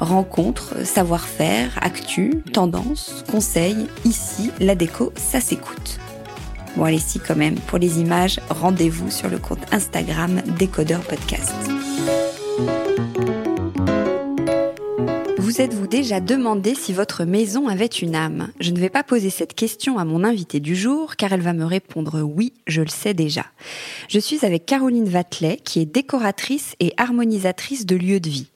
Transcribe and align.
Rencontres, 0.00 0.84
savoir-faire, 0.84 1.78
actu, 1.80 2.42
tendances, 2.52 3.24
conseils, 3.30 3.86
ici, 4.04 4.50
la 4.60 4.74
déco, 4.74 5.12
ça 5.16 5.40
s'écoute. 5.40 5.98
Bon 6.76 6.84
allez 6.84 6.98
si 6.98 7.18
quand 7.18 7.36
même, 7.36 7.54
pour 7.54 7.78
les 7.78 8.00
images, 8.00 8.38
rendez-vous 8.50 9.10
sur 9.10 9.30
le 9.30 9.38
compte 9.38 9.72
Instagram 9.72 10.42
Décodeur 10.58 11.00
Podcast. 11.00 11.54
Vous 15.38 15.62
êtes-vous 15.62 15.86
déjà 15.86 16.20
demandé 16.20 16.74
si 16.74 16.92
votre 16.92 17.24
maison 17.24 17.68
avait 17.68 17.86
une 17.86 18.14
âme? 18.14 18.48
Je 18.60 18.72
ne 18.72 18.78
vais 18.78 18.90
pas 18.90 19.02
poser 19.02 19.30
cette 19.30 19.54
question 19.54 19.96
à 19.98 20.04
mon 20.04 20.24
invité 20.24 20.60
du 20.60 20.76
jour 20.76 21.16
car 21.16 21.32
elle 21.32 21.40
va 21.40 21.54
me 21.54 21.64
répondre 21.64 22.20
oui, 22.20 22.52
je 22.66 22.82
le 22.82 22.88
sais 22.88 23.14
déjà. 23.14 23.46
Je 24.10 24.18
suis 24.18 24.44
avec 24.44 24.66
Caroline 24.66 25.08
Vatelet 25.08 25.58
qui 25.64 25.80
est 25.80 25.86
décoratrice 25.86 26.74
et 26.80 26.92
harmonisatrice 26.98 27.86
de 27.86 27.96
lieux 27.96 28.20
de 28.20 28.28
vie. 28.28 28.48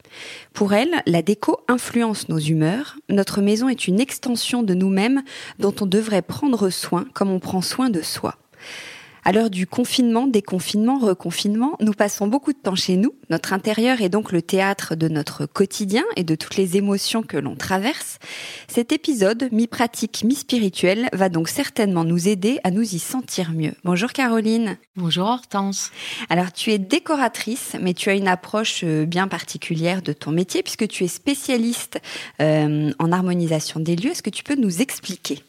Pour 0.52 0.72
elle, 0.72 1.02
la 1.06 1.22
déco 1.22 1.60
influence 1.68 2.28
nos 2.28 2.38
humeurs. 2.38 2.96
Notre 3.08 3.40
maison 3.40 3.68
est 3.68 3.86
une 3.86 4.00
extension 4.00 4.62
de 4.62 4.74
nous-mêmes 4.74 5.22
dont 5.58 5.74
on 5.80 5.86
devrait 5.86 6.22
prendre 6.22 6.70
soin 6.70 7.06
comme 7.14 7.30
on 7.30 7.40
prend 7.40 7.62
soin 7.62 7.90
de 7.90 8.02
soi. 8.02 8.36
À 9.22 9.32
l'heure 9.32 9.50
du 9.50 9.66
confinement, 9.66 10.26
déconfinement, 10.26 10.98
reconfinement, 10.98 11.76
nous 11.80 11.92
passons 11.92 12.26
beaucoup 12.26 12.52
de 12.52 12.58
temps 12.58 12.74
chez 12.74 12.96
nous. 12.96 13.14
Notre 13.28 13.52
intérieur 13.52 14.00
est 14.00 14.08
donc 14.08 14.32
le 14.32 14.40
théâtre 14.40 14.94
de 14.94 15.08
notre 15.08 15.44
quotidien 15.44 16.04
et 16.16 16.24
de 16.24 16.34
toutes 16.34 16.56
les 16.56 16.78
émotions 16.78 17.22
que 17.22 17.36
l'on 17.36 17.54
traverse. 17.54 18.18
Cet 18.66 18.92
épisode, 18.92 19.48
mi-pratique, 19.52 20.24
mi-spirituel, 20.24 21.08
va 21.12 21.28
donc 21.28 21.48
certainement 21.48 22.04
nous 22.04 22.28
aider 22.28 22.60
à 22.64 22.70
nous 22.70 22.94
y 22.94 22.98
sentir 22.98 23.52
mieux. 23.52 23.74
Bonjour 23.84 24.12
Caroline. 24.12 24.78
Bonjour 24.96 25.26
Hortense. 25.26 25.90
Alors 26.30 26.52
tu 26.52 26.70
es 26.70 26.78
décoratrice, 26.78 27.76
mais 27.80 27.92
tu 27.92 28.08
as 28.08 28.14
une 28.14 28.28
approche 28.28 28.82
euh, 28.84 29.04
bien 29.04 29.28
particulière 29.28 30.00
de 30.02 30.12
ton 30.12 30.30
métier 30.30 30.62
puisque 30.62 30.88
tu 30.88 31.04
es 31.04 31.08
spécialiste 31.08 32.00
euh, 32.40 32.92
en 32.98 33.12
harmonisation 33.12 33.80
des 33.80 33.96
lieux. 33.96 34.12
Est-ce 34.12 34.22
que 34.22 34.30
tu 34.30 34.44
peux 34.44 34.56
nous 34.56 34.80
expliquer? 34.80 35.42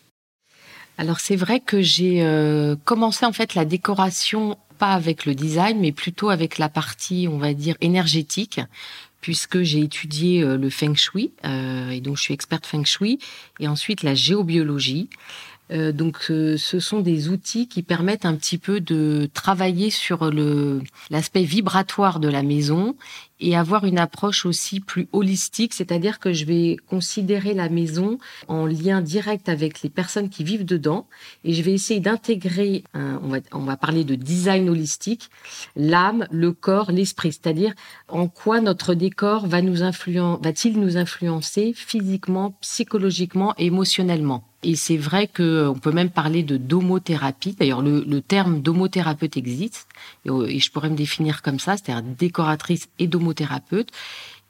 Alors 1.02 1.20
c'est 1.20 1.36
vrai 1.36 1.60
que 1.60 1.82
j'ai 1.82 2.22
euh, 2.22 2.76
commencé 2.86 3.26
en 3.26 3.32
fait 3.32 3.56
la 3.56 3.66
décoration 3.66 4.60
pas 4.78 4.92
avec 4.92 5.26
le 5.26 5.34
design, 5.34 5.80
mais 5.80 5.92
plutôt 5.92 6.30
avec 6.30 6.60
la 6.60 6.70
partie, 6.70 7.28
on 7.28 7.40
va 7.40 7.56
dire, 7.56 7.76
énergétique, 7.82 8.62
puisque 9.20 9.64
j'ai 9.64 9.80
étudié 9.80 10.44
euh, 10.44 10.58
le 10.58 10.70
feng 10.70 10.94
shui, 10.94 11.32
euh, 11.44 11.90
et 11.90 12.02
donc 12.02 12.18
je 12.18 12.22
suis 12.22 12.36
experte 12.36 12.68
feng 12.68 12.86
shui, 12.86 13.18
et 13.60 13.68
ensuite 13.68 14.04
la 14.04 14.14
géobiologie. 14.14 15.10
Euh, 15.72 15.92
donc, 15.92 16.18
ce 16.20 16.80
sont 16.80 17.00
des 17.00 17.30
outils 17.30 17.68
qui 17.68 17.84
permettent 17.84 18.26
un 18.26 18.36
petit 18.36 18.58
peu 18.58 18.80
de 18.80 19.30
travailler 19.34 19.90
sur 19.90 20.30
le 20.32 20.82
l'aspect 21.10 21.44
vibratoire 21.44 22.20
de 22.20 22.28
la 22.28 22.44
maison 22.44 22.96
et 23.40 23.56
avoir 23.56 23.86
une 23.86 23.98
approche 23.98 24.46
aussi 24.46 24.80
plus 24.80 25.08
holistique, 25.14 25.74
c'est-à-dire 25.74 26.20
que 26.20 26.32
je 26.32 26.46
vais 26.46 26.78
considérer 26.88 27.54
la 27.54 27.70
maison 27.70 28.20
en 28.48 28.66
lien 28.68 29.02
direct 29.02 29.50
avec 29.50 29.82
les 29.82 29.90
personnes 29.90 30.30
qui 30.30 30.44
vivent 30.44 30.66
dedans 30.66 31.08
et 31.44 31.54
je 31.54 31.64
vais 31.64 31.74
essayer 31.74 32.00
d'intégrer, 32.00 32.84
on 32.94 33.30
va, 33.30 33.40
on 33.52 33.60
va 33.64 33.78
parler 33.78 34.04
de 34.04 34.14
design 34.14 34.70
holistique, 34.70 35.32
l'âme, 35.76 36.28
le 36.30 36.52
corps, 36.52 36.92
l'esprit, 36.92 37.32
c'est-à-dire 37.32 37.74
en 38.10 38.28
quoi 38.28 38.62
notre 38.62 38.94
décor 38.94 39.48
va 39.48 39.64
nous 39.64 39.82
influencer, 39.82 40.40
va-t-il 40.44 40.80
nous 40.80 40.98
influencer 40.98 41.74
physiquement, 41.76 42.52
psychologiquement 42.62 43.56
émotionnellement. 43.58 44.51
Et 44.64 44.76
c'est 44.76 44.98
vrai 44.98 45.28
que 45.28 45.68
on 45.68 45.80
peut 45.80 45.92
même 45.92 46.12
parler 46.12 46.44
de 46.44 46.58
domothérapie. 46.58 47.56
D'ailleurs, 47.60 47.82
le, 47.82 48.04
le 48.08 48.22
terme 48.22 48.62
domothérapeute 48.62 49.38
existe 49.38 49.88
et, 50.26 50.60
je 50.60 50.72
pourrais 50.72 50.90
me 50.90 50.96
définir 50.96 51.42
comme 51.42 51.60
ça, 51.60 51.78
c'est-à-dire 51.78 52.04
décoratrice 52.04 52.88
et 53.00 53.08
domothérapeute. 53.08 53.90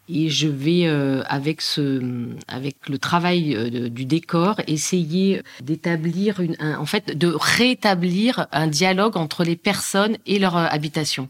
Et 0.09 0.29
je 0.29 0.47
vais 0.47 0.87
euh, 0.87 1.23
avec 1.27 1.61
ce, 1.61 2.01
avec 2.49 2.89
le 2.89 2.97
travail 2.97 3.55
euh, 3.55 3.87
du 3.87 4.03
décor, 4.03 4.59
essayer 4.67 5.41
d'établir 5.61 6.41
une, 6.41 6.57
en 6.59 6.85
fait, 6.85 7.17
de 7.17 7.33
rétablir 7.33 8.47
un 8.51 8.67
dialogue 8.67 9.15
entre 9.15 9.45
les 9.45 9.55
personnes 9.55 10.17
et 10.25 10.37
leur 10.39 10.57
euh, 10.57 10.65
habitation. 10.69 11.29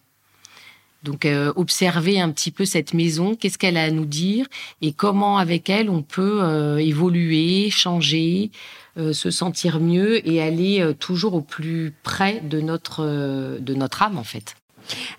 Donc 1.04 1.28
observer 1.56 2.22
un 2.22 2.30
petit 2.30 2.52
peu 2.52 2.64
cette 2.64 2.94
maison, 2.94 3.36
qu'est-ce 3.36 3.58
qu'elle 3.58 3.78
a 3.78 3.86
à 3.86 3.90
nous 3.92 4.06
dire 4.06 4.46
et 4.84 4.92
comment 4.92 5.40
avec 5.40 5.70
elle 5.70 5.90
on 5.90 6.04
peut 6.04 6.80
évoluer, 6.80 7.72
changer, 7.72 8.52
euh, 8.98 9.14
se 9.14 9.32
sentir 9.32 9.80
mieux 9.80 10.28
et 10.28 10.42
aller 10.42 10.82
euh, 10.82 10.94
toujours 10.94 11.34
au 11.34 11.40
plus 11.40 11.94
près 12.04 12.42
de 12.42 12.60
notre 12.60 13.06
euh, 13.06 13.58
de 13.58 13.74
notre 13.74 14.04
âme 14.04 14.18
en 14.18 14.26
fait. 14.26 14.56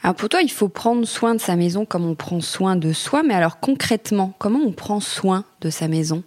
Alors 0.02 0.14
pour 0.14 0.28
toi, 0.28 0.42
il 0.42 0.50
faut 0.50 0.68
prendre 0.68 1.06
soin 1.06 1.34
de 1.34 1.40
sa 1.40 1.56
maison 1.56 1.86
comme 1.86 2.04
on 2.04 2.14
prend 2.14 2.42
soin 2.42 2.76
de 2.76 2.92
soi, 2.92 3.22
mais 3.22 3.32
alors 3.32 3.60
concrètement, 3.60 4.34
comment 4.38 4.58
on 4.58 4.72
prend 4.72 5.00
soin 5.00 5.46
de 5.62 5.70
sa 5.70 5.88
maison? 5.88 6.22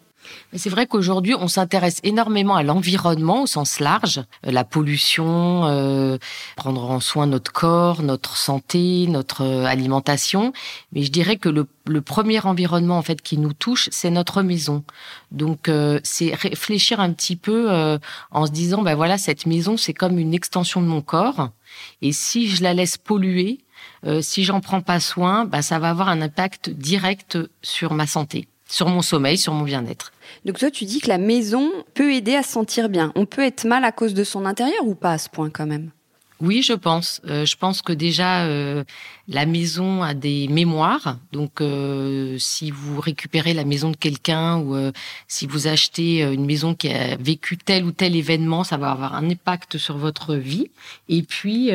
C'est 0.53 0.69
vrai 0.69 0.87
qu'aujourd'hui, 0.87 1.35
on 1.35 1.47
s'intéresse 1.47 1.99
énormément 2.03 2.55
à 2.55 2.63
l'environnement 2.63 3.43
au 3.43 3.47
sens 3.47 3.79
large, 3.79 4.19
euh, 4.45 4.51
la 4.51 4.63
pollution, 4.63 5.65
euh, 5.65 6.17
prendre 6.55 6.89
en 6.89 6.99
soin 6.99 7.27
notre 7.27 7.51
corps, 7.51 8.01
notre 8.01 8.37
santé, 8.37 9.07
notre 9.07 9.41
euh, 9.43 9.65
alimentation. 9.65 10.53
Mais 10.93 11.03
je 11.03 11.11
dirais 11.11 11.37
que 11.37 11.49
le, 11.49 11.67
premier 12.01 12.39
environnement 12.45 12.97
en 12.97 13.01
fait 13.01 13.21
qui 13.21 13.37
nous 13.37 13.53
touche, 13.53 13.89
c'est 13.91 14.09
notre 14.09 14.41
maison. 14.41 14.83
Donc 15.31 15.69
c'est 16.03 16.33
réfléchir 16.33 16.99
un 16.99 17.11
petit 17.13 17.35
peu 17.35 17.69
en 18.31 18.45
se 18.45 18.51
disant, 18.51 18.81
ben 18.81 18.95
voilà, 18.95 19.17
cette 19.17 19.45
maison, 19.45 19.77
c'est 19.77 19.93
comme 19.93 20.17
une 20.17 20.33
extension 20.33 20.81
de 20.81 20.87
mon 20.87 21.01
corps. 21.01 21.49
Et 22.01 22.11
si 22.11 22.47
je 22.47 22.63
la 22.63 22.73
laisse 22.73 22.97
polluer, 22.97 23.59
si 24.21 24.43
j'en 24.43 24.61
prends 24.61 24.81
pas 24.81 24.99
soin, 24.99 25.45
ben 25.45 25.61
ça 25.61 25.77
va 25.79 25.89
avoir 25.89 26.09
un 26.09 26.21
impact 26.21 26.69
direct 26.69 27.37
sur 27.61 27.93
ma 27.93 28.07
santé 28.07 28.47
sur 28.67 28.89
mon 28.89 29.01
sommeil, 29.01 29.37
sur 29.37 29.53
mon 29.53 29.63
bien-être. 29.63 30.11
Donc 30.45 30.59
toi, 30.59 30.71
tu 30.71 30.85
dis 30.85 30.99
que 30.99 31.07
la 31.07 31.17
maison 31.17 31.71
peut 31.93 32.13
aider 32.13 32.35
à 32.35 32.43
se 32.43 32.51
sentir 32.51 32.89
bien. 32.89 33.11
On 33.15 33.25
peut 33.25 33.43
être 33.43 33.65
mal 33.65 33.83
à 33.83 33.91
cause 33.91 34.13
de 34.13 34.23
son 34.23 34.45
intérieur 34.45 34.85
ou 34.85 34.95
pas 34.95 35.11
à 35.11 35.17
ce 35.17 35.29
point 35.29 35.49
quand 35.49 35.65
même? 35.65 35.91
Oui, 36.41 36.61
je 36.61 36.73
pense. 36.73 37.21
Euh, 37.25 37.45
je 37.45 37.55
pense 37.55 37.81
que 37.81 37.93
déjà 37.93 38.45
euh, 38.45 38.83
la 39.27 39.45
maison 39.45 40.03
a 40.03 40.13
des 40.13 40.47
mémoires. 40.47 41.17
Donc, 41.31 41.61
euh, 41.61 42.37
si 42.39 42.71
vous 42.71 42.99
récupérez 42.99 43.53
la 43.53 43.65
maison 43.65 43.91
de 43.91 43.97
quelqu'un 43.97 44.59
ou 44.59 44.75
si 45.27 45.47
vous 45.47 45.67
achetez 45.67 46.21
une 46.21 46.45
maison 46.45 46.75
qui 46.75 46.89
a 46.89 47.15
vécu 47.17 47.57
tel 47.57 47.85
ou 47.85 47.91
tel 47.91 48.15
événement, 48.15 48.63
ça 48.63 48.77
va 48.77 48.91
avoir 48.91 49.15
un 49.15 49.29
impact 49.29 49.77
sur 49.77 49.97
votre 49.97 50.35
vie. 50.35 50.69
Et 51.09 51.23
puis, 51.23 51.71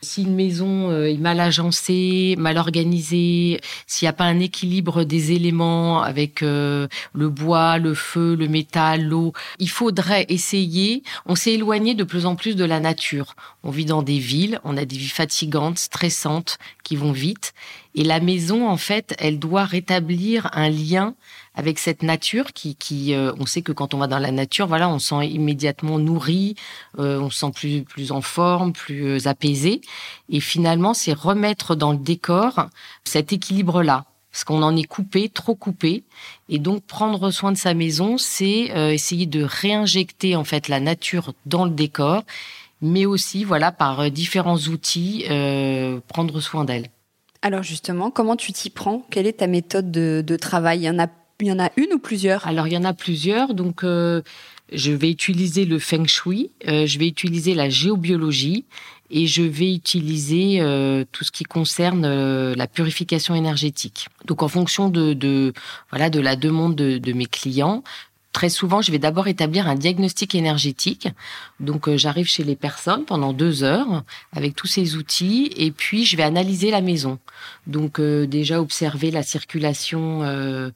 si 0.00 0.22
une 0.22 0.34
maison 0.34 0.92
est 1.02 1.18
mal 1.18 1.40
agencée, 1.40 2.36
mal 2.38 2.58
organisée, 2.58 3.60
s'il 3.86 4.06
n'y 4.06 4.10
a 4.10 4.12
pas 4.12 4.24
un 4.24 4.40
équilibre 4.40 5.04
des 5.04 5.32
éléments 5.32 6.02
avec 6.02 6.40
le 6.40 6.88
bois, 7.14 7.78
le 7.78 7.94
feu, 7.94 8.36
le 8.36 8.48
métal, 8.48 9.04
l'eau, 9.04 9.32
il 9.58 9.70
faudrait 9.70 10.26
essayer. 10.28 11.02
On 11.26 11.34
s'est 11.34 11.54
éloigné 11.54 11.94
de 11.94 12.04
plus 12.04 12.26
en 12.26 12.36
plus 12.36 12.56
de 12.56 12.64
la 12.64 12.80
nature. 12.80 13.34
On 13.62 13.70
vit 13.70 13.84
dans 13.84 14.02
des 14.02 14.18
villes, 14.18 14.60
on 14.64 14.76
a 14.76 14.84
des 14.84 14.96
vies 14.96 15.08
fatigantes, 15.08 15.78
stressantes, 15.78 16.58
qui 16.84 16.96
vont 16.96 17.12
vite. 17.12 17.54
Et 17.94 18.04
la 18.04 18.20
maison, 18.20 18.68
en 18.68 18.76
fait, 18.76 19.14
elle 19.18 19.38
doit 19.38 19.64
rétablir 19.64 20.48
un 20.52 20.68
lien 20.68 21.14
avec 21.54 21.80
cette 21.80 22.04
nature 22.04 22.52
qui, 22.52 22.76
qui 22.76 23.12
euh, 23.14 23.32
on 23.40 23.44
sait 23.44 23.62
que 23.62 23.72
quand 23.72 23.92
on 23.92 23.98
va 23.98 24.06
dans 24.06 24.20
la 24.20 24.30
nature, 24.30 24.68
voilà, 24.68 24.88
on 24.88 25.00
sent 25.00 25.26
immédiatement 25.26 25.98
nourri, 25.98 26.54
euh, 27.00 27.18
on 27.18 27.30
se 27.30 27.40
sent 27.40 27.50
plus, 27.52 27.82
plus 27.82 28.12
en 28.12 28.20
forme, 28.20 28.72
plus 28.72 29.04
euh, 29.04 29.28
apaisé. 29.28 29.80
Et 30.28 30.38
finalement, 30.38 30.94
c'est 30.94 31.12
remettre 31.12 31.74
dans 31.74 31.90
le 31.90 31.98
décor 31.98 32.68
cet 33.02 33.32
équilibre-là 33.32 34.04
parce 34.30 34.44
qu'on 34.44 34.62
en 34.62 34.76
est 34.76 34.84
coupé, 34.84 35.28
trop 35.28 35.56
coupé. 35.56 36.04
Et 36.48 36.60
donc 36.60 36.84
prendre 36.84 37.32
soin 37.32 37.50
de 37.50 37.56
sa 37.56 37.74
maison, 37.74 38.18
c'est 38.18 38.70
essayer 38.92 39.26
de 39.26 39.42
réinjecter 39.42 40.36
en 40.36 40.44
fait 40.44 40.68
la 40.68 40.78
nature 40.78 41.32
dans 41.46 41.64
le 41.64 41.72
décor 41.72 42.22
mais 42.80 43.06
aussi 43.06 43.44
voilà 43.44 43.72
par 43.72 44.00
euh, 44.00 44.08
différents 44.08 44.58
outils 44.58 45.24
euh, 45.30 46.00
prendre 46.08 46.40
soin 46.40 46.64
d'elle. 46.64 46.88
Alors 47.42 47.62
justement, 47.62 48.10
comment 48.10 48.36
tu 48.36 48.52
t'y 48.52 48.70
prends? 48.70 49.06
Quelle 49.10 49.26
est 49.26 49.38
ta 49.38 49.46
méthode 49.46 49.90
de, 49.90 50.36
travail? 50.36 50.80
Il 50.80 50.84
y 50.84 50.90
en 50.90 50.98
a 50.98 51.06
il 51.40 51.46
y 51.46 51.52
en 51.52 51.60
a 51.60 51.70
une 51.76 51.92
ou 51.92 51.98
plusieurs? 52.00 52.44
Alors 52.48 52.66
il 52.66 52.72
y 52.72 52.76
en 52.76 52.84
a 52.84 52.94
plusieurs. 52.94 53.54
Donc 53.54 53.84
euh, 53.84 54.22
je 54.72 54.90
vais 54.90 55.10
utiliser 55.10 55.64
le 55.64 55.78
feng 55.78 56.06
shui, 56.06 56.50
je 56.66 56.98
vais 56.98 57.06
utiliser 57.06 57.54
la 57.54 57.68
géobiologie 57.68 58.64
et 59.10 59.26
je 59.26 59.42
vais 59.42 59.72
utiliser 59.72 60.60
tout 61.12 61.24
ce 61.24 61.30
qui 61.30 61.44
concerne 61.44 62.52
la 62.52 62.66
purification 62.66 63.34
énergétique. 63.34 64.08
Donc 64.26 64.42
en 64.42 64.48
fonction 64.48 64.90
de, 64.90 65.14
de 65.14 65.54
voilà 65.90 66.10
de 66.10 66.20
la 66.20 66.36
demande 66.36 66.74
de, 66.74 66.98
de 66.98 67.12
mes 67.14 67.24
clients, 67.24 67.82
Très 68.38 68.50
souvent, 68.50 68.82
je 68.82 68.92
vais 68.92 69.00
d'abord 69.00 69.26
établir 69.26 69.66
un 69.66 69.74
diagnostic 69.74 70.36
énergétique. 70.36 71.08
Donc, 71.58 71.88
euh, 71.88 71.96
j'arrive 71.96 72.28
chez 72.28 72.44
les 72.44 72.54
personnes 72.54 73.04
pendant 73.04 73.32
deux 73.32 73.64
heures 73.64 74.04
avec 74.32 74.54
tous 74.54 74.68
ces 74.68 74.94
outils 74.94 75.50
et 75.56 75.72
puis 75.72 76.04
je 76.04 76.16
vais 76.16 76.22
analyser 76.22 76.70
la 76.70 76.80
maison. 76.80 77.18
Donc, 77.66 77.98
euh, 77.98 78.28
déjà 78.28 78.60
observer 78.60 79.10
la 79.10 79.24
circulation 79.24 80.22
euh, 80.22 80.70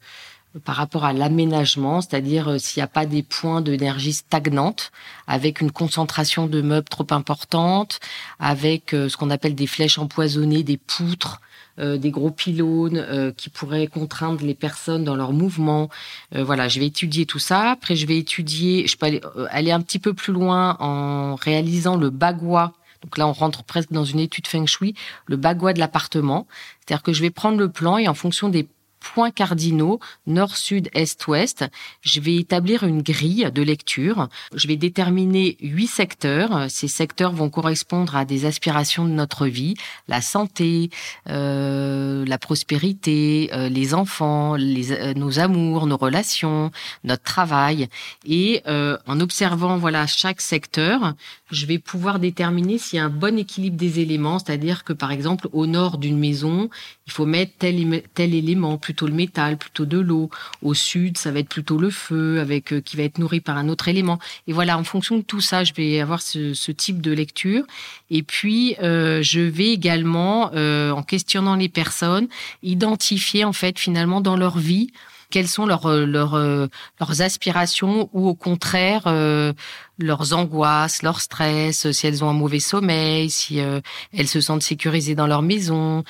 par 0.65 0.75
rapport 0.75 1.05
à 1.05 1.13
l'aménagement, 1.13 2.01
c'est-à-dire 2.01 2.59
s'il 2.59 2.81
n'y 2.81 2.83
a 2.83 2.87
pas 2.87 3.05
des 3.05 3.23
points 3.23 3.61
d'énergie 3.61 4.11
stagnantes, 4.11 4.91
avec 5.25 5.61
une 5.61 5.71
concentration 5.71 6.47
de 6.47 6.61
meubles 6.61 6.89
trop 6.89 7.07
importante, 7.11 8.01
avec 8.41 8.89
ce 8.89 9.15
qu'on 9.15 9.29
appelle 9.29 9.55
des 9.55 9.67
flèches 9.67 9.99
empoisonnées, 9.99 10.63
des 10.63 10.77
poutres, 10.77 11.39
euh, 11.79 11.97
des 11.97 12.11
gros 12.11 12.31
pylônes 12.31 12.97
euh, 12.97 13.31
qui 13.31 13.49
pourraient 13.49 13.87
contraindre 13.87 14.43
les 14.43 14.53
personnes 14.53 15.03
dans 15.03 15.15
leurs 15.15 15.33
mouvements. 15.33 15.89
Euh, 16.35 16.43
voilà, 16.43 16.67
je 16.67 16.79
vais 16.79 16.85
étudier 16.85 17.25
tout 17.25 17.39
ça. 17.39 17.71
Après, 17.71 17.95
je 17.95 18.05
vais 18.05 18.17
étudier, 18.17 18.87
je 18.87 18.97
peux 18.97 19.07
aller, 19.07 19.21
aller 19.49 19.71
un 19.71 19.81
petit 19.81 19.99
peu 19.99 20.13
plus 20.13 20.33
loin 20.33 20.77
en 20.79 21.35
réalisant 21.35 21.97
le 21.97 22.09
bagua 22.09 22.73
donc 23.03 23.17
là, 23.17 23.27
on 23.27 23.33
rentre 23.33 23.63
presque 23.63 23.91
dans 23.91 24.05
une 24.05 24.19
étude 24.19 24.47
feng 24.47 24.65
shui, 24.65 24.95
le 25.27 25.35
bagua 25.35 25.73
de 25.73 25.79
l'appartement. 25.79 26.47
C'est-à-dire 26.79 27.03
que 27.03 27.11
je 27.11 27.21
vais 27.21 27.31
prendre 27.31 27.57
le 27.57 27.69
plan 27.69 27.97
et 27.97 28.07
en 28.07 28.13
fonction 28.13 28.47
des 28.47 28.65
points 29.03 29.31
cardinaux, 29.31 29.99
nord, 30.25 30.55
sud, 30.55 30.89
est, 30.93 31.27
ouest. 31.27 31.65
Je 32.01 32.19
vais 32.19 32.35
établir 32.35 32.83
une 32.83 33.01
grille 33.01 33.49
de 33.53 33.61
lecture. 33.61 34.29
Je 34.55 34.67
vais 34.67 34.77
déterminer 34.77 35.57
huit 35.61 35.87
secteurs. 35.87 36.65
Ces 36.69 36.87
secteurs 36.87 37.33
vont 37.33 37.49
correspondre 37.49 38.15
à 38.15 38.25
des 38.25 38.45
aspirations 38.45 39.05
de 39.05 39.11
notre 39.11 39.47
vie, 39.47 39.75
la 40.07 40.21
santé, 40.21 40.89
euh, 41.29 42.25
la 42.25 42.37
prospérité, 42.37 43.49
euh, 43.53 43.69
les 43.69 43.93
enfants, 43.93 44.55
les, 44.55 44.91
euh, 44.91 45.13
nos 45.13 45.39
amours, 45.39 45.85
nos 45.85 45.97
relations, 45.97 46.71
notre 47.03 47.23
travail. 47.23 47.89
Et 48.25 48.61
euh, 48.67 48.97
en 49.07 49.19
observant 49.19 49.77
voilà 49.77 50.07
chaque 50.07 50.41
secteur, 50.41 51.13
je 51.53 51.65
vais 51.65 51.77
pouvoir 51.77 52.19
déterminer 52.19 52.77
s'il 52.77 52.97
y 52.97 52.99
a 52.99 53.05
un 53.05 53.09
bon 53.09 53.37
équilibre 53.37 53.77
des 53.77 53.99
éléments, 53.99 54.39
c'est-à-dire 54.39 54.83
que 54.83 54.91
par 54.91 55.11
exemple 55.11 55.47
au 55.53 55.65
nord 55.67 55.97
d'une 55.97 56.17
maison, 56.17 56.69
il 57.05 57.11
faut 57.11 57.25
mettre 57.25 57.53
tel, 57.59 58.33
élément, 58.33 58.77
plutôt 58.77 59.07
le 59.07 59.13
métal, 59.13 59.57
plutôt 59.57 59.85
de 59.85 59.99
l'eau. 59.99 60.29
Au 60.61 60.73
sud, 60.73 61.17
ça 61.17 61.31
va 61.31 61.39
être 61.39 61.49
plutôt 61.49 61.77
le 61.77 61.89
feu, 61.89 62.39
avec 62.39 62.73
euh, 62.73 62.81
qui 62.81 62.97
va 62.97 63.03
être 63.03 63.19
nourri 63.19 63.39
par 63.39 63.57
un 63.57 63.69
autre 63.69 63.87
élément. 63.87 64.19
Et 64.47 64.53
voilà, 64.53 64.77
en 64.77 64.83
fonction 64.83 65.17
de 65.17 65.21
tout 65.21 65.41
ça, 65.41 65.63
je 65.63 65.73
vais 65.73 65.99
avoir 65.99 66.21
ce, 66.21 66.53
ce 66.53 66.71
type 66.71 67.01
de 67.01 67.11
lecture. 67.11 67.63
Et 68.09 68.23
puis, 68.23 68.75
euh, 68.81 69.21
je 69.21 69.41
vais 69.41 69.69
également, 69.69 70.51
euh, 70.53 70.91
en 70.91 71.03
questionnant 71.03 71.55
les 71.55 71.69
personnes, 71.69 72.27
identifier 72.63 73.43
en 73.45 73.53
fait 73.53 73.77
finalement 73.77 74.21
dans 74.21 74.37
leur 74.37 74.57
vie 74.57 74.91
quelles 75.33 75.47
sont 75.47 75.65
leurs, 75.65 75.87
euh, 75.87 76.05
leurs, 76.05 76.35
euh, 76.35 76.67
leurs 76.99 77.23
aspirations 77.23 78.07
ou 78.13 78.27
au 78.27 78.35
contraire 78.35 79.05
euh, 79.07 79.51
leurs 79.97 80.33
angoisses, 80.33 81.01
leur 81.01 81.21
stress, 81.21 81.91
si 81.91 82.05
elles 82.05 82.23
ont 82.23 82.29
un 82.29 82.33
mauvais 82.33 82.59
sommeil, 82.59 83.31
si 83.31 83.57
elles 83.57 84.27
se 84.27 84.41
sentent 84.41 84.63
sécurisées 84.63 85.13
dans 85.13 85.27
leur 85.27 85.43
maison, 85.43 86.03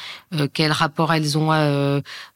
quel 0.53 0.71
rapport 0.71 1.13
elles 1.13 1.37
ont 1.37 1.49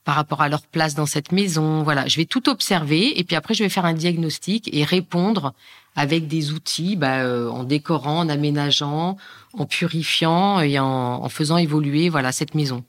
par 0.04 0.16
rapport 0.16 0.42
à 0.42 0.50
leur 0.50 0.62
place 0.64 0.94
dans 0.94 1.06
cette 1.06 1.32
maison. 1.32 1.84
Voilà, 1.84 2.06
je 2.08 2.18
vais 2.18 2.26
tout 2.26 2.50
observer 2.50 3.18
et 3.18 3.24
puis 3.24 3.38
après 3.38 3.54
je 3.54 3.64
vais 3.64 3.70
faire 3.70 3.86
un 3.86 3.94
diagnostic 3.94 4.70
et 4.74 4.84
répondre 4.84 5.54
avec 5.96 6.28
des 6.28 6.52
outils, 6.52 6.98
bah, 6.98 7.26
en 7.50 7.64
décorant, 7.64 8.20
en 8.20 8.30
aménageant, 8.30 9.16
en 9.54 9.66
purifiant 9.66 10.60
et 10.60 10.80
en, 10.80 11.24
en 11.24 11.30
faisant 11.30 11.58
évoluer 11.58 12.10
voilà 12.10 12.34
cette 12.34 12.56
maison. 12.56 12.84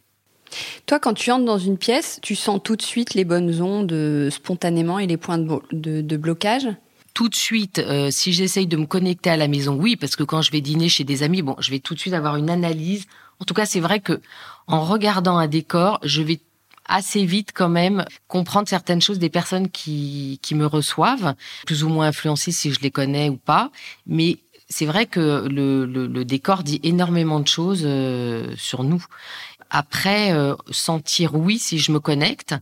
Toi, 0.86 0.98
quand 0.98 1.14
tu 1.14 1.30
entres 1.30 1.44
dans 1.44 1.58
une 1.58 1.78
pièce, 1.78 2.18
tu 2.22 2.34
sens 2.34 2.60
tout 2.62 2.76
de 2.76 2.82
suite 2.82 3.14
les 3.14 3.24
bonnes 3.24 3.60
ondes 3.60 3.92
euh, 3.92 4.30
spontanément 4.30 4.98
et 4.98 5.06
les 5.06 5.16
points 5.16 5.38
de, 5.38 6.16
blocage? 6.16 6.68
Tout 7.14 7.28
de 7.28 7.34
suite, 7.34 7.78
euh, 7.78 8.10
si 8.10 8.32
j'essaye 8.32 8.66
de 8.66 8.76
me 8.76 8.86
connecter 8.86 9.30
à 9.30 9.36
la 9.36 9.48
maison, 9.48 9.74
oui, 9.74 9.96
parce 9.96 10.16
que 10.16 10.22
quand 10.22 10.42
je 10.42 10.52
vais 10.52 10.60
dîner 10.60 10.88
chez 10.88 11.04
des 11.04 11.22
amis, 11.22 11.42
bon, 11.42 11.56
je 11.58 11.70
vais 11.70 11.80
tout 11.80 11.94
de 11.94 11.98
suite 11.98 12.14
avoir 12.14 12.36
une 12.36 12.50
analyse. 12.50 13.06
En 13.40 13.44
tout 13.44 13.54
cas, 13.54 13.66
c'est 13.66 13.80
vrai 13.80 14.00
que 14.00 14.20
en 14.66 14.84
regardant 14.84 15.36
un 15.36 15.48
décor, 15.48 15.98
je 16.02 16.22
vais 16.22 16.40
assez 16.88 17.24
vite 17.24 17.52
quand 17.54 17.68
même 17.68 18.04
comprendre 18.26 18.68
certaines 18.68 19.02
choses 19.02 19.18
des 19.18 19.28
personnes 19.28 19.68
qui, 19.68 20.40
me 20.52 20.66
reçoivent, 20.66 21.34
plus 21.66 21.84
ou 21.84 21.88
moins 21.88 22.08
influencées 22.08 22.52
si 22.52 22.72
je 22.72 22.80
les 22.80 22.90
connais 22.90 23.28
ou 23.28 23.36
pas. 23.36 23.70
Mais 24.06 24.38
c'est 24.68 24.86
vrai 24.86 25.06
que 25.06 25.46
le, 25.48 25.86
le, 25.86 26.24
décor 26.24 26.62
dit 26.62 26.80
énormément 26.82 27.40
de 27.40 27.46
choses 27.46 27.82
euh, 27.84 28.54
sur 28.56 28.84
nous. 28.84 29.04
Après, 29.70 30.32
euh, 30.32 30.54
sentir 30.70 31.34
oui 31.34 31.58
si 31.58 31.78
je 31.78 31.92
me 31.92 32.00
connecte. 32.00 32.54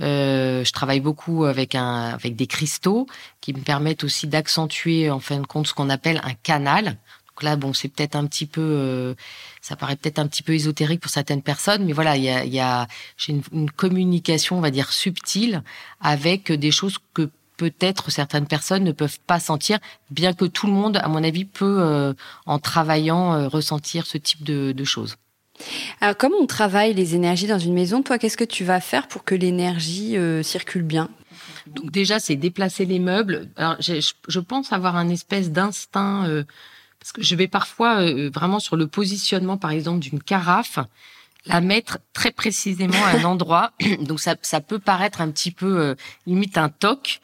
Euh, 0.00 0.64
je 0.64 0.72
travaille 0.72 1.00
beaucoup 1.00 1.44
avec 1.44 1.74
un 1.74 2.08
avec 2.14 2.36
des 2.36 2.46
cristaux 2.46 3.06
qui 3.40 3.52
me 3.52 3.60
permettent 3.60 4.04
aussi 4.04 4.26
d'accentuer 4.26 5.10
en 5.10 5.20
fin 5.20 5.38
de 5.40 5.46
compte 5.46 5.66
ce 5.66 5.74
qu'on 5.74 5.90
appelle 5.90 6.20
un 6.24 6.34
canal. 6.34 6.96
Donc 7.28 7.42
là, 7.42 7.56
bon, 7.56 7.72
c'est 7.72 7.88
peut-être 7.88 8.16
un 8.16 8.26
petit 8.26 8.46
peu, 8.46 8.62
euh, 8.62 9.14
ça 9.60 9.76
paraît 9.76 9.96
peut-être 9.96 10.20
un 10.20 10.26
petit 10.28 10.42
peu 10.44 10.54
ésotérique 10.54 11.00
pour 11.00 11.10
certaines 11.10 11.42
personnes, 11.42 11.84
mais 11.84 11.92
voilà, 11.92 12.16
il 12.16 12.22
y 12.22 12.30
a, 12.30 12.44
y 12.44 12.60
a 12.60 12.86
j'ai 13.16 13.40
une, 13.52 13.70
communication, 13.70 14.56
on 14.56 14.60
va 14.60 14.70
dire 14.70 14.92
subtile, 14.92 15.64
avec 16.00 16.52
des 16.52 16.70
choses 16.70 16.98
que 17.12 17.28
peut-être 17.56 18.10
certaines 18.10 18.46
personnes 18.46 18.84
ne 18.84 18.92
peuvent 18.92 19.18
pas 19.26 19.40
sentir, 19.40 19.80
bien 20.10 20.32
que 20.32 20.44
tout 20.44 20.68
le 20.68 20.72
monde, 20.72 20.96
à 20.98 21.08
mon 21.08 21.24
avis, 21.24 21.44
peut, 21.44 22.14
en 22.46 22.58
travaillant, 22.60 23.48
ressentir 23.48 24.06
ce 24.06 24.18
type 24.18 24.44
de, 24.44 24.72
de 24.72 24.84
choses. 24.84 25.16
Alors, 26.00 26.16
comment 26.16 26.36
on 26.40 26.46
travaille 26.46 26.94
les 26.94 27.14
énergies 27.14 27.46
dans 27.46 27.58
une 27.58 27.74
maison 27.74 28.02
Toi, 28.02 28.18
qu'est-ce 28.18 28.36
que 28.36 28.44
tu 28.44 28.64
vas 28.64 28.80
faire 28.80 29.06
pour 29.08 29.24
que 29.24 29.34
l'énergie 29.34 30.16
euh, 30.16 30.42
circule 30.42 30.82
bien? 30.82 31.08
Donc 31.66 31.90
déjà, 31.90 32.18
c'est 32.20 32.36
déplacer 32.36 32.84
les 32.84 32.98
meubles. 32.98 33.48
Alors, 33.56 33.76
je, 33.80 34.40
pense 34.40 34.72
avoir 34.72 34.96
un 34.96 35.08
espèce 35.08 35.50
d'instinct 35.50 36.26
euh, 36.28 36.44
parce 37.00 37.12
que 37.12 37.22
je 37.22 37.34
vais 37.36 37.48
parfois 37.48 38.02
euh, 38.02 38.30
vraiment 38.32 38.60
sur 38.60 38.76
le 38.76 38.86
positionnement, 38.86 39.56
par 39.56 39.70
exemple, 39.70 40.00
d'une 40.00 40.22
carafe, 40.22 40.78
la 41.46 41.60
mettre 41.60 41.98
très 42.12 42.30
précisément 42.30 43.02
à 43.04 43.18
un 43.18 43.24
endroit. 43.24 43.72
Donc 44.00 44.20
ça, 44.20 44.36
ça 44.42 44.60
peut 44.60 44.78
paraître 44.78 45.20
un 45.20 45.30
petit 45.30 45.50
peu 45.50 45.94
limite 46.26 46.58
un 46.58 46.68
toc. 46.68 47.20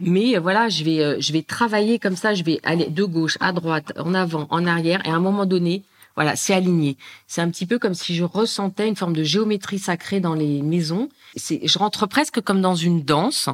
Mais 0.00 0.38
voilà, 0.38 0.68
je 0.68 0.84
vais, 0.84 1.20
je 1.20 1.32
vais 1.32 1.42
travailler 1.42 1.98
comme 1.98 2.14
ça, 2.14 2.32
je 2.32 2.44
vais 2.44 2.60
aller 2.62 2.86
de 2.86 3.04
gauche 3.04 3.36
à 3.40 3.52
droite, 3.52 3.92
en 3.98 4.14
avant, 4.14 4.46
en 4.50 4.64
arrière, 4.64 5.04
et 5.04 5.10
à 5.10 5.14
un 5.14 5.20
moment 5.20 5.44
donné, 5.44 5.82
voilà, 6.18 6.34
c'est 6.34 6.52
aligné. 6.52 6.96
C'est 7.28 7.42
un 7.42 7.48
petit 7.48 7.64
peu 7.64 7.78
comme 7.78 7.94
si 7.94 8.16
je 8.16 8.24
ressentais 8.24 8.88
une 8.88 8.96
forme 8.96 9.12
de 9.12 9.22
géométrie 9.22 9.78
sacrée 9.78 10.18
dans 10.18 10.34
les 10.34 10.62
maisons. 10.62 11.08
C'est, 11.36 11.60
je 11.62 11.78
rentre 11.78 12.06
presque 12.06 12.40
comme 12.40 12.60
dans 12.60 12.74
une 12.74 13.04
danse. 13.04 13.48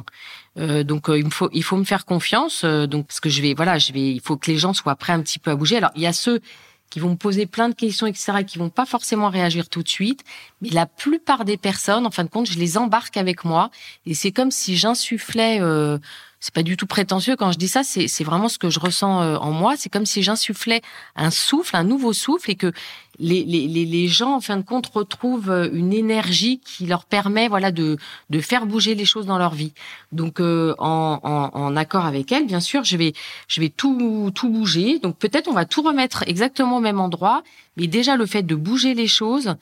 Euh, 0.57 0.83
donc 0.83 1.07
euh, 1.07 1.19
il 1.19 1.29
faut 1.29 1.47
il 1.53 1.61
faut 1.61 1.77
me 1.77 1.83
faire 1.83 2.05
confiance. 2.05 2.63
Euh, 2.63 2.87
donc 2.87 3.05
parce 3.05 3.19
que 3.19 3.29
je 3.29 3.43
vais 3.43 3.53
voilà, 3.53 3.77
je 3.77 3.93
vais 3.93 4.11
il 4.13 4.19
faut 4.19 4.35
que 4.35 4.49
les 4.49 4.57
gens 4.57 4.73
soient 4.73 4.95
prêts 4.95 5.13
un 5.13 5.21
petit 5.21 5.37
peu 5.37 5.51
à 5.51 5.55
bouger. 5.55 5.77
Alors 5.77 5.91
il 5.95 6.01
y 6.01 6.07
a 6.07 6.13
ceux 6.13 6.41
qui 6.89 6.99
vont 6.99 7.11
me 7.11 7.17
poser 7.17 7.45
plein 7.45 7.69
de 7.69 7.75
questions, 7.75 8.07
etc., 8.07 8.43
qui 8.47 8.57
vont 8.57 8.71
pas 8.71 8.87
forcément 8.87 9.29
réagir 9.29 9.69
tout 9.69 9.83
de 9.83 9.87
suite. 9.87 10.23
Mais 10.61 10.69
la 10.69 10.87
plupart 10.87 11.45
des 11.45 11.57
personnes, 11.57 12.07
en 12.07 12.11
fin 12.11 12.23
de 12.23 12.29
compte, 12.29 12.49
je 12.49 12.57
les 12.57 12.79
embarque 12.79 13.17
avec 13.17 13.45
moi. 13.45 13.69
Et 14.07 14.15
c'est 14.15 14.31
comme 14.31 14.49
si 14.49 14.75
j'insufflais... 14.75 15.59
Euh, 15.61 15.99
c'est 16.45 16.53
pas 16.53 16.61
du 16.61 16.77
tout 16.77 16.85
prétentieux 16.85 17.35
quand 17.35 17.51
je 17.51 17.57
dis 17.57 17.67
ça, 17.67 17.81
c'est 17.83 18.23
vraiment 18.23 18.49
ce 18.49 18.59
que 18.59 18.69
je 18.69 18.79
ressens 18.79 19.19
euh, 19.19 19.37
en 19.37 19.51
moi. 19.51 19.73
C'est 19.77 19.89
comme 19.89 20.05
si 20.05 20.21
j'insufflais 20.21 20.83
un 21.15 21.31
souffle, 21.31 21.75
un 21.75 21.83
nouveau 21.83 22.13
souffle, 22.13 22.51
et 22.51 22.55
que 22.55 22.71
les, 23.17 23.43
les, 23.43 23.67
les, 23.67 24.07
gens, 24.07 24.35
en 24.35 24.41
fin 24.41 24.57
de 24.57 24.61
compte, 24.61 24.85
retrouvent 24.85 25.49
euh, 25.49 25.69
une 25.73 25.91
énergie 25.91 26.59
qui 26.59 26.85
leur 26.85 27.05
permet, 27.05 27.47
voilà, 27.47 27.71
de, 27.71 27.97
de 28.29 28.41
faire 28.41 28.67
bouger 28.67 28.93
les 28.93 29.05
choses 29.05 29.25
dans 29.25 29.39
leur 29.39 29.55
vie. 29.55 29.73
Donc, 30.11 30.39
euh, 30.39 30.75
en, 30.77 31.19
en, 31.23 31.49
en, 31.51 31.75
accord 31.75 32.05
avec 32.05 32.31
elle, 32.31 32.45
bien 32.45 32.59
sûr, 32.59 32.83
je 32.83 32.95
vais, 32.95 33.13
je 33.47 33.59
vais 33.59 33.69
tout, 33.69 34.29
tout 34.35 34.49
bouger. 34.49 34.99
Donc, 34.99 35.17
peut-être 35.17 35.47
on 35.47 35.53
va 35.53 35.65
tout 35.65 35.81
remettre 35.81 36.25
exactement 36.27 36.77
au 36.77 36.81
même 36.81 36.99
endroit, 36.99 37.41
mais 37.75 37.87
déjà 37.87 38.17
le 38.17 38.27
fait 38.27 38.43
de 38.43 38.53
bouger 38.53 38.93
les 38.93 39.07
choses, 39.07 39.55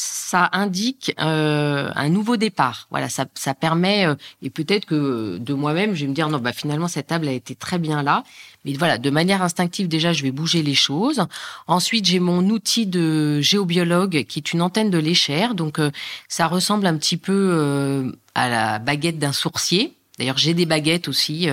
ça 0.00 0.48
indique 0.52 1.12
euh, 1.18 1.90
un 1.96 2.08
nouveau 2.08 2.36
départ. 2.36 2.86
Voilà, 2.90 3.08
ça, 3.08 3.26
ça 3.34 3.52
permet 3.52 4.06
euh, 4.06 4.14
et 4.42 4.48
peut-être 4.48 4.84
que 4.86 5.38
de 5.38 5.54
moi-même, 5.54 5.96
je 5.96 6.02
vais 6.02 6.06
me 6.06 6.14
dire 6.14 6.28
non, 6.28 6.38
bah 6.38 6.52
finalement 6.52 6.86
cette 6.86 7.08
table 7.08 7.26
a 7.26 7.32
été 7.32 7.56
très 7.56 7.78
bien 7.78 8.04
là. 8.04 8.22
Mais 8.64 8.74
voilà, 8.74 8.96
de 8.98 9.10
manière 9.10 9.42
instinctive 9.42 9.88
déjà, 9.88 10.12
je 10.12 10.22
vais 10.22 10.30
bouger 10.30 10.62
les 10.62 10.76
choses. 10.76 11.26
Ensuite, 11.66 12.04
j'ai 12.04 12.20
mon 12.20 12.48
outil 12.48 12.86
de 12.86 13.40
géobiologue 13.40 14.24
qui 14.28 14.38
est 14.38 14.52
une 14.52 14.62
antenne 14.62 14.90
de 14.90 14.98
l'échelle. 14.98 15.54
Donc 15.54 15.80
euh, 15.80 15.90
ça 16.28 16.46
ressemble 16.46 16.86
un 16.86 16.96
petit 16.96 17.16
peu 17.16 18.12
à 18.36 18.48
la 18.48 18.78
baguette 18.78 19.18
d'un 19.18 19.32
sourcier. 19.32 19.94
D'ailleurs, 20.18 20.38
j'ai 20.38 20.54
des 20.54 20.66
baguettes 20.66 21.08
aussi. 21.08 21.48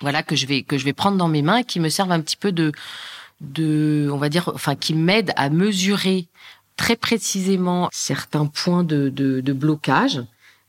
voilà 0.00 0.22
que 0.22 0.34
je 0.34 0.46
vais 0.46 0.62
que 0.62 0.78
je 0.78 0.84
vais 0.86 0.94
prendre 0.94 1.18
dans 1.18 1.28
mes 1.28 1.42
mains 1.42 1.58
et 1.58 1.64
qui 1.64 1.78
me 1.78 1.90
servent 1.90 2.12
un 2.12 2.20
petit 2.20 2.38
peu 2.38 2.52
de 2.52 2.72
de 3.40 4.08
on 4.12 4.16
va 4.16 4.28
dire 4.28 4.50
enfin 4.54 4.74
qui 4.74 4.94
m'aident 4.94 5.32
à 5.36 5.50
mesurer 5.50 6.26
très 6.78 6.96
précisément 6.96 7.90
certains 7.92 8.46
points 8.46 8.84
de, 8.84 9.10
de, 9.10 9.42
de 9.42 9.52
blocage. 9.52 10.22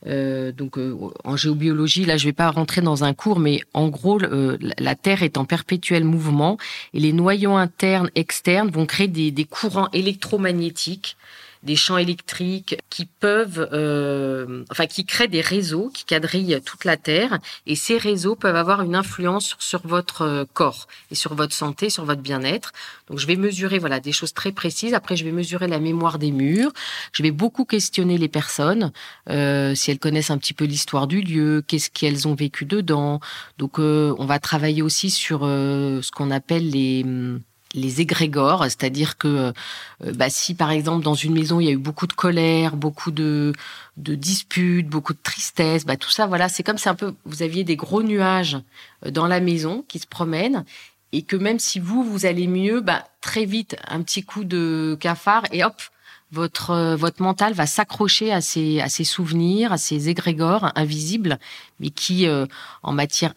Euh, 0.06 0.50
donc 0.50 0.78
euh, 0.78 0.96
en 1.24 1.36
géobiologie, 1.36 2.04
là 2.06 2.16
je 2.16 2.24
vais 2.24 2.32
pas 2.32 2.50
rentrer 2.50 2.80
dans 2.80 3.04
un 3.04 3.12
cours, 3.12 3.38
mais 3.38 3.60
en 3.74 3.88
gros 3.88 4.20
euh, 4.22 4.56
la 4.78 4.94
Terre 4.94 5.22
est 5.22 5.36
en 5.36 5.44
perpétuel 5.44 6.04
mouvement 6.04 6.56
et 6.94 7.00
les 7.00 7.12
noyaux 7.12 7.56
internes, 7.56 8.10
externes 8.14 8.70
vont 8.70 8.86
créer 8.86 9.08
des, 9.08 9.30
des 9.30 9.44
courants 9.44 9.88
électromagnétiques 9.92 11.16
des 11.62 11.76
champs 11.76 11.98
électriques 11.98 12.78
qui 12.88 13.06
peuvent, 13.06 13.68
euh, 13.72 14.64
enfin, 14.70 14.86
qui 14.86 15.04
créent 15.04 15.28
des 15.28 15.40
réseaux 15.40 15.90
qui 15.92 16.04
quadrillent 16.04 16.60
toute 16.64 16.84
la 16.84 16.96
Terre. 16.96 17.38
Et 17.66 17.76
ces 17.76 17.98
réseaux 17.98 18.36
peuvent 18.36 18.56
avoir 18.56 18.82
une 18.82 18.94
influence 18.94 19.56
sur 19.58 19.86
votre 19.86 20.22
euh, 20.22 20.44
corps 20.52 20.86
et 21.10 21.14
sur 21.14 21.34
votre 21.34 21.54
santé, 21.54 21.90
sur 21.90 22.04
votre 22.04 22.22
bien-être. 22.22 22.72
Donc, 23.08 23.18
je 23.18 23.26
vais 23.26 23.36
mesurer, 23.36 23.78
voilà, 23.78 24.00
des 24.00 24.12
choses 24.12 24.32
très 24.32 24.52
précises. 24.52 24.94
Après, 24.94 25.16
je 25.16 25.24
vais 25.24 25.32
mesurer 25.32 25.66
la 25.66 25.80
mémoire 25.80 26.18
des 26.18 26.30
murs. 26.30 26.72
Je 27.12 27.22
vais 27.22 27.30
beaucoup 27.30 27.64
questionner 27.64 28.18
les 28.18 28.28
personnes, 28.28 28.92
euh, 29.28 29.74
si 29.74 29.90
elles 29.90 29.98
connaissent 29.98 30.30
un 30.30 30.38
petit 30.38 30.54
peu 30.54 30.64
l'histoire 30.64 31.06
du 31.06 31.20
lieu, 31.20 31.62
qu'est-ce 31.66 31.90
qu'elles 31.90 32.28
ont 32.28 32.34
vécu 32.34 32.64
dedans. 32.64 33.20
Donc, 33.58 33.78
euh, 33.78 34.14
on 34.18 34.26
va 34.26 34.38
travailler 34.38 34.82
aussi 34.82 35.10
sur 35.10 35.40
euh, 35.42 36.00
ce 36.02 36.10
qu'on 36.10 36.30
appelle 36.30 36.70
les 36.70 37.02
hum, 37.04 37.40
les 37.74 38.00
égrégores, 38.00 38.64
c'est-à-dire 38.64 39.16
que 39.16 39.52
euh, 40.02 40.12
bah, 40.14 40.30
si 40.30 40.54
par 40.54 40.70
exemple 40.70 41.04
dans 41.04 41.14
une 41.14 41.34
maison 41.34 41.60
il 41.60 41.66
y 41.66 41.68
a 41.68 41.72
eu 41.72 41.78
beaucoup 41.78 42.06
de 42.06 42.12
colère, 42.12 42.76
beaucoup 42.76 43.10
de, 43.10 43.52
de 43.96 44.14
disputes, 44.14 44.88
beaucoup 44.88 45.12
de 45.12 45.18
tristesse, 45.22 45.84
bah, 45.84 45.96
tout 45.96 46.10
ça 46.10 46.26
voilà, 46.26 46.48
c'est 46.48 46.62
comme 46.62 46.78
si 46.78 46.88
un 46.88 46.94
peu 46.94 47.14
vous 47.24 47.42
aviez 47.42 47.64
des 47.64 47.76
gros 47.76 48.02
nuages 48.02 48.58
euh, 49.06 49.10
dans 49.10 49.26
la 49.26 49.40
maison 49.40 49.84
qui 49.88 49.98
se 49.98 50.06
promènent 50.06 50.64
et 51.12 51.22
que 51.22 51.36
même 51.36 51.58
si 51.58 51.80
vous 51.80 52.02
vous 52.04 52.26
allez 52.26 52.46
mieux, 52.46 52.80
bah, 52.80 53.04
très 53.20 53.44
vite 53.44 53.76
un 53.88 54.02
petit 54.02 54.22
coup 54.22 54.44
de 54.44 54.96
cafard 55.00 55.44
et 55.52 55.64
hop 55.64 55.80
votre 56.32 56.70
euh, 56.70 56.96
votre 56.96 57.22
mental 57.22 57.52
va 57.54 57.66
s'accrocher 57.66 58.32
à 58.32 58.40
ces 58.40 58.80
à 58.80 58.88
ces 58.88 59.04
souvenirs, 59.04 59.72
à 59.72 59.78
ces 59.78 60.08
égrégores 60.08 60.72
invisibles, 60.74 61.38
mais 61.78 61.90
qui 61.90 62.26
en 62.82 62.92
matière 62.92 63.34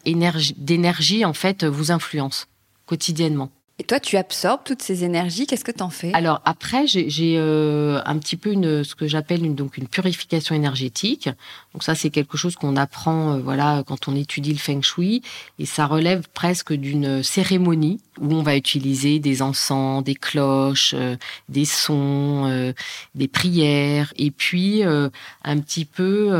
d'énergie 0.56 1.24
en 1.24 1.34
fait 1.34 1.64
vous 1.64 1.92
influencent 1.92 2.46
quotidiennement. 2.86 3.50
Et 3.80 3.82
toi, 3.82 3.98
tu 3.98 4.16
absorbes 4.16 4.60
toutes 4.64 4.82
ces 4.82 5.02
énergies. 5.02 5.48
Qu'est-ce 5.48 5.64
que 5.64 5.72
tu 5.72 5.82
en 5.82 5.90
fais? 5.90 6.12
Alors 6.14 6.40
après, 6.44 6.86
j'ai 6.86 7.34
euh, 7.38 8.00
un 8.06 8.18
petit 8.18 8.36
peu 8.36 8.52
une, 8.52 8.84
ce 8.84 8.94
que 8.94 9.08
j'appelle 9.08 9.44
une, 9.44 9.56
donc 9.56 9.76
une 9.78 9.88
purification 9.88 10.54
énergétique. 10.54 11.28
Donc 11.72 11.82
ça, 11.82 11.96
c'est 11.96 12.10
quelque 12.10 12.36
chose 12.36 12.54
qu'on 12.54 12.76
apprend, 12.76 13.32
euh, 13.32 13.38
voilà, 13.40 13.82
quand 13.84 14.06
on 14.06 14.14
étudie 14.14 14.52
le 14.52 14.58
feng 14.58 14.80
shui, 14.80 15.22
et 15.58 15.66
ça 15.66 15.86
relève 15.86 16.28
presque 16.32 16.72
d'une 16.72 17.24
cérémonie 17.24 18.00
où 18.20 18.32
on 18.32 18.42
va 18.42 18.56
utiliser 18.56 19.18
des 19.18 19.42
encens, 19.42 20.04
des 20.04 20.14
cloches, 20.14 20.94
euh, 20.96 21.16
des 21.48 21.64
sons, 21.64 22.46
euh, 22.46 22.72
des 23.16 23.26
prières, 23.26 24.12
et 24.16 24.30
puis 24.30 24.84
un 24.84 25.58
petit 25.58 25.84
peu, 25.84 26.30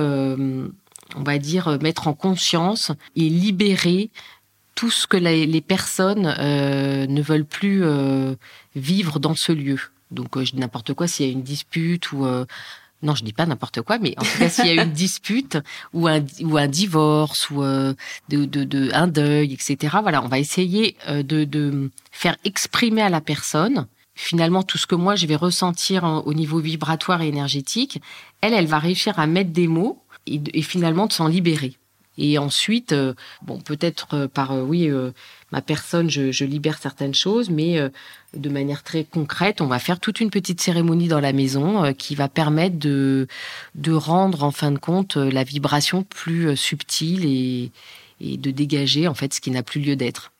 on 1.16 1.22
va 1.22 1.38
dire, 1.38 1.78
mettre 1.82 2.06
en 2.06 2.14
conscience 2.14 2.92
et 3.16 3.28
libérer 3.28 4.10
tout 4.74 4.90
ce 4.90 5.06
que 5.06 5.16
les, 5.16 5.60
personnes 5.60 6.34
euh, 6.38 7.06
ne 7.06 7.22
veulent 7.22 7.44
plus 7.44 7.84
euh, 7.84 8.34
vivre 8.74 9.18
dans 9.20 9.34
ce 9.34 9.52
lieu. 9.52 9.78
Donc 10.10 10.36
euh, 10.36 10.44
je 10.44 10.52
dis 10.52 10.58
n'importe 10.58 10.94
quoi 10.94 11.06
s'il 11.06 11.26
y 11.26 11.28
a 11.28 11.32
une 11.32 11.42
dispute 11.42 12.12
ou 12.12 12.26
non, 13.02 13.14
je 13.14 13.22
dis 13.22 13.34
pas 13.34 13.44
n'importe 13.44 13.82
quoi, 13.82 13.98
mais 13.98 14.14
en 14.16 14.22
tout 14.22 14.38
cas 14.38 14.48
s'il 14.48 14.66
y 14.66 14.78
a 14.78 14.82
une 14.82 14.92
dispute 15.04 15.58
ou 15.92 16.08
un 16.08 16.24
ou 16.40 16.56
un 16.56 16.68
divorce 16.68 17.50
ou 17.50 17.62
de, 17.62 17.94
de, 18.28 18.64
de, 18.64 18.90
un 18.94 19.06
deuil, 19.06 19.52
etc. 19.52 19.98
Voilà, 20.00 20.22
on 20.22 20.28
va 20.28 20.38
essayer 20.38 20.96
de, 21.08 21.44
de 21.44 21.90
faire 22.12 22.36
exprimer 22.44 23.02
à 23.02 23.10
la 23.10 23.20
personne 23.20 23.86
finalement 24.14 24.62
tout 24.62 24.78
ce 24.78 24.86
que 24.86 24.94
moi 24.94 25.16
je 25.16 25.26
vais 25.26 25.36
ressentir 25.36 26.22
au 26.24 26.32
niveau 26.32 26.60
vibratoire 26.60 27.20
et 27.20 27.28
énergétique. 27.28 28.00
Elle, 28.40 28.54
elle 28.54 28.66
va 28.66 28.78
réussir 28.78 29.18
à 29.18 29.26
mettre 29.26 29.50
des 29.50 29.68
mots 29.68 30.02
et, 30.26 30.40
et 30.54 30.62
finalement 30.62 31.06
de 31.06 31.12
s'en 31.12 31.28
libérer. 31.28 31.76
Et 32.18 32.38
ensuite, 32.38 32.92
euh, 32.92 33.14
bon, 33.42 33.58
peut-être 33.60 34.14
euh, 34.14 34.28
par 34.28 34.52
euh, 34.52 34.62
oui, 34.62 34.90
ma 35.52 35.62
personne, 35.62 36.10
je, 36.10 36.32
je, 36.32 36.44
libère 36.44 36.78
certaines 36.78 37.14
choses, 37.14 37.50
mais 37.50 37.78
de 38.34 38.48
manière 38.48 38.82
très 38.82 39.04
concrète, 39.04 39.60
on 39.60 39.66
va 39.66 39.78
faire 39.78 40.00
toute 40.00 40.20
une 40.20 40.30
petite 40.30 40.60
cérémonie 40.60 41.08
dans 41.08 41.20
la 41.20 41.32
maison 41.32 41.92
qui 41.94 42.14
va 42.14 42.28
permettre 42.28 42.78
de 42.78 43.28
de 43.74 43.92
rendre 43.92 44.42
en 44.42 44.50
fin 44.50 44.72
de 44.72 44.78
compte 44.78 45.16
la 45.16 45.44
vibration 45.44 46.02
plus 46.02 46.56
subtile 46.56 47.24
et, 47.24 47.70
et 48.20 48.36
de 48.36 48.50
dégager 48.50 49.06
en 49.06 49.14
fait 49.14 49.32
ce 49.32 49.40
qui 49.40 49.50
n'a 49.50 49.62
plus 49.62 49.80
lieu 49.80 49.96
d'être. 49.96 50.33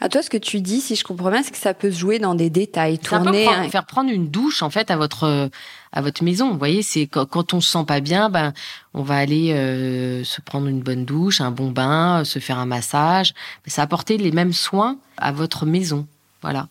À 0.00 0.08
toi, 0.08 0.22
ce 0.22 0.30
que 0.30 0.36
tu 0.36 0.60
dis, 0.60 0.80
si 0.80 0.96
je 0.96 1.04
comprends 1.04 1.30
bien, 1.30 1.42
c'est 1.42 1.50
que 1.50 1.58
ça 1.58 1.74
peut 1.74 1.90
se 1.90 1.98
jouer 1.98 2.18
dans 2.18 2.34
des 2.34 2.50
détails, 2.50 2.98
tourner, 2.98 3.48
faire 3.70 3.86
prendre 3.86 4.10
une 4.10 4.28
douche 4.28 4.62
en 4.62 4.70
fait 4.70 4.90
à 4.90 4.96
votre 4.96 5.50
à 5.92 6.00
votre 6.02 6.22
maison. 6.22 6.50
Vous 6.50 6.58
voyez, 6.58 6.82
c'est 6.82 7.06
quand, 7.06 7.54
on 7.54 7.60
se 7.60 7.70
sent 7.70 7.84
pas 7.86 8.00
bien, 8.00 8.28
ben 8.28 8.52
on 8.94 9.02
va 9.02 9.16
aller 9.16 9.52
euh, 9.52 10.24
se 10.24 10.40
prendre 10.40 10.66
une 10.66 10.80
bonne 10.80 11.04
douche, 11.04 11.40
un 11.40 11.50
bon 11.50 11.70
bain, 11.70 12.24
se 12.24 12.38
faire 12.38 12.58
un 12.58 12.66
massage. 12.66 13.34
Ça 13.66 13.82
apporter 13.82 14.18
les 14.18 14.32
mêmes 14.32 14.52
soins 14.52 14.98
à 15.16 15.32
votre 15.32 15.64
maison. 15.66 16.06
Voilà 16.42 16.68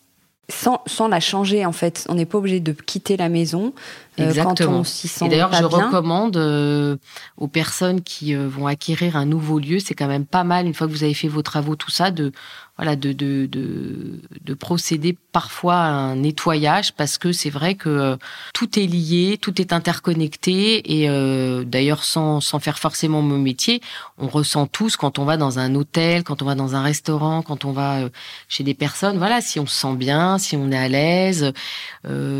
sans, 0.49 0.81
sans 0.85 1.07
la 1.07 1.19
changer 1.19 1.65
en 1.65 1.71
fait. 1.71 2.05
On 2.09 2.15
n'est 2.15 2.25
pas 2.25 2.37
obligé 2.37 2.59
de 2.59 2.71
quitter 2.71 3.17
la 3.17 3.29
maison 3.29 3.73
euh, 4.19 4.27
Exactement. 4.27 4.71
quand 4.71 4.79
on 4.79 4.83
s'y 4.83 5.07
sent 5.07 5.25
Et 5.25 5.29
d'ailleurs, 5.29 5.53
je 5.53 5.63
recommande 5.63 6.37
euh, 6.37 6.97
aux 7.37 7.47
personnes 7.47 8.01
qui 8.01 8.35
euh, 8.35 8.47
vont 8.47 8.67
acquérir 8.67 9.15
un 9.15 9.25
nouveau 9.25 9.59
lieu, 9.59 9.79
c'est 9.79 9.95
quand 9.95 10.07
même 10.07 10.25
pas 10.25 10.43
mal 10.43 10.67
une 10.67 10.73
fois 10.73 10.87
que 10.87 10.91
vous 10.91 11.03
avez 11.03 11.13
fait 11.13 11.27
vos 11.27 11.41
travaux, 11.41 11.75
tout 11.75 11.91
ça, 11.91 12.11
de 12.11 12.31
voilà, 12.77 12.96
de 12.96 13.13
de 13.13 13.46
de, 13.46 14.20
de 14.44 14.53
procéder 14.53 15.17
parfois 15.32 15.75
à 15.75 15.89
un 15.89 16.15
nettoyage 16.17 16.94
parce 16.94 17.17
que 17.17 17.32
c'est 17.32 17.50
vrai 17.50 17.75
que 17.75 18.17
tout 18.53 18.79
est 18.79 18.86
lié, 18.86 19.38
tout 19.39 19.62
est 19.62 19.72
interconnecté 19.74 21.01
et 21.01 21.08
d'ailleurs 21.65 22.03
sans 22.03 22.41
sans 22.41 22.60
faire 22.60 22.79
forcément 22.79 23.22
mon 23.22 23.38
métier, 23.38 23.82
on 24.17 24.27
ressent 24.27 24.67
tous 24.67 24.98
quand 24.98 25.20
on 25.20 25.25
va 25.25 25.38
dans 25.38 25.60
un 25.60 25.75
hôtel, 25.75 26.24
quand 26.24 26.41
on 26.41 26.46
va 26.46 26.55
dans 26.55 26.75
un 26.75 26.82
restaurant, 26.82 27.41
quand 27.41 27.65
on 27.65 27.72
va 27.72 28.10
chez 28.50 28.63
des 28.63 28.74
personnes, 28.74 29.17
voilà, 29.17 29.41
si 29.41 29.60
on 29.60 29.65
se 29.65 29.75
sent 29.75 29.96
bien, 29.96 30.38
si 30.38 30.58
on 30.58 30.72
est 30.72 30.77
à 30.77 30.89
l'aise, 30.89 31.53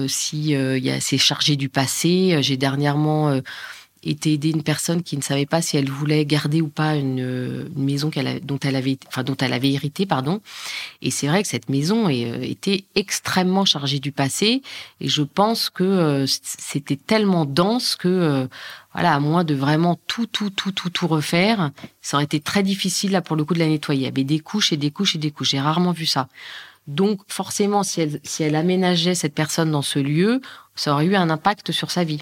si 0.08 0.51
il 0.51 0.84
y 0.84 0.89
a 0.89 1.00
c'est 1.00 1.18
chargé 1.18 1.56
du 1.56 1.70
passé. 1.70 2.34
Euh, 2.34 2.42
j'ai 2.42 2.58
dernièrement 2.58 3.39
euh, 4.05 4.09
été 4.09 4.33
aider 4.33 4.50
une 4.50 4.63
personne 4.63 5.03
qui 5.03 5.17
ne 5.17 5.21
savait 5.21 5.45
pas 5.45 5.62
si 5.62 5.77
elle 5.77 5.89
voulait 5.89 6.25
garder 6.25 6.62
ou 6.62 6.67
pas 6.67 6.95
une, 6.95 7.21
euh, 7.21 7.69
maison 7.75 8.09
qu'elle 8.09 8.43
dont 8.45 8.59
elle 8.59 8.75
avait 8.75 8.97
enfin 9.07 9.24
dont 9.24 9.35
elle 9.38 9.53
avait 9.53 9.71
hérité 9.71 10.05
pardon. 10.05 10.41
Et 11.01 11.12
c'est 11.12 11.27
vrai 11.27 11.41
que 11.41 11.47
cette 11.47 11.69
maison 11.69 12.09
était 12.09 12.85
extrêmement 12.95 13.65
chargée 13.65 14.00
du 14.00 14.12
passé. 14.12 14.62
Et 15.01 15.07
je 15.07 15.21
pense 15.21 15.69
que 15.69 16.25
c'était 16.27 16.95
tellement 16.95 17.45
dense 17.45 17.95
que 17.95 18.47
voilà 18.93 19.13
à 19.13 19.19
moins 19.19 19.43
de 19.43 19.53
vraiment 19.53 20.00
tout 20.07 20.25
tout 20.25 20.50
tout 20.50 20.71
tout 20.71 20.89
tout 20.89 21.07
refaire 21.07 21.71
ça 22.01 22.17
aurait 22.17 22.25
été 22.25 22.39
très 22.39 22.62
difficile 22.62 23.12
là 23.12 23.21
pour 23.21 23.35
le 23.35 23.43
coup 23.43 23.55
de 23.55 23.59
la 23.59 23.67
nettoyer. 23.67 24.01
Il 24.01 24.03
y 24.03 24.07
avait 24.07 24.24
des 24.24 24.39
couches 24.39 24.71
et 24.71 24.77
des 24.77 24.91
couches 24.91 25.15
et 25.15 25.19
des 25.19 25.31
couches. 25.31 25.50
J'ai 25.50 25.59
rarement 25.59 25.91
vu 25.91 26.05
ça. 26.05 26.27
Donc 26.88 27.21
forcément, 27.27 27.81
si 27.81 28.01
elle, 28.01 28.19
si 28.24 28.43
elle 28.43 28.55
aménageait 28.55 29.15
cette 29.15 29.33
personne 29.33 29.71
dans 29.71 29.81
ce 29.81 29.97
lieu, 29.97 30.41
ça 30.75 30.93
aurait 30.93 31.05
eu 31.05 31.15
un 31.15 31.29
impact 31.29 31.71
sur 31.71 31.89
sa 31.89 32.03
vie. 32.03 32.21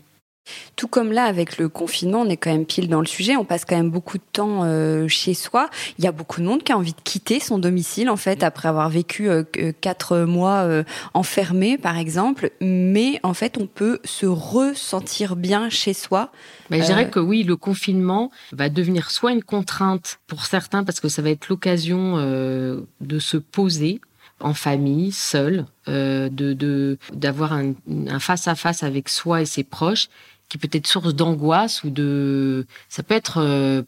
Tout 0.75 0.87
comme 0.87 1.11
là, 1.11 1.25
avec 1.25 1.57
le 1.57 1.69
confinement, 1.69 2.21
on 2.21 2.29
est 2.29 2.37
quand 2.37 2.51
même 2.51 2.65
pile 2.65 2.89
dans 2.89 2.99
le 2.99 3.05
sujet. 3.05 3.35
On 3.35 3.45
passe 3.45 3.63
quand 3.63 3.75
même 3.75 3.89
beaucoup 3.89 4.17
de 4.17 4.23
temps 4.33 4.63
euh, 4.63 5.07
chez 5.07 5.33
soi. 5.33 5.69
Il 5.97 6.03
y 6.03 6.07
a 6.07 6.11
beaucoup 6.11 6.41
de 6.41 6.45
monde 6.45 6.63
qui 6.63 6.71
a 6.71 6.77
envie 6.77 6.93
de 6.93 7.01
quitter 7.03 7.39
son 7.39 7.59
domicile, 7.59 8.09
en 8.09 8.17
fait, 8.17 8.43
après 8.43 8.67
avoir 8.67 8.89
vécu 8.89 9.29
euh, 9.29 9.43
quatre 9.79 10.19
mois 10.19 10.63
euh, 10.63 10.83
enfermé, 11.13 11.77
par 11.77 11.97
exemple. 11.97 12.51
Mais 12.59 13.19
en 13.23 13.33
fait, 13.33 13.57
on 13.57 13.67
peut 13.67 13.99
se 14.03 14.25
ressentir 14.25 15.35
bien 15.35 15.69
chez 15.69 15.93
soi. 15.93 16.31
Mais 16.69 16.81
je 16.81 16.85
dirais 16.85 17.09
que 17.09 17.19
oui, 17.19 17.43
le 17.43 17.55
confinement 17.55 18.31
va 18.51 18.69
devenir 18.69 19.11
soit 19.11 19.31
une 19.31 19.43
contrainte 19.43 20.19
pour 20.27 20.45
certains, 20.45 20.83
parce 20.83 20.99
que 20.99 21.07
ça 21.07 21.21
va 21.21 21.29
être 21.29 21.49
l'occasion 21.49 22.17
de 22.17 23.19
se 23.19 23.37
poser 23.37 24.01
en 24.39 24.53
famille, 24.53 25.11
seul, 25.11 25.65
de 25.87 26.97
d'avoir 27.13 27.53
un, 27.53 27.73
un 28.07 28.19
face 28.19 28.47
à 28.47 28.55
face 28.55 28.81
avec 28.81 29.09
soi 29.09 29.41
et 29.41 29.45
ses 29.45 29.63
proches 29.63 30.09
qui 30.53 30.59
peut 30.59 30.69
être 30.71 30.85
source 30.85 31.15
d'angoisse 31.15 31.83
ou 31.83 31.89
de 31.89 32.67
ça 32.87 33.01
peut 33.01 33.15
être 33.15 33.39
euh, 33.41 33.81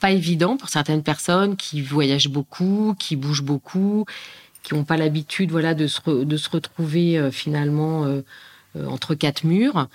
pas 0.00 0.12
évident 0.12 0.56
pour 0.56 0.70
certaines 0.70 1.02
personnes 1.02 1.56
qui 1.56 1.82
voyagent 1.82 2.30
beaucoup, 2.30 2.96
qui 2.98 3.16
bougent 3.16 3.42
beaucoup, 3.42 4.06
qui 4.62 4.72
n'ont 4.72 4.84
pas 4.84 4.96
l'habitude 4.96 5.50
voilà 5.50 5.74
de 5.74 5.86
se 5.86 6.24
de 6.24 6.36
se 6.38 6.48
retrouver 6.48 7.18
euh, 7.18 7.30
finalement 7.30 8.06
euh, 8.06 8.22
entre 8.88 9.14
quatre 9.14 9.44
murs. 9.44 9.88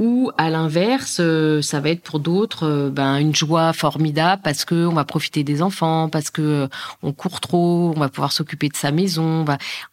Ou 0.00 0.32
à 0.36 0.50
l'inverse, 0.50 1.20
ça 1.60 1.78
va 1.78 1.90
être 1.90 2.02
pour 2.02 2.18
d'autres 2.18 2.90
ben 2.92 3.18
une 3.18 3.36
joie 3.36 3.72
formidable 3.72 4.42
parce 4.42 4.64
que 4.64 4.86
on 4.86 4.94
va 4.94 5.04
profiter 5.04 5.44
des 5.44 5.62
enfants, 5.62 6.08
parce 6.08 6.30
que 6.30 6.68
on 7.04 7.12
court 7.12 7.40
trop, 7.40 7.92
on 7.94 8.00
va 8.00 8.08
pouvoir 8.08 8.32
s'occuper 8.32 8.68
de 8.68 8.74
sa 8.74 8.90
maison. 8.90 9.44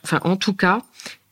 Enfin, 0.03 0.19
en 0.23 0.35
tout 0.35 0.53
cas, 0.53 0.81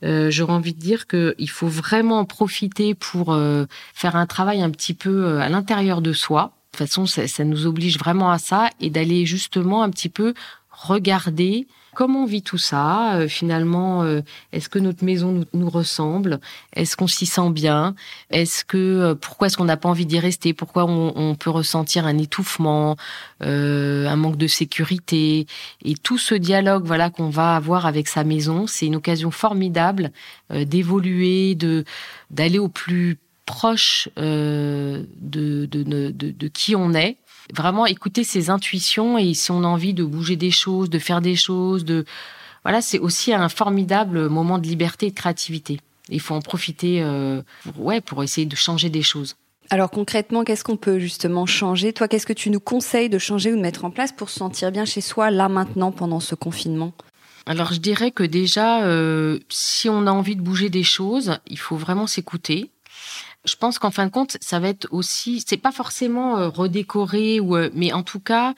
euh, 0.04 0.30
j'aurais 0.30 0.54
envie 0.54 0.74
de 0.74 0.80
dire 0.80 1.08
qu'il 1.08 1.50
faut 1.50 1.68
vraiment 1.68 2.24
profiter 2.26 2.94
pour 2.94 3.34
euh, 3.34 3.66
faire 3.94 4.16
un 4.16 4.26
travail 4.26 4.62
un 4.62 4.70
petit 4.70 4.94
peu 4.94 5.26
euh, 5.26 5.40
à 5.40 5.50
l'intérieur 5.50 6.02
de 6.02 6.14
soi. 6.14 6.54
De 6.74 6.78
toute 6.78 6.88
façon, 6.88 7.06
ça, 7.06 7.28
ça, 7.28 7.44
nous 7.44 7.66
oblige 7.66 7.98
vraiment 7.98 8.30
à 8.30 8.38
ça 8.38 8.70
et 8.80 8.90
d'aller 8.90 9.26
justement 9.26 9.82
un 9.82 9.90
petit 9.90 10.10
peu 10.10 10.34
regarder 10.70 11.68
comment 11.98 12.24
on 12.24 12.26
vit 12.28 12.44
tout 12.44 12.60
ça 12.60 13.16
euh, 13.16 13.28
Finalement, 13.28 14.04
euh, 14.04 14.22
est-ce 14.54 14.70
que 14.70 14.78
notre 14.78 15.04
maison 15.04 15.44
nous, 15.52 15.70
ressemble? 15.70 16.40
Est-ce 16.76 16.96
qu'on 16.96 17.08
s'y 17.08 17.26
sent 17.26 17.50
bien? 17.50 17.96
Est-ce 18.30 18.64
que 18.64 18.78
euh, 18.78 19.16
pourquoi 19.16 19.48
est-ce 19.48 19.58
qu'on 19.58 19.66
n'a 19.66 19.78
pas 19.78 19.90
envie 19.90 20.06
d'y 20.06 20.20
rester? 20.20 20.54
Pourquoi 20.54 20.86
on, 20.86 21.34
peut 21.34 21.50
ressentir 21.50 22.06
un 22.06 22.20
étouffement, 22.20 22.98
un 23.42 24.16
manque 24.16 24.38
de 24.38 24.46
sécurité? 24.46 25.48
Et 25.84 25.96
tout 25.96 26.20
ce 26.20 26.36
dialogue, 26.36 26.86
voilà, 26.86 27.10
qu'on 27.10 27.30
va 27.30 27.56
avoir 27.56 27.88
avec 27.88 28.08
sa 28.08 28.24
maison, 28.24 28.68
c'est 28.68 28.86
une 28.86 28.96
occasion 28.96 29.32
formidable 29.32 30.12
d'évoluer, 30.52 31.56
de 31.56 31.84
d'aller 32.30 32.60
au 32.60 32.70
plus 32.70 33.18
proche 33.46 34.08
de, 34.18 35.08
de, 35.20 35.66
de, 35.66 36.12
de 36.12 36.48
qui 36.48 36.76
on 36.76 36.94
est 36.94 37.18
vraiment 37.54 37.86
écouter 37.86 38.24
ses 38.24 38.50
intuitions 38.50 39.18
et 39.18 39.34
si 39.34 39.52
on 39.52 39.64
a 39.64 39.68
envie 39.68 39.94
de 39.94 40.04
bouger 40.04 40.36
des 40.36 40.52
choses, 40.52 40.90
de 40.90 41.00
faire 41.00 41.22
des 41.22 41.36
choses, 41.36 41.86
de 41.86 42.06
voilà, 42.64 42.82
c'est 42.82 43.00
aussi 43.00 43.34
un 43.34 43.50
formidable 43.50 44.28
moment 44.28 44.58
de 44.58 44.68
liberté 44.68 45.08
et 45.08 45.12
de 45.12 45.16
créativité. 45.16 45.80
Il 46.10 46.20
faut 46.20 46.36
en 46.36 46.42
profiter, 46.42 47.02
euh, 47.02 47.42
pour, 47.64 47.86
ouais, 47.86 48.02
pour 48.02 48.24
essayer 48.24 48.46
de 48.46 48.56
changer 48.56 48.90
des 48.90 49.04
choses. 49.04 49.36
Alors 49.70 49.92
concrètement, 49.92 50.44
qu'est-ce 50.44 50.64
qu'on 50.64 50.78
peut 50.78 51.00
justement 51.00 51.46
changer? 51.46 51.92
Toi, 51.92 52.08
qu'est-ce 52.08 52.26
que 52.26 52.34
tu 52.34 52.50
nous 52.50 52.60
conseilles 52.60 53.10
de 53.10 53.18
changer 53.18 53.52
ou 53.52 53.58
de 53.58 53.62
mettre 53.62 53.84
en 53.84 53.92
place 53.92 54.12
pour 54.12 54.30
se 54.30 54.40
sentir 54.40 54.72
bien 54.72 54.86
chez 54.86 55.02
soi 55.02 55.30
là 55.30 55.50
maintenant 55.50 55.92
pendant 55.92 56.22
ce 56.22 56.36
confinement? 56.36 56.94
Alors 57.46 57.72
je 57.74 57.80
dirais 57.80 58.12
que 58.12 58.24
déjà, 58.24 58.84
euh, 58.84 59.40
si 59.50 59.90
on 59.90 60.06
a 60.06 60.12
envie 60.12 60.36
de 60.36 60.42
bouger 60.42 60.70
des 60.70 60.84
choses, 60.84 61.38
il 61.48 61.58
faut 61.58 61.78
vraiment 61.78 62.08
s'écouter 62.08 62.70
je 63.48 63.56
pense 63.56 63.80
qu'en 63.80 63.92
fin 63.92 64.06
de 64.06 64.12
compte, 64.12 64.38
ça 64.42 64.60
va 64.60 64.70
être 64.70 64.88
aussi, 64.92 65.44
c'est 65.46 65.58
pas 65.58 65.72
forcément 65.72 66.38
euh, 66.38 66.50
redécorer 66.50 67.40
ou, 67.40 67.56
euh, 67.56 67.70
mais 67.74 67.94
en 67.94 68.04
tout 68.04 68.20
cas, 68.20 68.54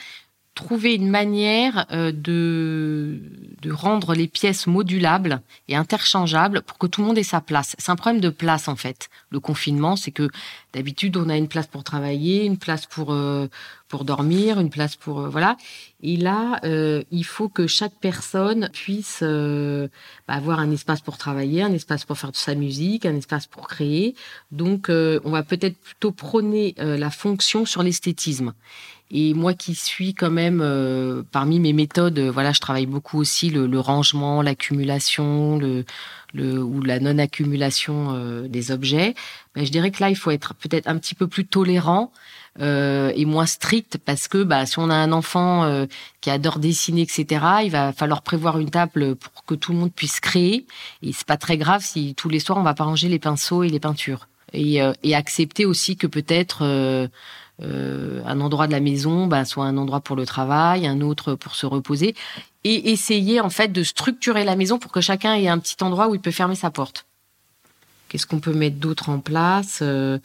trouver 0.60 0.96
une 0.96 1.10
manière 1.10 1.86
euh, 1.94 2.12
de, 2.12 3.22
de 3.62 3.72
rendre 3.72 4.14
les 4.14 4.28
pièces 4.28 4.68
modulables 4.68 5.42
et 5.70 5.76
interchangeables 5.78 6.62
pour 6.64 6.78
que 6.78 6.86
tout 6.86 7.00
le 7.00 7.08
monde 7.08 7.18
ait 7.18 7.24
sa 7.24 7.40
place. 7.40 7.78
C'est 7.80 7.92
un 7.92 7.96
problème 7.96 8.20
de 8.20 8.30
place 8.30 8.68
en 8.68 8.76
fait. 8.76 9.10
Le 9.30 9.40
confinement, 9.40 9.96
c'est 9.96 10.12
que 10.12 10.28
d'habitude 10.74 11.16
on 11.16 11.30
a 11.30 11.38
une 11.38 11.48
place 11.48 11.68
pour 11.68 11.86
travailler, 11.86 12.44
une 12.44 12.58
place 12.58 12.86
pour 12.86 13.14
euh, 13.14 13.48
pour 13.88 14.04
dormir, 14.04 14.60
une 14.60 14.70
place 14.70 14.98
pour 14.98 15.22
euh, 15.22 15.30
voilà. 15.30 15.56
Et 16.02 16.18
là, 16.18 16.62
il 16.64 17.26
faut 17.26 17.50
que 17.50 17.68
chaque 17.68 17.96
personne 18.00 18.70
puisse 18.72 19.22
bah, 19.22 20.34
avoir 20.34 20.60
un 20.60 20.72
espace 20.72 21.02
pour 21.02 21.18
travailler, 21.18 21.62
un 21.62 21.74
espace 21.74 22.06
pour 22.06 22.18
faire 22.18 22.30
sa 22.34 22.56
musique, 22.56 23.06
un 23.06 23.18
espace 23.18 23.48
pour 23.48 23.68
créer. 23.68 24.16
Donc, 24.52 24.88
on 24.90 25.30
va 25.30 25.44
peut-être 25.44 25.78
plutôt 25.78 26.14
prôner 26.14 26.74
la 26.78 27.10
fonction 27.10 27.66
sur 27.66 27.84
l'esthétisme. 27.84 28.54
Et 29.12 29.34
moi 29.34 29.56
qui 29.56 29.74
suis 29.74 30.14
quand 30.14 30.30
même 30.30 30.62
euh, 30.62 31.24
parmi 31.32 31.60
mes 31.60 31.74
méthodes, 31.74 32.20
euh, 32.20 32.30
voilà, 32.32 32.52
je 32.52 32.60
travaille 32.60 32.86
beaucoup 32.86 33.18
aussi 33.18 33.50
le, 33.50 33.66
le 33.66 33.80
rangement, 33.80 34.44
l'accumulation, 34.44 35.58
le, 35.58 35.84
le, 36.34 36.62
ou 36.62 36.84
la 36.84 37.00
non-accumulation 37.00 38.14
euh, 38.14 38.48
des 38.48 38.70
objets. 38.72 39.16
Ben, 39.56 39.66
je 39.66 39.72
dirais 39.72 39.90
que 39.90 40.00
là, 40.00 40.12
il 40.12 40.16
faut 40.16 40.30
être 40.30 40.54
peut-être 40.54 40.88
un 40.88 40.96
petit 41.00 41.16
peu 41.16 41.26
plus 41.26 41.48
tolérant 41.48 42.12
euh, 42.62 43.12
et 43.16 43.26
moins 43.26 43.48
strict 43.48 43.98
parce 43.98 44.28
que 44.28 44.44
bah, 44.44 44.68
si 44.68 44.78
on 44.78 44.92
a 44.92 44.96
un 44.96 45.12
enfant 45.12 45.88
qui 46.22 46.30
adore 46.30 46.60
dessiner, 46.60 47.02
etc., 47.02 47.26
il 47.64 47.72
va 47.72 47.92
falloir 47.94 48.22
prévoir 48.22 48.60
une 48.60 48.70
table 48.70 49.16
pour 49.16 49.44
que 49.44 49.56
tout 49.56 49.72
le 49.72 49.80
monde 49.80 49.92
puisse 49.92 50.20
créer. 50.20 50.68
Et 51.02 51.14
c'est 51.14 51.26
pas 51.26 51.38
très 51.38 51.58
grave 51.58 51.82
si 51.84 52.14
tous 52.14 52.30
les 52.30 52.40
soirs 52.40 52.60
on 52.60 52.64
va 52.64 52.76
pas 52.76 52.84
ranger 52.84 53.10
les 53.10 53.20
pinceaux 53.20 53.64
et 53.64 53.70
les 53.70 53.80
peintures. 53.80 54.28
Et, 54.52 54.80
et 55.04 55.16
accepter 55.16 55.66
aussi 55.66 55.96
que 55.96 56.08
peut-être 56.08 56.64
euh, 57.62 58.22
un 58.26 58.40
endroit 58.40 58.68
de 58.68 58.72
la 58.72 58.80
maison 58.80 59.28
bah, 59.28 59.46
soit 59.46 59.66
un 59.66 59.78
endroit 59.78 60.00
pour 60.00 60.16
le 60.16 60.26
travail, 60.26 60.88
un 60.88 61.02
autre 61.02 61.36
pour 61.36 61.56
se 61.56 61.66
reposer, 61.66 62.16
et 62.64 62.92
essayer 62.92 63.42
en 63.42 63.50
fait 63.50 63.70
de 63.70 63.84
structurer 63.84 64.46
la 64.46 64.56
maison 64.56 64.80
pour 64.80 64.92
que 64.92 65.02
chacun 65.02 65.36
ait 65.36 65.48
un 65.48 65.60
petit 65.60 65.82
endroit 65.82 66.08
où 66.08 66.16
il 66.16 66.22
peut 66.22 66.32
fermer 66.32 66.56
sa 66.56 66.72
porte. 66.72 67.06
Qu'est-ce 68.08 68.26
qu'on 68.26 68.40
peut 68.40 68.54
mettre 68.54 68.78
d'autre 68.78 69.10
en 69.10 69.20
place? 69.20 69.80
Euh, 69.82 70.18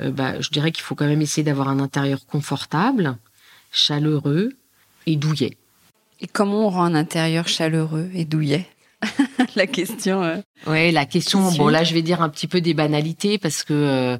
euh, 0.00 0.10
bah, 0.10 0.40
Je 0.40 0.50
dirais 0.50 0.72
qu'il 0.72 0.82
faut 0.82 0.94
quand 0.94 1.06
même 1.06 1.20
essayer 1.20 1.42
d'avoir 1.44 1.68
un 1.68 1.78
intérieur 1.78 2.24
confortable, 2.26 3.16
chaleureux 3.70 4.54
et 5.06 5.16
douillet. 5.16 5.56
Et 6.20 6.26
comment 6.26 6.66
on 6.66 6.70
rend 6.70 6.84
un 6.84 6.94
intérieur 6.94 7.46
chaleureux 7.46 8.08
et 8.14 8.24
douillet? 8.24 8.66
la 9.56 9.66
question. 9.66 10.22
Euh, 10.22 10.36
ouais, 10.66 10.90
la 10.90 11.06
question. 11.06 11.50
Bon, 11.52 11.68
là, 11.68 11.84
je 11.84 11.94
vais 11.94 12.02
dire 12.02 12.22
un 12.22 12.28
petit 12.28 12.46
peu 12.46 12.60
des 12.60 12.74
banalités 12.74 13.38
parce 13.38 13.62
que 13.62 13.72
euh, 13.72 14.18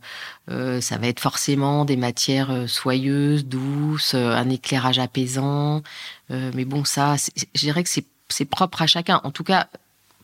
euh, 0.50 0.80
ça 0.80 0.98
va 0.98 1.08
être 1.08 1.20
forcément 1.20 1.84
des 1.84 1.96
matières 1.96 2.68
soyeuses, 2.68 3.44
douces, 3.44 4.14
un 4.14 4.48
éclairage 4.50 4.98
apaisant. 4.98 5.82
mais 6.30 6.64
bon, 6.64 6.84
ça, 6.84 7.16
je 7.54 7.60
dirais 7.60 7.82
que 7.82 7.90
c'est 7.90 8.44
propre 8.44 8.82
à 8.82 8.86
chacun. 8.86 9.20
En 9.24 9.30
tout 9.30 9.44
cas, 9.44 9.68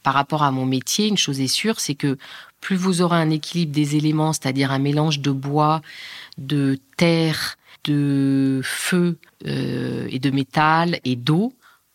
par 0.02 0.14
rapport 0.14 0.42
à 0.42 0.50
mon 0.50 0.66
métier, 0.66 1.08
une 1.08 1.16
chose 1.16 1.40
est 1.40 1.48
sûre, 1.48 1.80
c'est 1.80 1.94
que 1.94 2.18
plus 2.60 2.76
vous 2.76 3.02
aurez 3.02 3.16
un 3.16 3.30
équilibre 3.30 3.72
des 3.72 3.96
éléments, 3.96 4.32
c'est-à-dire 4.32 4.70
un 4.70 4.78
mélange 4.78 5.20
de 5.20 5.30
bois, 5.30 5.82
de 6.38 6.78
terre, 6.96 7.56
de 7.84 8.60
feu 8.62 9.18
et 9.44 10.18
de 10.18 10.30
métal 10.30 11.00
et 11.04 11.16
d'eau, 11.16 11.52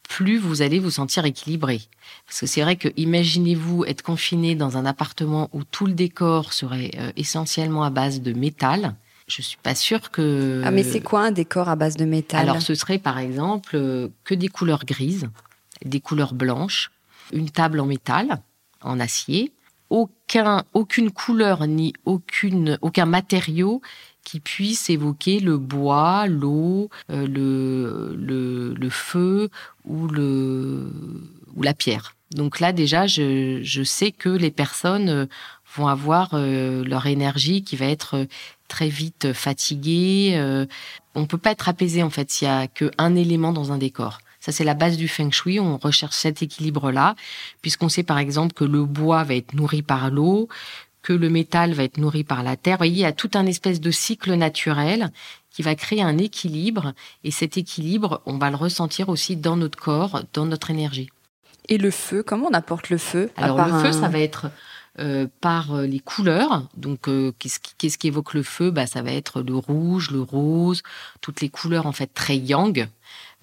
plus 0.08 0.38
vous 0.38 0.62
allez 0.62 0.80
vous 0.80 0.92
sentir 0.92 1.26
équilibré. 1.26 1.82
Parce 2.30 2.42
que 2.42 2.46
c'est 2.46 2.62
vrai 2.62 2.76
que 2.76 2.90
imaginez-vous 2.96 3.86
être 3.86 4.04
confiné 4.04 4.54
dans 4.54 4.78
un 4.78 4.86
appartement 4.86 5.50
où 5.52 5.64
tout 5.64 5.88
le 5.88 5.94
décor 5.94 6.54
serait 6.54 6.92
euh, 7.00 7.12
essentiellement 7.18 7.84
à 7.84 7.90
base 7.90 8.22
de 8.22 8.34
métal. 8.34 8.94
Je 9.28 9.42
suis 9.42 9.58
pas 9.58 9.74
sûre 9.74 10.12
que. 10.12 10.62
Ah 10.64 10.70
mais 10.70 10.84
c'est 10.84 11.02
quoi 11.02 11.22
un 11.22 11.32
décor 11.32 11.70
à 11.70 11.76
base 11.76 11.98
de 11.98 12.06
métal? 12.06 12.42
Alors 12.42 12.62
ce 12.62 12.76
serait 12.76 13.00
par 13.00 13.18
exemple 13.18 13.72
euh, 13.76 14.10
que 14.26 14.36
des 14.36 14.48
couleurs 14.48 14.86
grises, 14.86 15.28
des 15.84 16.00
couleurs 16.00 16.36
blanches, 16.36 16.92
une 17.34 17.50
table 17.50 17.80
en 17.80 17.88
métal, 17.88 18.40
en 18.84 19.00
acier, 19.00 19.52
aucun, 19.90 20.66
aucune 20.74 21.10
couleur 21.10 21.66
ni 21.66 21.94
aucune, 22.06 22.78
aucun 22.82 23.08
matériau 23.08 23.82
qui 24.24 24.40
puisse 24.40 24.92
évoquer 24.92 25.40
le 25.40 25.58
bois, 25.58 26.28
l'eau, 26.28 26.92
euh, 27.10 27.26
le, 27.26 28.16
le, 28.16 28.76
le, 28.76 28.90
feu 28.92 29.50
ou, 29.86 30.08
le, 30.08 30.92
ou 31.56 31.64
la 31.64 31.74
pierre. 31.74 32.16
Donc 32.32 32.60
là 32.60 32.74
déjà, 32.74 33.08
je, 33.08 33.60
je 33.64 33.84
sais 33.84 34.12
que 34.12 34.30
les 34.30 34.52
personnes 34.52 35.10
euh, 35.10 35.26
vont 35.76 35.88
avoir 35.88 36.30
euh, 36.34 36.84
leur 36.84 37.08
énergie 37.08 37.64
qui 37.64 37.76
va 37.76 37.86
être 37.86 38.28
très 38.68 38.90
vite 38.90 39.34
fatiguée. 39.34 40.40
on 41.16 41.26
peut 41.26 41.40
pas 41.40 41.52
être 41.52 41.70
apaisé 41.70 42.04
en 42.04 42.12
fait 42.12 42.30
s'il 42.30 42.48
y 42.48 42.52
a 42.52 42.68
qu'un 42.68 43.16
élément 43.16 43.52
dans 43.52 43.72
un 43.72 43.80
décor. 43.80 44.20
Ça, 44.40 44.52
c'est 44.52 44.64
la 44.64 44.74
base 44.74 44.98
du 44.98 45.08
feng 45.08 45.32
shui. 45.32 45.60
On 45.60 45.78
recherche 45.78 46.16
cet 46.16 46.42
équilibre-là, 46.42 47.16
puisqu'on 47.62 47.90
sait 47.90 48.04
par 48.04 48.20
exemple 48.20 48.54
que 48.54 48.64
le 48.64 48.86
bois 48.86 49.24
va 49.24 49.36
être 49.36 49.54
nourri 49.54 49.82
par 49.82 50.10
l'eau, 50.10 50.48
que 51.02 51.14
le 51.14 51.30
métal 51.30 51.74
va 51.74 51.84
être 51.84 51.98
nourri 51.98 52.24
par 52.24 52.44
la 52.44 52.56
terre. 52.56 52.76
Vous 52.76 52.80
voyez, 52.80 52.94
il 52.94 53.00
y 53.00 53.06
a 53.06 53.12
tout 53.12 53.32
un 53.34 53.46
espèce 53.46 53.82
de 53.82 53.92
cycle 53.92 54.34
naturel 54.36 55.12
qui 55.52 55.62
va 55.62 55.76
créer 55.76 56.02
un 56.02 56.18
équilibre. 56.18 56.94
Et 57.24 57.32
cet 57.32 57.58
équilibre, 57.58 58.22
on 58.26 58.38
va 58.38 58.50
le 58.50 58.56
ressentir 58.56 59.10
aussi 59.10 59.36
dans 59.36 59.58
notre 59.58 59.78
corps, 59.78 60.24
dans 60.34 60.46
notre 60.46 60.70
énergie. 60.72 61.10
Et 61.70 61.78
le 61.78 61.92
feu, 61.92 62.24
comment 62.24 62.48
on 62.50 62.54
apporte 62.54 62.90
le 62.90 62.98
feu 62.98 63.30
Alors 63.38 63.66
le 63.66 63.80
feu, 63.80 63.92
ça 63.92 64.10
va 64.10 64.20
être 64.20 64.52
par 65.40 65.78
les 65.84 66.00
couleurs. 66.00 66.68
Donc, 66.76 67.08
qu'est-ce 67.40 67.60
qui, 67.60 67.74
qu'est-ce 67.78 67.98
qui 67.98 68.08
évoque 68.08 68.34
le 68.34 68.44
feu? 68.44 68.70
Bah, 68.70 68.86
Ça 68.86 69.02
va 69.02 69.14
être 69.14 69.42
le 69.42 69.56
rouge, 69.56 70.12
le 70.12 70.22
rose, 70.22 70.82
toutes 71.22 71.40
les 71.40 71.48
couleurs 71.48 71.86
en 71.86 71.94
fait 71.94 72.12
très 72.14 72.36
yang. 72.36 72.90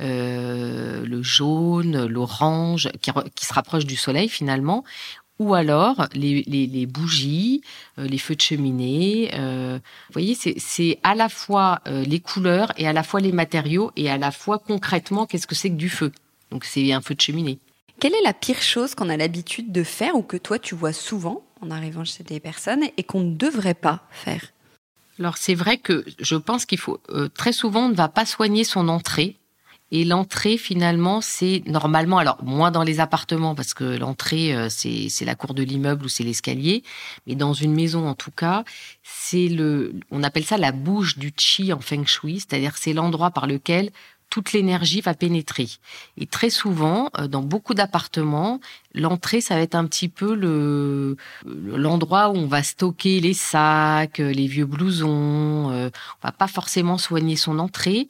le 0.00 1.22
jaune, 1.22 2.04
l'orange, 2.04 2.90
qui, 3.00 3.10
qui, 3.34 3.46
se 3.46 3.54
rapproche 3.54 3.86
du 3.86 3.96
soleil 3.96 4.28
finalement, 4.28 4.84
ou 5.38 5.54
alors 5.54 6.06
les, 6.14 6.42
les, 6.46 6.66
les 6.66 6.86
bougies, 6.86 7.62
euh, 7.98 8.06
les 8.06 8.18
feux 8.18 8.34
de 8.34 8.40
cheminée. 8.40 9.30
Euh, 9.34 9.78
vous 10.08 10.12
voyez, 10.12 10.34
c'est 10.34 10.98
à 11.02 11.14
la 11.14 11.28
fois 11.28 11.80
euh, 11.86 12.04
les 12.04 12.20
couleurs 12.20 12.72
et 12.76 12.88
à 12.88 12.92
la 12.92 13.02
fois 13.02 13.20
les 13.20 13.32
matériaux 13.32 13.92
et 13.96 14.10
à 14.10 14.16
la 14.16 14.30
fois 14.30 14.58
concrètement 14.58 15.26
qu'est-ce 15.26 15.46
que 15.46 15.54
c'est 15.54 15.70
que 15.70 15.76
du 15.76 15.88
feu? 15.88 16.12
Donc 16.50 16.64
c'est 16.64 16.92
un 16.92 17.00
feu 17.00 17.14
de 17.14 17.20
cheminée. 17.20 17.58
Quelle 17.98 18.14
est 18.14 18.22
la 18.22 18.34
pire 18.34 18.60
chose 18.60 18.94
qu'on 18.94 19.08
a 19.08 19.16
l'habitude 19.16 19.72
de 19.72 19.82
faire 19.82 20.16
ou 20.16 20.22
que 20.22 20.36
toi 20.36 20.58
tu 20.58 20.74
vois 20.74 20.92
souvent 20.92 21.42
en 21.62 21.70
arrivant 21.70 22.04
chez 22.04 22.24
des 22.24 22.40
personnes 22.40 22.84
et 22.96 23.02
qu'on 23.02 23.20
ne 23.20 23.34
devrait 23.34 23.74
pas 23.74 24.02
faire? 24.10 24.52
Alors 25.18 25.38
c'est 25.38 25.54
vrai 25.54 25.78
que 25.78 26.04
je 26.18 26.36
pense 26.36 26.66
qu'il 26.66 26.78
faut 26.78 27.00
très 27.34 27.52
souvent 27.52 27.86
on 27.86 27.88
ne 27.88 27.94
va 27.94 28.08
pas 28.08 28.26
soigner 28.26 28.64
son 28.64 28.88
entrée. 28.88 29.36
Et 29.92 30.04
l'entrée, 30.04 30.56
finalement, 30.56 31.20
c'est 31.20 31.62
normalement, 31.66 32.18
alors 32.18 32.42
moins 32.42 32.72
dans 32.72 32.82
les 32.82 32.98
appartements, 32.98 33.54
parce 33.54 33.72
que 33.72 33.84
l'entrée, 33.84 34.52
euh, 34.52 34.68
c'est, 34.68 35.08
c'est 35.08 35.24
la 35.24 35.36
cour 35.36 35.54
de 35.54 35.62
l'immeuble 35.62 36.06
ou 36.06 36.08
c'est 36.08 36.24
l'escalier, 36.24 36.82
mais 37.28 37.36
dans 37.36 37.52
une 37.52 37.72
maison, 37.72 38.08
en 38.08 38.16
tout 38.16 38.32
cas, 38.32 38.64
c'est 39.04 39.46
le, 39.46 39.94
on 40.10 40.24
appelle 40.24 40.44
ça 40.44 40.58
la 40.58 40.72
bouche 40.72 41.18
du 41.18 41.32
chi 41.36 41.72
en 41.72 41.78
feng 41.78 42.04
shui, 42.04 42.40
c'est-à-dire 42.40 42.76
c'est 42.76 42.94
l'endroit 42.94 43.30
par 43.30 43.46
lequel 43.46 43.90
toute 44.30 44.52
l'énergie 44.52 45.00
va 45.00 45.14
pénétrer. 45.14 45.68
Et 46.16 46.26
très 46.26 46.50
souvent, 46.50 47.10
euh, 47.18 47.26
dans 47.26 47.42
beaucoup 47.42 47.74
d'appartements, 47.74 48.60
l'entrée, 48.94 49.40
ça 49.40 49.54
va 49.54 49.62
être 49.62 49.74
un 49.74 49.86
petit 49.86 50.08
peu 50.08 50.34
le 50.34 51.16
l'endroit 51.44 52.30
où 52.30 52.36
on 52.36 52.46
va 52.46 52.62
stocker 52.62 53.20
les 53.20 53.34
sacs, 53.34 54.18
les 54.18 54.46
vieux 54.46 54.66
blousons. 54.66 55.70
Euh, 55.70 55.90
on 56.22 56.26
va 56.26 56.32
pas 56.32 56.48
forcément 56.48 56.98
soigner 56.98 57.36
son 57.36 57.58
entrée. 57.58 58.08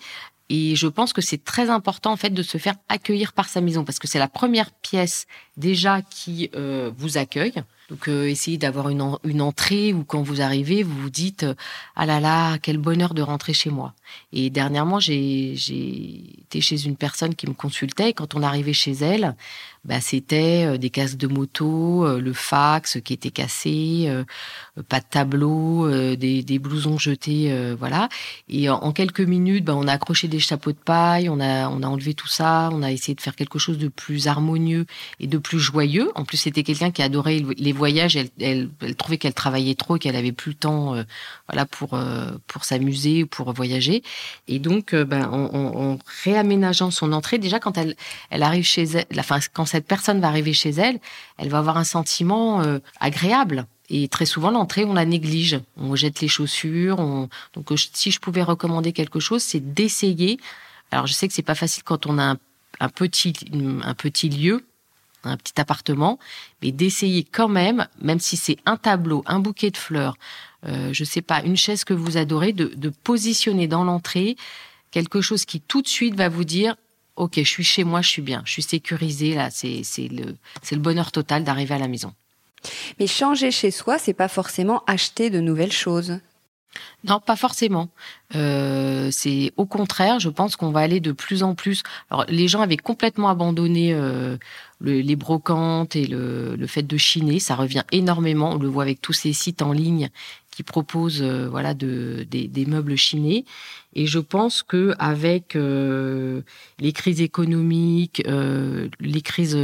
Et 0.48 0.76
je 0.76 0.86
pense 0.86 1.12
que 1.12 1.20
c'est 1.20 1.42
très 1.42 1.70
important 1.70 2.12
en 2.12 2.16
fait 2.16 2.30
de 2.30 2.42
se 2.42 2.58
faire 2.58 2.76
accueillir 2.88 3.32
par 3.32 3.48
sa 3.48 3.60
maison 3.60 3.84
parce 3.84 3.98
que 3.98 4.06
c'est 4.06 4.18
la 4.18 4.28
première 4.28 4.70
pièce 4.70 5.26
déjà 5.56 6.02
qui 6.02 6.50
euh, 6.54 6.90
vous 6.96 7.18
accueille. 7.18 7.62
Donc 7.88 8.08
euh, 8.08 8.28
essayez 8.28 8.58
d'avoir 8.58 8.88
une, 8.88 9.40
entrée 9.40 9.92
où 9.92 10.02
quand 10.02 10.22
vous 10.22 10.40
arrivez, 10.40 10.82
vous 10.82 10.96
vous 11.02 11.10
dites 11.10 11.46
ah 11.94 12.06
là 12.06 12.18
là 12.18 12.58
quel 12.58 12.78
bonheur 12.78 13.14
de 13.14 13.22
rentrer 13.22 13.52
chez 13.52 13.70
moi. 13.70 13.94
Et 14.32 14.50
dernièrement 14.50 14.98
j'ai 14.98 15.54
j'ai 15.56 16.40
été 16.40 16.60
chez 16.60 16.86
une 16.86 16.96
personne 16.96 17.34
qui 17.34 17.46
me 17.46 17.54
consultait 17.54 18.10
et 18.10 18.12
quand 18.12 18.34
on 18.34 18.42
arrivait 18.42 18.72
chez 18.72 18.92
elle, 18.92 19.36
bah, 19.86 20.00
c'était 20.00 20.64
euh, 20.66 20.78
des 20.78 20.90
casques 20.90 21.16
de 21.16 21.28
moto, 21.28 22.04
euh, 22.04 22.20
le 22.20 22.32
fax 22.32 22.98
qui 23.04 23.12
était 23.12 23.30
cassé, 23.30 24.06
euh, 24.08 24.24
pas 24.88 24.98
de 24.98 25.04
tableau, 25.08 25.88
des, 26.16 26.42
des 26.42 26.58
blousons 26.58 26.98
jetés, 26.98 27.54
voilà. 27.78 28.08
Et 28.48 28.68
en, 28.68 28.92
quelques 28.92 29.20
minutes, 29.20 29.64
bah, 29.64 29.74
on 29.76 29.86
a 29.88 29.92
accroché 29.92 30.28
des 30.28 30.38
chapeaux 30.38 30.72
de 30.72 30.76
paille, 30.76 31.28
on 31.28 31.40
a 31.40 31.68
on 31.68 31.82
a 31.82 31.86
enlevé 31.86 32.14
tout 32.14 32.26
ça, 32.26 32.68
on 32.72 32.82
a 32.82 32.92
essayé 32.92 33.14
de 33.14 33.20
faire 33.20 33.36
quelque 33.36 33.58
chose 33.58 33.78
de 33.78 33.88
plus 33.88 34.28
harmonieux 34.28 34.86
et 35.20 35.26
de 35.26 35.38
plus 35.38 35.58
joyeux. 35.58 36.10
En 36.14 36.24
plus, 36.24 36.36
c'était 36.36 36.62
quelqu'un 36.62 36.90
qui 36.90 37.02
adorait 37.02 37.42
les 37.56 37.72
voyages. 37.72 38.16
Elle, 38.16 38.28
elle, 38.40 38.68
elle 38.80 38.96
trouvait 38.96 39.18
qu'elle 39.18 39.34
travaillait 39.34 39.74
trop, 39.74 39.96
qu'elle 39.96 40.16
avait 40.16 40.32
plus 40.32 40.50
le 40.50 40.56
temps, 40.56 40.96
voilà, 41.48 41.64
pour 41.64 41.98
pour 42.46 42.64
s'amuser 42.64 43.22
ou 43.22 43.26
pour 43.26 43.52
voyager. 43.52 44.02
Et 44.48 44.58
donc, 44.58 44.94
ben, 44.94 45.26
en, 45.30 45.54
en, 45.54 45.98
réaménageant 46.24 46.90
son 46.90 47.12
entrée, 47.12 47.38
déjà 47.38 47.60
quand 47.60 47.78
elle 47.78 47.96
elle 48.30 48.42
arrive 48.42 48.64
chez 48.64 48.82
elle, 48.82 49.06
la 49.10 49.22
fin 49.22 49.38
quand 49.54 49.64
cette 49.76 49.86
personne 49.86 50.20
va 50.20 50.28
arriver 50.28 50.54
chez 50.54 50.70
elle, 50.70 50.98
elle 51.36 51.50
va 51.50 51.58
avoir 51.58 51.76
un 51.76 51.84
sentiment 51.84 52.62
euh, 52.62 52.78
agréable. 52.98 53.66
Et 53.90 54.08
très 54.08 54.24
souvent, 54.24 54.50
l'entrée, 54.50 54.86
on 54.86 54.94
la 54.94 55.04
néglige. 55.04 55.60
On 55.76 55.94
jette 55.94 56.22
les 56.22 56.28
chaussures. 56.28 56.96
Donc, 56.96 57.70
euh, 57.70 57.76
si 57.92 58.10
je 58.10 58.18
pouvais 58.18 58.42
recommander 58.42 58.92
quelque 58.92 59.20
chose, 59.20 59.42
c'est 59.42 59.74
d'essayer. 59.74 60.40
Alors, 60.90 61.06
je 61.06 61.12
sais 61.12 61.28
que 61.28 61.34
c'est 61.34 61.42
pas 61.42 61.54
facile 61.54 61.82
quand 61.82 62.06
on 62.06 62.18
a 62.18 62.36
un, 62.80 62.88
petit, 62.88 63.34
un 63.84 63.94
petit 63.94 64.30
lieu, 64.30 64.64
un 65.24 65.36
petit 65.36 65.60
appartement, 65.60 66.18
mais 66.62 66.72
d'essayer 66.72 67.22
quand 67.22 67.48
même, 67.48 67.86
même 68.00 68.18
si 68.18 68.38
c'est 68.38 68.56
un 68.64 68.78
tableau, 68.78 69.24
un 69.26 69.40
bouquet 69.40 69.70
de 69.70 69.76
fleurs, 69.76 70.16
euh, 70.66 70.88
je 70.94 71.04
sais 71.04 71.20
pas, 71.20 71.42
une 71.42 71.58
chaise 71.58 71.84
que 71.84 71.92
vous 71.92 72.16
adorez, 72.16 72.54
de 72.54 72.88
positionner 73.04 73.68
dans 73.68 73.84
l'entrée 73.84 74.36
quelque 74.90 75.20
chose 75.20 75.44
qui 75.44 75.60
tout 75.60 75.82
de 75.82 75.88
suite 75.88 76.14
va 76.14 76.30
vous 76.30 76.44
dire 76.44 76.76
ok, 77.16 77.34
je 77.36 77.42
suis 77.42 77.64
chez 77.64 77.84
moi, 77.84 78.02
je 78.02 78.08
suis 78.08 78.22
bien, 78.22 78.42
je 78.44 78.52
suis 78.52 78.62
sécurisée 78.62 79.34
là, 79.34 79.48
c'est 79.50 79.82
le 80.08 80.78
bonheur 80.78 81.12
total 81.12 81.44
d'arriver 81.44 81.74
à 81.74 81.78
la 81.78 81.88
maison. 81.88 82.12
Mais 82.98 83.06
changer 83.06 83.50
chez 83.50 83.70
soi, 83.70 83.98
c'est 83.98 84.14
pas 84.14 84.28
forcément 84.28 84.82
acheter 84.86 85.30
de 85.30 85.40
nouvelles 85.40 85.72
choses. 85.72 86.18
Non, 87.04 87.20
pas 87.20 87.36
forcément. 87.36 87.88
Euh, 88.34 89.08
c'est 89.10 89.52
au 89.56 89.64
contraire, 89.64 90.20
je 90.20 90.28
pense 90.28 90.56
qu'on 90.56 90.70
va 90.70 90.80
aller 90.80 91.00
de 91.00 91.12
plus 91.12 91.42
en 91.42 91.54
plus. 91.54 91.82
Alors, 92.10 92.26
les 92.28 92.48
gens 92.48 92.60
avaient 92.60 92.76
complètement 92.76 93.28
abandonné 93.28 93.94
euh, 93.94 94.36
les 94.80 95.16
brocantes 95.16 95.96
et 95.96 96.06
le, 96.06 96.54
le, 96.56 96.66
fait 96.66 96.82
de 96.82 96.96
chiner. 96.96 97.38
Ça 97.38 97.54
revient 97.54 97.84
énormément. 97.92 98.52
On 98.52 98.58
le 98.58 98.68
voit 98.68 98.82
avec 98.82 99.00
tous 99.00 99.14
ces 99.14 99.32
sites 99.32 99.62
en 99.62 99.72
ligne 99.72 100.10
qui 100.56 100.62
proposent 100.62 101.22
euh, 101.22 101.48
voilà 101.50 101.74
de, 101.74 102.26
des, 102.30 102.48
des, 102.48 102.64
meubles 102.64 102.96
chinés. 102.96 103.44
Et 103.98 104.04
je 104.04 104.18
pense 104.18 104.62
que 104.62 104.94
avec 104.98 105.56
euh, 105.56 106.42
les 106.78 106.92
crises 106.92 107.22
économiques, 107.22 108.22
euh, 108.28 108.90
les 109.00 109.22
crises, 109.22 109.56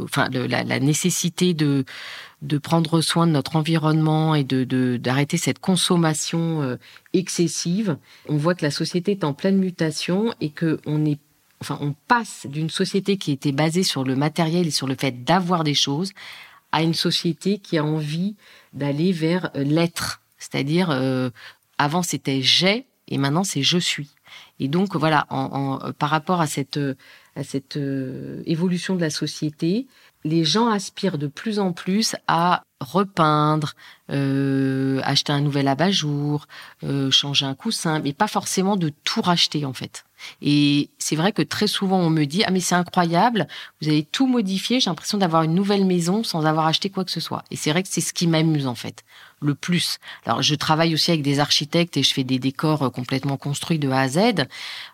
enfin 0.00 0.28
la, 0.30 0.78
nécessité 0.78 1.54
de 1.54 1.84
de 2.40 2.58
prendre 2.58 3.00
soin 3.00 3.26
de 3.26 3.32
notre 3.32 3.56
environnement 3.56 4.36
et 4.36 4.44
de 4.44 4.96
d'arrêter 4.96 5.38
cette 5.38 5.58
consommation 5.58 6.62
euh, 6.62 6.76
excessive, 7.14 7.96
on 8.28 8.36
voit 8.36 8.54
que 8.54 8.64
la 8.64 8.70
société 8.70 9.10
est 9.10 9.24
en 9.24 9.32
pleine 9.32 9.58
mutation 9.58 10.32
et 10.40 10.50
que 10.50 10.78
on 10.86 11.04
est 11.04 11.18
enfin 11.60 11.76
on 11.80 11.96
passe 12.06 12.46
d'une 12.46 12.70
société 12.70 13.16
qui 13.16 13.32
était 13.32 13.50
basée 13.50 13.82
sur 13.82 14.04
le 14.04 14.14
matériel 14.14 14.68
et 14.68 14.70
sur 14.70 14.86
le 14.86 14.94
fait 14.94 15.24
d'avoir 15.24 15.64
des 15.64 15.74
choses 15.74 16.12
à 16.70 16.84
une 16.84 16.94
société 16.94 17.58
qui 17.58 17.76
a 17.76 17.84
envie 17.84 18.36
d'aller 18.72 19.10
vers 19.10 19.50
l'être. 19.56 20.20
C'est-à-dire, 20.38 20.96
avant 21.78 22.02
c'était 22.02 22.42
j'ai 22.42 22.86
et 23.08 23.18
maintenant 23.18 23.44
c'est 23.44 23.62
je 23.62 23.78
suis. 23.78 24.10
Et 24.60 24.68
donc 24.68 24.96
voilà, 24.96 25.26
en, 25.30 25.92
par 25.98 26.10
rapport 26.10 26.40
à 26.40 26.46
cette, 26.46 26.78
à 27.36 27.44
cette 27.44 27.76
euh, 27.76 28.42
évolution 28.46 28.94
de 28.96 29.00
la 29.00 29.10
société, 29.10 29.86
les 30.24 30.44
gens 30.44 30.68
aspirent 30.68 31.18
de 31.18 31.26
plus 31.26 31.58
en 31.58 31.72
plus 31.72 32.16
à 32.26 32.62
repeindre, 32.80 33.74
euh, 34.10 35.00
acheter 35.04 35.32
un 35.32 35.40
nouvel 35.40 35.68
abat-jour, 35.68 36.46
euh, 36.82 37.10
changer 37.10 37.46
un 37.46 37.54
coussin, 37.54 38.00
mais 38.00 38.12
pas 38.12 38.28
forcément 38.28 38.76
de 38.76 38.90
tout 39.04 39.20
racheter 39.20 39.64
en 39.64 39.72
fait. 39.72 40.04
Et 40.42 40.90
c'est 40.98 41.16
vrai 41.16 41.32
que 41.32 41.42
très 41.42 41.66
souvent 41.66 41.98
on 41.98 42.10
me 42.10 42.24
dit 42.24 42.44
ah 42.44 42.50
mais 42.50 42.60
c'est 42.60 42.74
incroyable, 42.74 43.46
vous 43.80 43.88
avez 43.88 44.02
tout 44.02 44.26
modifié, 44.26 44.80
j'ai 44.80 44.90
l'impression 44.90 45.18
d'avoir 45.18 45.42
une 45.42 45.54
nouvelle 45.54 45.84
maison 45.84 46.22
sans 46.24 46.46
avoir 46.46 46.66
acheté 46.66 46.90
quoi 46.90 47.04
que 47.04 47.10
ce 47.10 47.20
soit. 47.20 47.44
Et 47.50 47.56
c'est 47.56 47.70
vrai 47.70 47.82
que 47.82 47.88
c'est 47.90 48.00
ce 48.00 48.12
qui 48.12 48.26
m'amuse 48.26 48.66
en 48.66 48.74
fait 48.74 49.04
le 49.40 49.54
plus. 49.54 49.98
Alors 50.26 50.42
je 50.42 50.54
travaille 50.54 50.94
aussi 50.94 51.10
avec 51.10 51.22
des 51.22 51.38
architectes 51.38 51.96
et 51.96 52.02
je 52.02 52.12
fais 52.12 52.24
des 52.24 52.38
décors 52.38 52.82
euh, 52.82 52.90
complètement 52.90 53.36
construits 53.36 53.78
de 53.78 53.90
A 53.90 54.00
à 54.00 54.08
Z, 54.08 54.18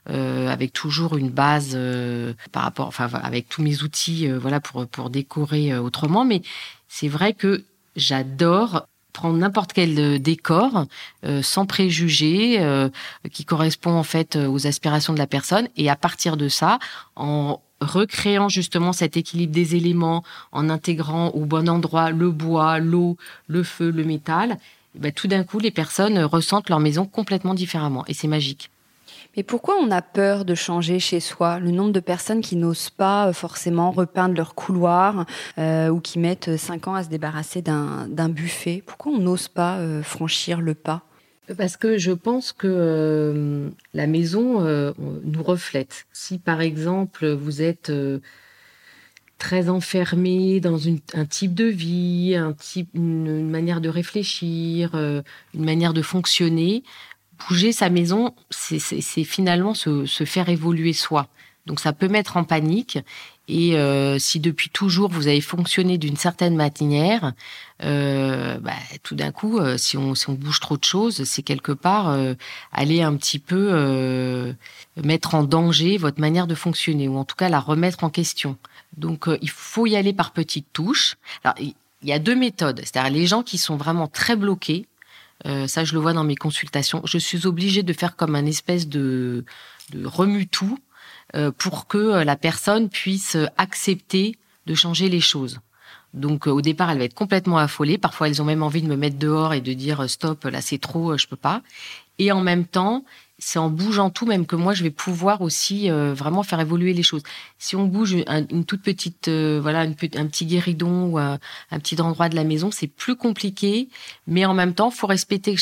euh, 0.09 0.49
avec 0.49 0.73
toujours 0.73 1.17
une 1.17 1.31
base 1.31 1.73
euh, 1.75 2.35
par 2.53 2.65
rapport, 2.65 2.89
enfin 2.89 3.09
avec 3.23 3.49
tous 3.49 3.63
mes 3.63 3.83
outils, 3.83 4.29
euh, 4.29 4.39
voilà 4.39 4.61
pour 4.61 4.87
pour 4.87 5.11
décorer 5.11 5.73
euh, 5.73 5.81
autrement. 5.81 6.25
Mais 6.25 6.43
c'est 6.89 7.09
vrai 7.09 7.33
que 7.33 7.65
j'adore 7.97 8.87
prendre 9.13 9.37
n'importe 9.37 9.73
quel 9.73 10.21
décor 10.21 10.87
euh, 11.25 11.43
sans 11.43 11.67
préjugés 11.67 12.61
euh, 12.61 12.89
qui 13.33 13.45
correspond 13.45 13.93
en 13.93 14.03
fait 14.03 14.37
aux 14.37 14.67
aspirations 14.67 15.13
de 15.13 15.19
la 15.19 15.27
personne 15.27 15.69
et 15.77 15.91
à 15.91 15.97
partir 15.97 16.37
de 16.37 16.49
ça 16.49 16.79
en 17.17 17.61
recréant 17.81 18.49
justement 18.49 18.93
cet 18.93 19.17
équilibre 19.17 19.53
des 19.53 19.75
éléments, 19.75 20.23
en 20.53 20.69
intégrant 20.69 21.29
au 21.29 21.47
bon 21.47 21.69
endroit 21.69 22.11
le 22.11 22.31
bois, 22.31 22.79
l'eau, 22.79 23.17
le 23.47 23.63
feu, 23.63 23.91
le 23.91 24.05
métal, 24.05 24.59
ben, 24.95 25.13
tout 25.13 25.29
d'un 25.29 25.45
coup, 25.45 25.59
les 25.59 25.71
personnes 25.71 26.19
ressentent 26.19 26.69
leur 26.69 26.81
maison 26.81 27.07
complètement 27.07 27.55
différemment. 27.55 28.05
Et 28.09 28.15
c'est 28.15 28.29
magique. 28.29 28.70
Mais 29.37 29.43
pourquoi 29.43 29.77
on 29.81 29.91
a 29.91 30.03
peur 30.03 30.45
de 30.45 30.55
changer 30.55 30.99
chez 30.99 31.21
soi 31.21 31.59
Le 31.61 31.71
nombre 31.71 31.93
de 31.93 32.01
personnes 32.01 32.41
qui 32.41 32.57
n'osent 32.57 32.91
pas 32.91 33.29
euh, 33.29 33.33
forcément 33.33 33.91
repeindre 33.91 34.35
leur 34.35 34.55
couloir 34.55 35.27
euh, 35.59 35.89
ou 35.89 36.01
qui 36.01 36.19
mettent 36.19 36.57
cinq 36.57 36.89
ans 36.89 36.95
à 36.95 37.05
se 37.05 37.09
débarrasser 37.09 37.63
d'un 37.63 38.29
buffet? 38.29 38.83
Pourquoi 38.85 39.13
on 39.13 39.19
n'ose 39.19 39.49
pas 39.49 39.79
euh, 39.79 40.03
franchir 40.03 40.61
le 40.61 40.75
pas? 40.75 41.05
Parce 41.57 41.77
que 41.77 41.99
je 41.99 42.13
pense 42.13 42.53
que 42.53 42.67
euh, 42.69 43.71
la 43.93 44.07
maison 44.07 44.65
euh, 44.65 44.93
nous 45.25 45.43
reflète. 45.43 46.07
Si 46.13 46.39
par 46.39 46.61
exemple 46.61 47.29
vous 47.29 47.61
êtes 47.61 47.91
euh, 47.91 48.21
très 49.39 49.69
enfermé 49.69 50.61
dans 50.61 50.79
une, 50.79 51.01
un 51.15 51.25
type 51.25 51.55
de 51.55 51.65
vie, 51.65 52.37
un 52.37 52.53
type, 52.53 52.91
une, 52.95 53.27
une 53.27 53.51
manière 53.51 53.81
de 53.81 53.89
réfléchir, 53.89 54.95
une 54.95 55.65
manière 55.65 55.95
de 55.95 56.03
fonctionner, 56.03 56.85
bouger 57.49 57.73
sa 57.73 57.91
maison, 57.91 58.35
c'est 58.51 59.25
finalement 59.25 59.75
se, 59.75 60.05
faire 60.25 60.49
évoluer 60.49 60.93
soi. 60.93 61.29
Donc 61.67 61.81
ça 61.81 61.93
peut 61.93 62.09
mettre 62.09 62.37
en 62.37 62.45
panique. 62.45 62.99
Et 63.49 63.77
euh, 63.77 64.19
si 64.19 64.39
depuis 64.39 64.71
toujours 64.71 65.11
vous 65.11 65.27
avez 65.27 65.41
fonctionné 65.41 65.99
d'une 65.99 66.17
certaine 66.17 66.55
manière, 66.55 67.33
euh, 67.83 68.59
bah, 68.59 68.73
tout 69.03 69.17
d'un 69.17 69.33
coup, 69.33 69.59
euh, 69.59 69.77
si, 69.77 69.97
on, 69.97 70.15
si 70.15 70.31
on 70.31 70.35
bouge 70.35 70.61
trop 70.61 70.77
de 70.77 70.85
choses, 70.85 71.25
c'est 71.25 71.43
quelque 71.43 71.73
part 71.73 72.17
aller 72.73 73.03
un 73.03 73.17
petit 73.17 73.39
peu 73.39 74.55
mettre 75.03 75.35
en 75.35 75.43
danger 75.43 75.97
votre 75.97 76.21
manière 76.21 76.47
de 76.47 76.55
fonctionner, 76.55 77.09
ou 77.09 77.17
en 77.17 77.25
tout 77.25 77.37
cas 77.37 77.49
la 77.49 77.61
remettre 77.61 78.05
en 78.05 78.11
question. 78.11 78.57
Donc 78.97 79.29
il 79.41 79.51
faut 79.51 79.87
y 79.87 79.97
aller 79.97 80.13
par 80.13 80.33
petites 80.33 80.73
touches. 80.73 81.17
Alors, 81.45 81.57
il 82.03 82.09
y 82.09 82.13
a 82.13 82.19
deux 82.19 82.37
méthodes. 82.37 82.81
C'est-à-dire 82.85 83.13
les 83.13 83.27
gens 83.27 83.43
qui 83.43 83.59
sont 83.59 83.77
vraiment 83.77 84.09
très 84.09 84.37
bloqués, 84.37 84.87
ça 85.45 85.85
je 85.85 85.95
le 85.95 86.01
vois 86.01 86.13
dans 86.13 86.25
mes 86.25 86.37
consultations, 86.37 87.03
je 87.05 87.19
suis 87.19 87.47
obligée 87.47 87.83
de 87.83 87.93
faire 87.93 88.17
comme 88.17 88.35
un 88.35 88.47
espèce 88.47 88.89
de, 88.89 89.45
remue-tout 90.05 90.79
euh, 91.37 91.51
pour 91.57 91.87
que 91.87 91.99
euh, 91.99 92.25
la 92.25 92.37
personne 92.37 92.89
puisse 92.89 93.37
accepter 93.57 94.37
de 94.67 94.75
changer 94.75 95.09
les 95.09 95.21
choses. 95.21 95.61
Donc 96.13 96.49
euh, 96.49 96.51
au 96.51 96.61
départ, 96.61 96.91
elle 96.91 96.99
va 96.99 97.05
être 97.05 97.15
complètement 97.15 97.59
affolée. 97.59 97.99
Parfois, 97.99 98.29
elles 98.29 98.43
ont 98.43 98.45
même 98.45 98.63
envie 98.63 98.83
de 98.83 98.89
me 98.89 98.97
mettre 98.97 99.19
dehors 99.19 99.55
et 99.55 99.61
de 99.61 99.73
dire 99.73 100.09
stop, 100.11 100.45
là 100.45 100.61
c'est 100.61 100.79
trop, 100.79 101.17
je 101.17 101.27
peux 101.27 101.37
pas. 101.37 101.63
Et 102.19 102.33
en 102.33 102.41
même 102.41 102.67
temps, 102.67 103.05
c'est 103.41 103.59
en 103.59 103.71
bougeant 103.71 104.11
tout, 104.11 104.27
même 104.27 104.47
que 104.47 104.57
moi, 104.57 104.75
je 104.75 104.83
vais 104.83 104.91
pouvoir 104.91 105.41
aussi 105.41 105.91
vraiment 105.91 106.43
faire 106.43 106.61
évoluer 106.61 106.93
les 106.93 107.03
choses. 107.03 107.23
Si 107.59 107.75
on 107.75 107.87
bouge 107.87 108.13
une 108.13 108.65
toute 108.65 108.83
petite, 108.83 109.29
voilà, 109.29 109.81
un 109.81 109.93
petit 109.93 110.47
guéridon 110.47 111.07
ou 111.07 111.19
un, 111.19 111.39
un, 111.71 111.79
petit 111.79 112.01
endroit 112.01 112.29
de 112.29 112.37
la 112.37 112.45
maison, 112.45 112.71
c'est 112.71 112.87
plus 112.87 113.17
compliqué, 113.17 113.89
mais 114.27 114.45
en 114.45 114.55
même 114.55 114.75
temps, 114.75 114.91
faut 114.91 115.07
respecter 115.07 115.57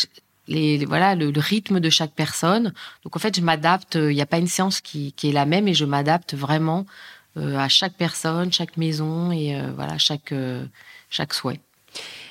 les, 0.48 0.84
voilà 0.84 1.14
le, 1.14 1.32
rythme 1.36 1.80
de 1.80 1.90
chaque 1.90 2.12
personne. 2.12 2.72
Donc 3.04 3.16
en 3.16 3.18
fait, 3.18 3.36
je 3.36 3.42
m'adapte. 3.42 3.94
Il 3.94 4.14
n'y 4.14 4.22
a 4.22 4.26
pas 4.26 4.38
une 4.38 4.48
séance 4.48 4.80
qui, 4.80 5.14
est 5.22 5.32
la 5.32 5.46
même 5.46 5.68
et 5.68 5.74
je 5.74 5.84
m'adapte 5.84 6.34
vraiment 6.34 6.86
euh, 7.36 7.56
à 7.56 7.68
chaque 7.68 7.94
personne, 7.94 8.52
chaque 8.52 8.76
maison 8.76 9.30
et 9.30 9.54
euh, 9.54 9.70
voilà 9.76 9.98
chaque 9.98 10.32
euh, 10.32 10.64
chaque 11.10 11.34
souhait. 11.34 11.60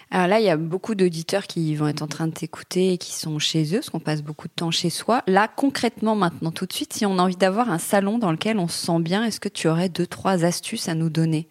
Alors 0.09 0.27
là, 0.27 0.39
il 0.39 0.45
y 0.45 0.49
a 0.49 0.57
beaucoup 0.57 0.95
d'auditeurs 0.95 1.47
qui 1.47 1.75
vont 1.75 1.87
être 1.87 2.01
en 2.01 2.07
train 2.07 2.27
de 2.27 2.33
t'écouter 2.33 2.93
et 2.93 2.97
qui 2.97 3.13
sont 3.13 3.39
chez 3.39 3.73
eux, 3.73 3.79
parce 3.79 3.89
qu'on 3.89 3.99
passe 3.99 4.23
beaucoup 4.23 4.47
de 4.47 4.53
temps 4.53 4.71
chez 4.71 4.89
soi. 4.89 5.21
Là, 5.27 5.47
concrètement, 5.47 6.15
maintenant, 6.15 6.51
tout 6.51 6.65
de 6.65 6.73
suite, 6.73 6.93
si 6.93 7.05
on 7.05 7.19
a 7.19 7.23
envie 7.23 7.35
d'avoir 7.35 7.69
un 7.69 7.77
salon 7.77 8.17
dans 8.17 8.31
lequel 8.31 8.57
on 8.57 8.67
se 8.67 8.85
sent 8.85 8.99
bien, 8.99 9.23
est-ce 9.25 9.39
que 9.39 9.49
tu 9.49 9.67
aurais 9.67 9.89
deux, 9.89 10.07
trois 10.07 10.45
astuces 10.45 10.87
à 10.87 10.95
nous 10.95 11.09
donner? 11.09 11.47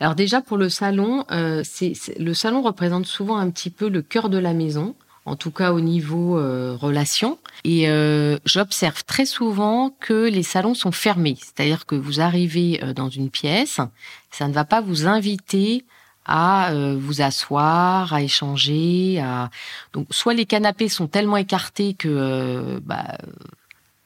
Alors 0.00 0.14
déjà, 0.14 0.40
pour 0.40 0.56
le 0.56 0.70
salon, 0.70 1.26
c'est, 1.64 1.92
le 2.18 2.32
salon 2.32 2.62
représente 2.62 3.04
souvent 3.04 3.36
un 3.36 3.50
petit 3.50 3.68
peu 3.68 3.90
le 3.90 4.00
cœur 4.00 4.30
de 4.30 4.38
la 4.38 4.54
maison 4.54 4.94
en 5.26 5.34
tout 5.34 5.50
cas 5.50 5.72
au 5.72 5.80
niveau 5.80 6.38
euh, 6.38 6.76
relation. 6.80 7.38
Et 7.64 7.90
euh, 7.90 8.38
j'observe 8.46 9.04
très 9.04 9.26
souvent 9.26 9.94
que 10.00 10.28
les 10.28 10.44
salons 10.44 10.74
sont 10.74 10.92
fermés, 10.92 11.36
c'est-à-dire 11.38 11.84
que 11.84 11.96
vous 11.96 12.20
arrivez 12.20 12.82
euh, 12.82 12.94
dans 12.94 13.10
une 13.10 13.28
pièce, 13.28 13.80
ça 14.30 14.48
ne 14.48 14.52
va 14.52 14.64
pas 14.64 14.80
vous 14.80 15.06
inviter 15.06 15.84
à 16.26 16.72
vous 16.98 17.22
asseoir, 17.22 18.12
à 18.12 18.22
échanger, 18.22 19.20
à 19.20 19.50
donc 19.92 20.06
soit 20.10 20.34
les 20.34 20.46
canapés 20.46 20.88
sont 20.88 21.06
tellement 21.06 21.36
écartés 21.36 21.94
que 21.94 22.80
bah, 22.84 23.18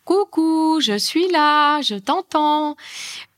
coucou, 0.04 0.80
je 0.80 0.98
suis 0.98 1.28
là, 1.30 1.80
je 1.82 1.94
t'entends 1.94 2.76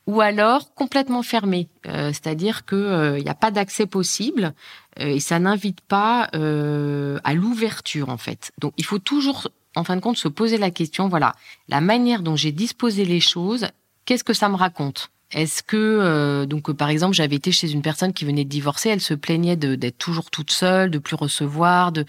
ou 0.06 0.20
alors 0.20 0.74
complètement 0.74 1.22
fermé, 1.22 1.68
euh, 1.86 2.08
c'est-à-dire 2.08 2.64
que 2.64 2.76
il 2.76 3.18
euh, 3.18 3.20
n'y 3.20 3.28
a 3.28 3.34
pas 3.34 3.50
d'accès 3.50 3.86
possible 3.86 4.52
euh, 5.00 5.06
et 5.06 5.20
ça 5.20 5.38
n'invite 5.38 5.80
pas 5.80 6.28
à 6.32 7.34
l'ouverture 7.34 8.08
en 8.08 8.16
fait. 8.16 8.52
Donc 8.58 8.72
il 8.76 8.84
faut 8.84 8.98
toujours, 8.98 9.48
en 9.76 9.84
fin 9.84 9.96
de 9.96 10.00
compte, 10.00 10.16
se 10.16 10.28
poser 10.28 10.58
la 10.58 10.70
question 10.70 11.08
voilà, 11.08 11.34
la 11.68 11.80
manière 11.80 12.22
dont 12.22 12.36
j'ai 12.36 12.52
disposé 12.52 13.04
les 13.04 13.20
choses, 13.20 13.68
qu'est-ce 14.04 14.24
que 14.24 14.34
ça 14.34 14.48
me 14.48 14.56
raconte? 14.56 15.10
Est-ce 15.32 15.62
que 15.62 16.44
donc 16.44 16.72
par 16.72 16.90
exemple 16.90 17.14
j'avais 17.14 17.36
été 17.36 17.52
chez 17.52 17.70
une 17.70 17.82
personne 17.82 18.12
qui 18.12 18.24
venait 18.24 18.44
de 18.44 18.48
divorcer, 18.48 18.90
elle 18.90 19.00
se 19.00 19.14
plaignait 19.14 19.56
d'être 19.56 19.98
toujours 19.98 20.30
toute 20.30 20.50
seule, 20.50 20.90
de 20.90 20.98
plus 20.98 21.16
recevoir, 21.16 21.92
de 21.92 22.04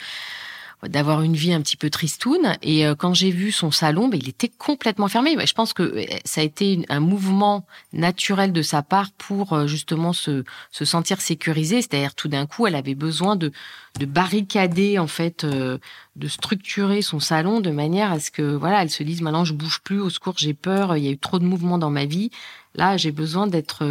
d'avoir 0.88 1.22
une 1.22 1.36
vie 1.36 1.54
un 1.54 1.62
petit 1.62 1.78
peu 1.78 1.90
tristoune. 1.90 2.56
Et 2.62 2.86
euh, 2.86 2.96
quand 2.96 3.14
j'ai 3.14 3.32
vu 3.32 3.52
son 3.52 3.72
salon, 3.72 4.08
ben, 4.08 4.20
il 4.22 4.30
était 4.30 4.50
complètement 4.50 5.08
fermé. 5.08 5.36
je 5.46 5.54
pense 5.54 5.74
que 5.74 5.84
euh, 5.84 6.06
ça 6.26 6.42
a 6.42 6.44
été 6.44 6.86
un 6.90 7.00
mouvement 7.00 7.66
naturel 7.94 8.52
de 8.52 8.62
sa 8.62 8.82
part 8.82 9.12
pour 9.18 9.54
euh, 9.54 9.68
justement 9.68 10.14
se, 10.14 10.44
se 10.72 10.86
sentir 10.86 11.22
sécurisée. 11.22 11.82
C'est-à-dire 11.82 12.16
tout 12.16 12.28
d'un 12.28 12.46
coup, 12.46 12.68
elle 12.68 12.76
avait 12.76 12.96
besoin 12.96 13.36
de, 13.36 13.52
de 14.00 14.06
barricader 14.06 15.00
en 15.00 15.08
fait, 15.08 15.46
de 15.46 16.28
structurer 16.28 17.02
son 17.02 17.20
salon 17.20 17.60
de 17.60 17.72
manière 17.72 18.12
à 18.12 18.20
ce 18.20 18.32
que 18.32 18.42
voilà, 18.42 18.82
elle 18.82 18.90
se 18.90 19.04
dise 19.04 19.22
maintenant 19.22 19.46
je 19.46 19.54
bouge 19.54 19.80
plus, 19.84 20.00
au 20.00 20.10
secours 20.10 20.36
j'ai 20.38 20.54
peur, 20.54 20.98
il 20.98 21.04
y 21.04 21.08
a 21.08 21.12
eu 21.12 21.18
trop 21.18 21.40
de 21.40 21.46
mouvements 21.46 21.78
dans 21.78 21.90
ma 21.90 22.06
vie. 22.06 22.32
Là, 22.76 22.98
j'ai 22.98 23.12
besoin 23.12 23.48
d'être 23.48 23.86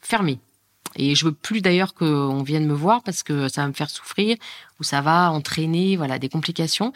fermée. 0.00 0.38
Et 0.96 1.14
je 1.14 1.26
veux 1.26 1.32
plus 1.32 1.60
d'ailleurs 1.60 1.94
qu'on 1.94 2.42
vienne 2.42 2.66
me 2.66 2.74
voir 2.74 3.02
parce 3.02 3.22
que 3.22 3.48
ça 3.48 3.62
va 3.62 3.68
me 3.68 3.72
faire 3.72 3.90
souffrir 3.90 4.36
ou 4.80 4.84
ça 4.84 5.00
va 5.00 5.30
entraîner 5.30 5.96
voilà 5.96 6.18
des 6.18 6.28
complications. 6.28 6.92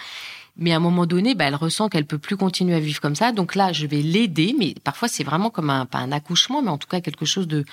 Mais 0.56 0.72
à 0.72 0.76
un 0.76 0.80
moment 0.80 1.06
donné, 1.06 1.34
bah, 1.34 1.46
elle 1.46 1.54
ressent 1.54 1.88
qu'elle 1.88 2.04
peut 2.04 2.18
plus 2.18 2.36
continuer 2.36 2.74
à 2.74 2.80
vivre 2.80 3.00
comme 3.00 3.14
ça. 3.14 3.32
Donc 3.32 3.54
là, 3.54 3.72
je 3.72 3.86
vais 3.86 4.02
l'aider. 4.02 4.54
Mais 4.58 4.74
parfois, 4.84 5.08
c'est 5.08 5.24
vraiment 5.24 5.48
comme 5.48 5.70
un 5.70 5.86
pas 5.86 5.98
un 5.98 6.12
accouchement, 6.12 6.62
mais 6.62 6.68
en 6.68 6.78
tout 6.78 6.88
cas 6.88 7.00
quelque 7.00 7.24
chose 7.24 7.46
de 7.46 7.64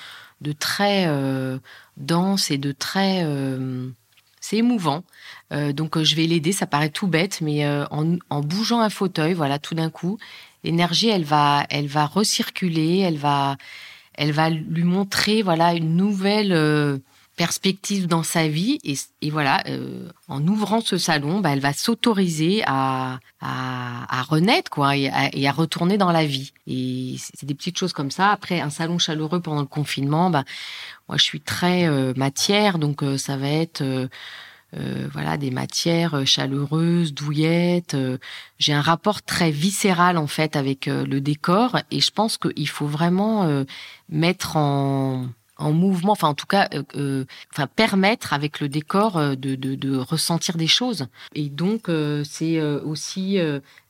de 0.41 0.53
très 0.53 1.05
euh, 1.07 1.57
dense 1.97 2.49
et 2.49 2.57
de 2.57 2.71
très 2.71 3.23
euh, 3.25 3.89
c'est 4.39 4.57
émouvant. 4.57 5.03
Euh, 5.51 5.73
donc 5.73 6.01
je 6.01 6.15
vais 6.15 6.25
l'aider. 6.25 6.53
Ça 6.53 6.67
paraît 6.67 6.89
tout 6.89 7.07
bête, 7.07 7.41
mais 7.41 7.67
en, 7.67 8.17
en 8.29 8.41
bougeant 8.41 8.79
un 8.79 8.89
fauteuil, 8.89 9.33
voilà, 9.33 9.59
tout 9.59 9.75
d'un 9.75 9.89
coup, 9.89 10.17
l'énergie, 10.63 11.09
elle 11.09 11.23
va 11.23 11.65
elle 11.69 11.87
va 11.87 12.05
recirculer, 12.05 12.99
elle 12.99 13.17
va 13.17 13.57
elle 14.13 14.31
va 14.31 14.49
lui 14.49 14.83
montrer 14.83 15.41
voilà 15.41 15.73
une 15.73 15.95
nouvelle 15.95 16.51
euh, 16.51 16.97
perspective 17.37 18.07
dans 18.07 18.23
sa 18.23 18.49
vie. 18.49 18.79
Et, 18.83 19.29
voilà 19.29 19.63
euh, 19.67 20.09
en 20.27 20.45
ouvrant 20.45 20.81
ce 20.81 20.97
salon 20.97 21.39
bah, 21.39 21.51
elle 21.51 21.61
va 21.61 21.71
s'autoriser 21.71 22.63
à, 22.65 23.19
à, 23.41 24.21
renaître 24.23 24.69
quoi 24.69 24.97
et 24.97 25.07
à, 25.09 25.51
retourner 25.51 25.97
dans 25.97 26.11
la 26.11 26.25
vie. 26.25 26.51
Et 26.67 27.15
c'est 27.17 27.45
des 27.45 27.55
petites 27.55 27.77
choses 27.77 27.93
comme 27.93 28.11
ça. 28.11 28.31
Après 28.31 28.59
un 28.59 28.69
salon 28.69 28.97
chaleureux 28.99 29.39
pendant 29.39 29.61
le 29.61 29.67
confinement 29.67 30.29
bah 30.29 30.43
moi 31.07 31.17
je 31.17 31.23
suis 31.23 31.41
très 31.41 31.87
euh, 31.87 32.13
matière 32.17 32.77
donc 32.77 33.03
ça 33.17 33.37
va 33.37 33.47
être 33.47 34.09
euh, 34.77 35.07
voilà 35.11 35.37
des 35.37 35.51
matières 35.51 36.25
chaleureuses, 36.25 37.13
douillettes. 37.13 37.97
J'ai 38.57 38.73
un 38.73 38.81
rapport 38.81 39.21
très 39.21 39.51
viscéral 39.51 40.17
en 40.17 40.27
fait 40.27 40.55
avec 40.55 40.85
le 40.87 41.19
décor 41.19 41.77
et 41.91 41.99
je 42.01 42.11
pense 42.11 42.37
qu'il 42.37 42.67
faut 42.67 42.87
vraiment 42.87 43.63
mettre 44.09 44.57
en 44.57 45.27
en 45.59 45.73
mouvement, 45.73 46.13
enfin 46.13 46.29
en 46.29 46.33
tout 46.33 46.47
cas, 46.47 46.69
euh, 46.73 46.83
euh, 46.95 47.25
enfin 47.53 47.67
permettre 47.67 48.33
avec 48.33 48.59
le 48.59 48.69
décor 48.69 49.17
euh, 49.17 49.35
de, 49.35 49.55
de, 49.55 49.75
de, 49.75 49.97
ressentir 49.97 50.57
des 50.57 50.67
choses. 50.67 51.07
Et 51.35 51.49
donc 51.49 51.91
c'est 52.23 52.61
aussi 52.61 53.37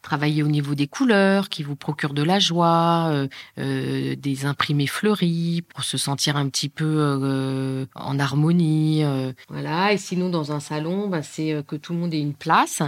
travailler 0.01 0.43
au 0.43 0.47
niveau 0.47 0.75
des 0.75 0.87
couleurs 0.87 1.49
qui 1.49 1.63
vous 1.63 1.75
procurent 1.75 2.13
de 2.13 2.23
la 2.23 2.39
joie, 2.39 3.11
des 3.57 4.45
imprimés 4.45 4.87
fleuris 4.87 5.61
pour 5.61 5.83
se 5.83 5.97
sentir 5.97 6.37
un 6.37 6.47
petit 6.49 6.69
peu 6.69 7.87
en 7.95 8.19
harmonie. 8.19 9.03
voilà. 9.49 9.93
Et 9.93 9.97
sinon 9.97 10.29
dans 10.29 10.51
un 10.51 10.59
salon, 10.59 11.07
bah, 11.07 11.23
c'est 11.23 11.63
que 11.67 11.75
tout 11.75 11.93
le 11.93 11.99
monde 11.99 12.13
ait 12.13 12.19
une 12.19 12.33
place, 12.33 12.81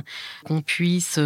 qu'on 0.46 0.62
puisse 0.62 1.20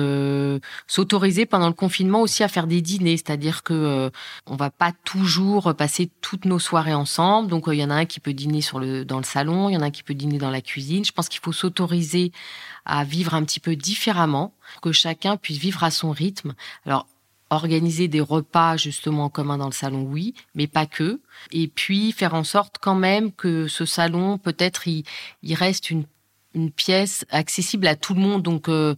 s'autoriser 0.87 1.45
pendant 1.45 1.67
le 1.67 1.73
confinement 1.73 2.21
aussi 2.21 2.43
à 2.43 2.47
faire 2.47 2.67
des 2.67 2.81
dîners, 2.81 3.17
c'est-à-dire 3.17 3.63
que 3.63 4.11
on 4.47 4.55
va 4.55 4.69
pas 4.69 4.91
toujours 5.03 5.73
passer 5.75 6.09
toutes 6.21 6.45
nos 6.45 6.59
soirées 6.59 6.93
ensemble 6.93 7.15
donc, 7.25 7.67
euh, 7.67 7.75
il 7.75 7.79
y 7.79 7.83
en 7.83 7.89
a 7.89 7.95
un 7.95 8.05
qui 8.05 8.19
peut 8.19 8.33
dîner 8.33 8.61
sur 8.61 8.79
le, 8.79 9.05
dans 9.05 9.17
le 9.17 9.23
salon, 9.23 9.69
il 9.69 9.73
y 9.73 9.77
en 9.77 9.81
a 9.81 9.85
un 9.85 9.91
qui 9.91 10.03
peut 10.03 10.13
dîner 10.13 10.37
dans 10.37 10.49
la 10.49 10.61
cuisine. 10.61 11.05
Je 11.05 11.11
pense 11.11 11.29
qu'il 11.29 11.39
faut 11.41 11.51
s'autoriser 11.51 12.31
à 12.85 13.03
vivre 13.03 13.33
un 13.33 13.43
petit 13.43 13.59
peu 13.59 13.75
différemment, 13.75 14.53
que 14.81 14.91
chacun 14.91 15.37
puisse 15.37 15.57
vivre 15.57 15.83
à 15.83 15.91
son 15.91 16.11
rythme. 16.11 16.53
Alors, 16.85 17.07
organiser 17.49 18.07
des 18.07 18.21
repas 18.21 18.77
justement 18.77 19.25
en 19.25 19.29
commun 19.29 19.57
dans 19.57 19.67
le 19.67 19.71
salon, 19.71 20.03
oui, 20.03 20.33
mais 20.55 20.67
pas 20.67 20.85
que. 20.85 21.19
Et 21.51 21.67
puis 21.67 22.11
faire 22.11 22.33
en 22.33 22.43
sorte 22.43 22.77
quand 22.81 22.95
même 22.95 23.31
que 23.31 23.67
ce 23.67 23.85
salon, 23.85 24.37
peut-être, 24.37 24.87
il, 24.87 25.03
reste 25.53 25.91
une, 25.91 26.05
pièce 26.75 27.25
accessible 27.31 27.85
à 27.85 27.95
tout 27.95 28.13
le 28.13 28.21
monde. 28.21 28.41
Donc, 28.41 28.69
euh, 28.69 28.95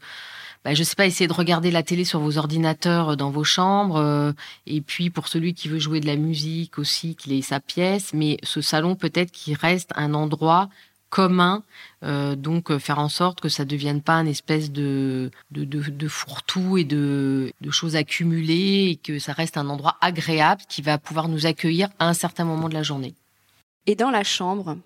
bah, 0.64 0.76
je 0.76 0.84
sais 0.84 0.96
pas, 0.96 1.08
essayer 1.08 1.28
de 1.28 1.34
regarder 1.34 1.72
la 1.72 1.82
télé 1.82 2.06
sur 2.06 2.20
vos 2.20 2.38
ordinateurs 2.38 3.10
euh, 3.10 3.16
dans 3.16 3.32
vos 3.32 3.44
chambres. 3.44 3.96
Euh, 3.96 4.32
et 4.68 4.82
puis 4.82 5.10
pour 5.10 5.28
celui 5.28 5.54
qui 5.54 5.68
veut 5.68 5.80
jouer 5.80 6.00
de 6.00 6.06
la 6.06 6.18
musique 6.18 6.78
aussi, 6.78 7.16
qu'il 7.16 7.34
ait 7.34 7.42
sa 7.42 7.60
pièce. 7.60 8.14
Mais 8.14 8.38
ce 8.44 8.62
salon 8.62 8.96
peut-être 8.96 9.32
qu'il 9.32 9.56
reste 9.56 9.92
un 9.96 10.14
endroit 10.14 10.70
commun, 11.10 11.64
euh, 12.04 12.36
donc 12.36 12.76
faire 12.78 13.00
en 13.00 13.10
sorte 13.10 13.42
que 13.42 13.50
ça 13.50 13.66
devienne 13.66 14.02
pas 14.02 14.16
une 14.16 14.28
espèce 14.28 14.72
de 14.72 15.32
de, 15.52 15.64
de, 15.64 16.08
fourre-tout 16.08 16.78
et 16.78 16.84
de, 16.84 17.52
de 17.62 17.72
choses 17.72 17.96
accumulées 17.96 18.90
et 18.92 18.96
que 18.96 19.20
ça 19.20 19.34
reste 19.34 19.58
un 19.58 19.70
endroit 19.70 19.98
agréable 20.02 20.62
qui 20.68 20.82
va 20.82 20.98
pouvoir 20.98 21.28
nous 21.28 21.46
accueillir 21.46 21.90
à 22.00 22.08
un 22.08 22.14
certain 22.14 22.46
moment 22.46 22.70
de 22.70 22.74
la 22.74 22.84
journée. 22.84 23.14
Et 23.86 23.96
dans 23.96 24.12
la 24.12 24.24
chambre? 24.24 24.78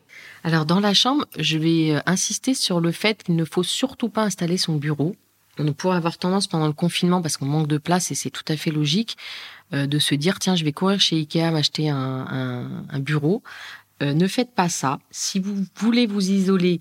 Alors 0.43 0.65
dans 0.65 0.79
la 0.79 0.93
chambre, 0.93 1.25
je 1.37 1.57
vais 1.57 2.01
insister 2.05 2.53
sur 2.53 2.79
le 2.79 2.91
fait 2.91 3.23
qu'il 3.23 3.35
ne 3.35 3.45
faut 3.45 3.63
surtout 3.63 4.09
pas 4.09 4.23
installer 4.23 4.57
son 4.57 4.75
bureau 4.75 5.15
on 5.57 5.73
pourrait 5.73 5.97
avoir 5.97 6.17
tendance 6.17 6.47
pendant 6.47 6.67
le 6.67 6.73
confinement, 6.73 7.21
parce 7.21 7.37
qu'on 7.37 7.45
manque 7.45 7.67
de 7.67 7.77
place 7.77 8.11
et 8.11 8.15
c'est 8.15 8.29
tout 8.29 8.43
à 8.47 8.57
fait 8.57 8.71
logique, 8.71 9.17
euh, 9.73 9.85
de 9.85 9.99
se 9.99 10.15
dire 10.15 10.39
tiens, 10.39 10.55
je 10.55 10.63
vais 10.63 10.71
courir 10.71 10.99
chez 10.99 11.17
Ikea 11.17 11.51
m'acheter 11.51 11.89
un, 11.89 12.83
bureau. 12.99 13.41
Euh, 14.01 14.13
ne 14.13 14.27
faites 14.27 14.53
pas 14.53 14.69
ça. 14.69 14.99
Si 15.11 15.39
vous 15.39 15.65
voulez 15.75 16.07
vous 16.07 16.29
isoler, 16.29 16.79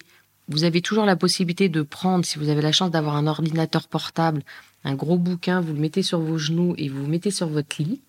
vous 0.48 0.64
avez 0.64 0.80
toujours 0.80 1.04
la 1.04 1.16
possibilité 1.16 1.68
de 1.68 1.82
prendre, 1.82 2.24
si 2.24 2.38
vous 2.38 2.48
avez 2.48 2.62
la 2.62 2.72
chance 2.72 2.90
d'avoir 2.90 3.16
un 3.16 3.26
ordinateur 3.26 3.88
portable, 3.88 4.42
un 4.84 4.94
gros 4.94 5.18
bouquin, 5.18 5.60
vous 5.60 5.74
le 5.74 5.78
mettez 5.78 6.02
sur 6.02 6.20
vos 6.20 6.38
genoux 6.38 6.74
et 6.78 6.88
vous 6.88 7.02
le 7.02 7.08
mettez 7.08 7.30
sur 7.30 7.48
votre 7.48 7.82
lit. 7.82 8.00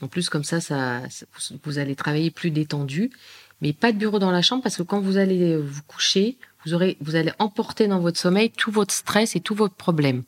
En 0.00 0.08
plus, 0.08 0.28
comme 0.28 0.44
ça, 0.44 0.60
ça, 0.60 1.02
vous 1.64 1.78
allez 1.78 1.94
travailler 1.94 2.30
plus 2.30 2.50
détendu. 2.50 3.10
Mais 3.60 3.72
pas 3.72 3.92
de 3.92 3.98
bureau 3.98 4.18
dans 4.18 4.32
la 4.32 4.42
chambre 4.42 4.62
parce 4.62 4.76
que 4.76 4.82
quand 4.82 5.00
vous 5.00 5.16
allez 5.16 5.56
vous 5.56 5.82
coucher, 5.86 6.36
vous 6.64 6.74
aurez, 6.74 6.96
vous 7.00 7.14
allez 7.14 7.32
emporter 7.38 7.86
dans 7.86 8.00
votre 8.00 8.18
sommeil 8.18 8.50
tout 8.50 8.70
votre 8.70 8.92
stress 8.92 9.36
et 9.36 9.40
tous 9.40 9.54
vos 9.54 9.68
problèmes. 9.68 10.24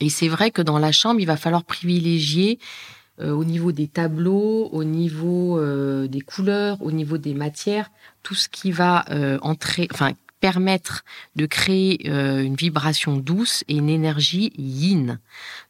Et 0.00 0.10
c'est 0.10 0.28
vrai 0.28 0.50
que 0.50 0.62
dans 0.62 0.78
la 0.78 0.92
chambre, 0.92 1.20
il 1.20 1.26
va 1.26 1.36
falloir 1.36 1.64
privilégier 1.64 2.58
euh, 2.58 2.99
au 3.18 3.44
niveau 3.44 3.72
des 3.72 3.88
tableaux, 3.88 4.68
au 4.72 4.84
niveau 4.84 5.58
euh, 5.58 6.06
des 6.06 6.20
couleurs, 6.20 6.80
au 6.80 6.92
niveau 6.92 7.18
des 7.18 7.34
matières, 7.34 7.90
tout 8.22 8.34
ce 8.34 8.48
qui 8.48 8.72
va 8.72 9.04
euh, 9.10 9.38
entrer, 9.42 9.88
enfin 9.92 10.12
permettre 10.40 11.04
de 11.36 11.44
créer 11.44 12.08
une 12.08 12.54
vibration 12.54 13.18
douce 13.18 13.62
et 13.68 13.76
une 13.76 13.90
énergie 13.90 14.54
yin. 14.56 15.18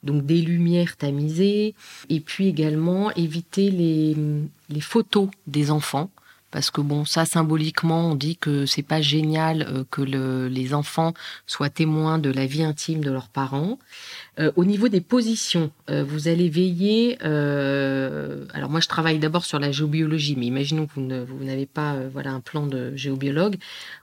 Donc 0.04 0.24
des 0.24 0.40
lumières 0.40 0.96
tamisées 0.96 1.74
et 2.08 2.20
puis 2.20 2.46
également 2.46 3.10
éviter 3.16 3.72
les, 3.72 4.16
les 4.68 4.80
photos 4.80 5.28
des 5.48 5.72
enfants 5.72 6.08
parce 6.50 6.70
que 6.70 6.80
bon, 6.80 7.04
ça 7.04 7.24
symboliquement, 7.24 8.10
on 8.10 8.14
dit 8.14 8.36
que 8.36 8.66
c'est 8.66 8.82
pas 8.82 9.00
génial 9.00 9.62
euh, 9.62 9.84
que 9.90 10.02
le, 10.02 10.48
les 10.48 10.74
enfants 10.74 11.14
soient 11.46 11.70
témoins 11.70 12.18
de 12.18 12.30
la 12.30 12.46
vie 12.46 12.64
intime 12.64 13.02
de 13.02 13.10
leurs 13.10 13.28
parents. 13.28 13.78
Euh, 14.38 14.50
au 14.56 14.64
niveau 14.64 14.88
des 14.88 15.00
positions, 15.00 15.70
euh, 15.90 16.02
vous 16.02 16.28
allez 16.28 16.48
veiller. 16.48 17.20
alors 17.22 18.70
moi, 18.70 18.80
je 18.80 18.88
travaille 18.88 19.18
d'abord 19.18 19.44
sur 19.44 19.58
la 19.58 19.70
géobiologie, 19.70 20.36
mais 20.36 20.46
imaginons 20.46 20.86
que 20.86 20.94
vous, 21.24 21.44
n'avez 21.44 21.66
pas 21.66 21.96
voilà 22.12 22.32
un 22.32 22.40
plan 22.40 22.66
de 22.66 22.94
géobiologue. 22.96 23.56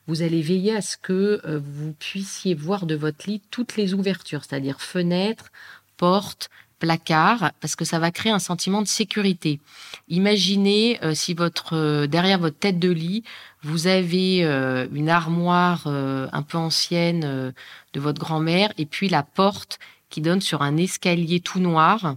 Vous 0.07 0.21
allez 0.21 0.41
veiller 0.41 0.75
à 0.75 0.81
ce 0.81 0.97
que 0.97 1.41
vous 1.57 1.93
puissiez 1.93 2.53
voir 2.53 2.85
de 2.85 2.95
votre 2.95 3.29
lit 3.29 3.41
toutes 3.51 3.75
les 3.75 3.93
ouvertures, 3.93 4.43
c'est-à-dire 4.43 4.79
fenêtres, 4.79 5.51
portes, 5.97 6.49
placard 6.79 7.51
parce 7.61 7.75
que 7.75 7.85
ça 7.85 7.99
va 7.99 8.11
créer 8.11 8.31
un 8.31 8.39
sentiment 8.39 8.81
de 8.81 8.87
sécurité. 8.87 9.59
Imaginez 10.07 10.99
euh, 11.03 11.13
si 11.13 11.33
votre 11.33 11.75
euh, 11.75 12.07
derrière 12.07 12.39
votre 12.39 12.57
tête 12.57 12.79
de 12.79 12.89
lit, 12.89 13.23
vous 13.63 13.87
avez 13.87 14.43
euh, 14.43 14.87
une 14.93 15.09
armoire 15.09 15.87
un 15.87 16.41
peu 16.43 16.57
ancienne 16.57 17.53
de 17.93 17.99
votre 17.99 18.19
grand-mère 18.19 18.71
et 18.77 18.85
puis 18.85 19.09
la 19.09 19.23
porte 19.23 19.79
qui 20.09 20.21
donne 20.21 20.41
sur 20.41 20.61
un 20.61 20.77
escalier 20.77 21.39
tout 21.39 21.59
noir. 21.59 22.15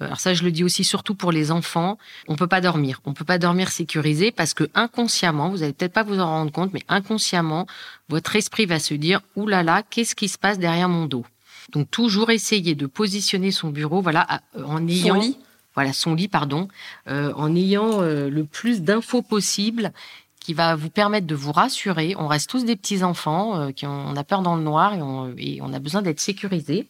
Alors 0.00 0.20
ça, 0.20 0.34
je 0.34 0.44
le 0.44 0.50
dis 0.50 0.64
aussi 0.64 0.84
surtout 0.84 1.14
pour 1.14 1.32
les 1.32 1.50
enfants. 1.50 1.98
On 2.28 2.36
peut 2.36 2.46
pas 2.46 2.60
dormir. 2.60 3.00
On 3.06 3.12
peut 3.12 3.24
pas 3.24 3.38
dormir 3.38 3.70
sécurisé 3.70 4.30
parce 4.30 4.52
que 4.52 4.68
inconsciemment, 4.74 5.48
vous 5.48 5.62
allez 5.62 5.72
peut-être 5.72 5.92
pas 5.92 6.02
vous 6.02 6.20
en 6.20 6.26
rendre 6.26 6.52
compte, 6.52 6.72
mais 6.72 6.82
inconsciemment, 6.88 7.66
votre 8.08 8.36
esprit 8.36 8.66
va 8.66 8.78
se 8.78 8.94
dire, 8.94 9.20
oulala, 9.36 9.62
là 9.62 9.76
là, 9.78 9.82
qu'est-ce 9.88 10.14
qui 10.14 10.28
se 10.28 10.38
passe 10.38 10.58
derrière 10.58 10.88
mon 10.88 11.06
dos? 11.06 11.24
Donc 11.74 11.90
toujours 11.90 12.30
essayer 12.30 12.76
de 12.76 12.86
positionner 12.86 13.50
son 13.50 13.70
bureau, 13.70 14.00
voilà, 14.00 14.42
euh, 14.56 14.62
en 14.64 14.86
ayant 14.86 15.16
son 15.16 15.20
lit. 15.20 15.38
voilà 15.74 15.92
son 15.92 16.14
lit, 16.14 16.28
pardon, 16.28 16.68
euh, 17.08 17.32
en 17.34 17.54
ayant 17.54 18.00
euh, 18.00 18.30
le 18.30 18.44
plus 18.44 18.82
d'infos 18.82 19.22
possible 19.22 19.92
qui 20.38 20.54
va 20.54 20.76
vous 20.76 20.88
permettre 20.88 21.26
de 21.26 21.34
vous 21.34 21.50
rassurer. 21.50 22.14
On 22.16 22.28
reste 22.28 22.48
tous 22.48 22.64
des 22.64 22.76
petits 22.76 23.02
enfants 23.02 23.72
qui 23.72 23.86
ont, 23.86 24.06
on 24.08 24.14
a 24.14 24.24
peur 24.24 24.42
dans 24.42 24.56
le 24.56 24.62
noir 24.62 24.94
et 24.94 25.02
on, 25.02 25.34
et 25.36 25.60
on 25.62 25.72
a 25.72 25.78
besoin 25.78 26.02
d'être 26.02 26.20
sécurisé. 26.20 26.86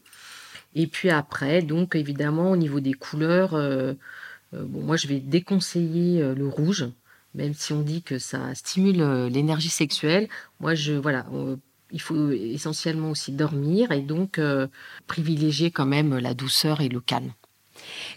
Et 0.74 0.88
puis 0.88 1.08
après, 1.08 1.62
donc 1.62 1.94
évidemment 1.94 2.50
au 2.50 2.56
niveau 2.56 2.80
des 2.80 2.94
couleurs, 2.94 3.52
bon, 4.52 4.80
moi 4.82 4.96
je 4.96 5.06
vais 5.06 5.20
déconseiller 5.20 6.34
le 6.34 6.48
rouge, 6.48 6.88
même 7.36 7.54
si 7.54 7.72
on 7.72 7.82
dit 7.82 8.02
que 8.02 8.18
ça 8.18 8.56
stimule 8.56 9.28
l'énergie 9.28 9.70
sexuelle. 9.70 10.28
Moi 10.58 10.74
je 10.74 10.94
voilà 10.94 11.24
il 11.94 12.00
faut 12.00 12.33
essentiellement 12.33 13.11
aussi 13.11 13.33
dormir 13.33 13.92
et 13.92 14.00
donc 14.00 14.38
euh, 14.38 14.66
privilégier 15.07 15.70
quand 15.70 15.87
même 15.87 16.18
la 16.18 16.35
douceur 16.35 16.80
et 16.80 16.88
le 16.88 17.00
calme. 17.00 17.33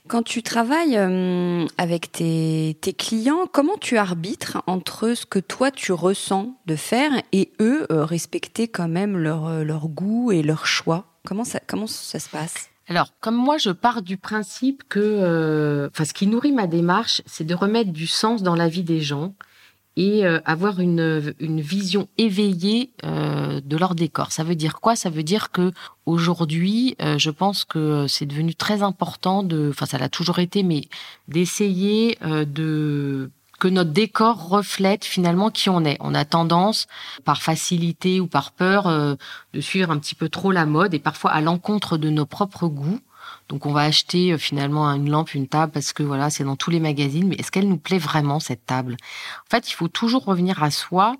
Quand 0.07 0.23
tu 0.23 0.41
travailles 0.41 0.97
euh, 0.97 1.65
avec 1.77 2.11
tes, 2.11 2.75
clients, 2.97 3.45
comment 3.51 3.77
tu 3.79 3.97
arbitres 3.97 4.63
entre 4.65 5.13
ce 5.13 5.25
que 5.25 5.39
toi 5.39 5.69
tu 5.69 5.91
ressens 5.91 6.57
de 6.65 6.75
faire 6.75 7.11
et 7.31 7.51
eux 7.59 7.85
euh, 7.91 8.03
respecter 8.03 8.67
quand 8.67 8.87
même 8.87 9.15
leur, 9.15 9.63
leur 9.63 9.87
goût 9.87 10.31
et 10.31 10.41
leur 10.41 10.65
choix? 10.65 11.05
Comment 11.23 11.43
ça, 11.43 11.59
comment 11.67 11.87
ça 11.87 12.19
se 12.19 12.29
passe? 12.29 12.69
Alors, 12.87 13.09
comme 13.19 13.35
moi, 13.35 13.57
je 13.57 13.69
pars 13.69 14.01
du 14.01 14.17
principe 14.17 14.83
que, 14.87 15.89
enfin, 15.91 16.05
ce 16.05 16.13
qui 16.13 16.25
nourrit 16.25 16.53
ma 16.53 16.67
démarche, 16.67 17.21
c'est 17.25 17.43
de 17.43 17.53
remettre 17.53 17.91
du 17.91 18.07
sens 18.07 18.43
dans 18.43 18.55
la 18.55 18.69
vie 18.69 18.83
des 18.83 19.01
gens 19.01 19.35
et 19.97 20.25
euh, 20.25 20.39
avoir 20.45 20.79
une, 20.79 21.33
une 21.39 21.59
vision 21.59 22.07
éveillée 22.19 22.91
euh, 23.03 23.59
de 23.65 23.77
leur 23.77 23.95
décor. 23.95 24.31
Ça 24.31 24.43
veut 24.43 24.55
dire 24.55 24.79
quoi? 24.79 24.95
Ça 24.95 25.09
veut 25.09 25.23
dire 25.23 25.51
que 25.51 25.71
aujourd'hui, 26.05 26.95
euh, 27.01 27.17
je 27.17 27.31
pense 27.31 27.65
que 27.65 28.05
c'est 28.07 28.27
devenu 28.27 28.53
très 28.53 28.83
important 28.83 29.41
de, 29.41 29.69
enfin 29.71 29.87
ça 29.87 29.97
l'a 29.97 30.07
toujours 30.07 30.37
été, 30.39 30.61
mais 30.61 30.83
d'essayer 31.27 32.17
de 32.21 33.31
que 33.59 33.67
notre 33.67 33.89
décor 33.89 34.49
reflète 34.49 35.03
finalement 35.03 35.49
qui 35.49 35.67
on 35.71 35.83
est. 35.83 35.97
On 35.99 36.13
a 36.13 36.25
tendance, 36.25 36.85
par 37.25 37.41
facilité 37.41 38.19
ou 38.19 38.27
par 38.27 38.51
peur, 38.51 38.83
de 38.87 39.61
suivre 39.61 39.89
un 39.89 39.97
petit 39.97 40.13
peu 40.13 40.29
trop 40.29 40.51
la 40.51 40.67
mode 40.67 40.93
et 40.93 40.99
parfois 40.99 41.31
à 41.31 41.41
l'encontre 41.41 41.97
de 41.97 42.11
nos 42.11 42.27
propres 42.27 42.67
goûts. 42.67 42.99
Donc 43.49 43.65
on 43.65 43.71
va 43.71 43.81
acheter 43.81 44.33
euh, 44.33 44.37
finalement 44.37 44.87
une 44.87 45.09
lampe, 45.09 45.33
une 45.33 45.47
table 45.47 45.71
parce 45.71 45.93
que 45.93 46.03
voilà, 46.03 46.29
c'est 46.29 46.43
dans 46.43 46.55
tous 46.55 46.69
les 46.69 46.79
magazines, 46.79 47.27
mais 47.27 47.35
est-ce 47.35 47.51
qu'elle 47.51 47.67
nous 47.67 47.77
plaît 47.77 47.97
vraiment 47.97 48.39
cette 48.39 48.65
table? 48.65 48.97
En 49.45 49.49
fait, 49.49 49.69
il 49.69 49.73
faut 49.73 49.87
toujours 49.87 50.25
revenir 50.25 50.63
à 50.63 50.71
soi 50.71 51.15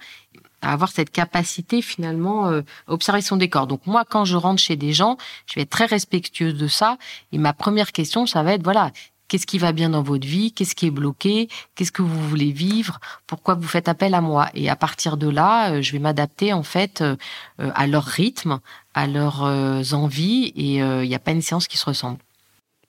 à 0.62 0.74
avoir 0.74 0.90
cette 0.90 1.12
capacité 1.12 1.82
finalement 1.82 2.48
euh, 2.48 2.62
observer 2.88 3.22
son 3.22 3.38
décor. 3.38 3.68
Donc 3.68 3.86
moi, 3.86 4.04
quand 4.10 4.26
je 4.26 4.36
rentre 4.36 4.62
chez 4.62 4.76
des 4.76 4.92
gens, 4.92 5.18
je 5.46 5.56
vais 5.56 5.62
être 5.62 5.70
très 5.70 5.86
respectueuse 5.86 6.56
de 6.56 6.68
ça. 6.68 6.98
Et 7.32 7.38
ma 7.38 7.54
première 7.54 7.92
question, 7.92 8.26
ça 8.26 8.42
va 8.44 8.54
être 8.54 8.64
voilà, 8.64 8.92
Qu'est-ce 9.28 9.46
qui 9.46 9.58
va 9.58 9.74
bien 9.74 9.90
dans 9.90 10.04
votre 10.04 10.26
vie? 10.26 10.54
Qu'est-ce 10.54 10.74
qui 10.74 10.88
est 10.88 10.92
bloqué? 10.92 11.50
Qu'est-ce 11.76 11.92
que 11.92 12.02
vous 12.02 12.30
voulez 12.30 12.52
vivre? 12.52 13.00
Pourquoi 13.26 13.56
vous 13.56 13.68
faites 13.68 13.90
appel 13.90 14.14
à 14.14 14.22
moi? 14.22 14.50
Et 14.54 14.70
à 14.70 14.78
partir 14.78 15.18
de 15.18 15.28
là, 15.28 15.72
euh, 15.72 15.82
je 15.82 15.92
vais 15.92 16.00
m'adapter 16.00 16.54
en 16.54 16.64
fait 16.64 17.02
euh, 17.02 17.16
à 17.58 17.88
leur 17.88 18.06
rythme, 18.06 18.60
à 18.94 19.06
leurs 19.06 19.44
euh, 19.44 19.84
envies, 19.92 20.54
et 20.56 20.76
il 20.78 21.10
n'y 21.10 21.16
a 21.16 21.20
pas 21.20 21.32
une 21.32 21.42
séance 21.42 21.68
qui 21.68 21.78
se 21.78 21.86
ressemble. 21.86 22.20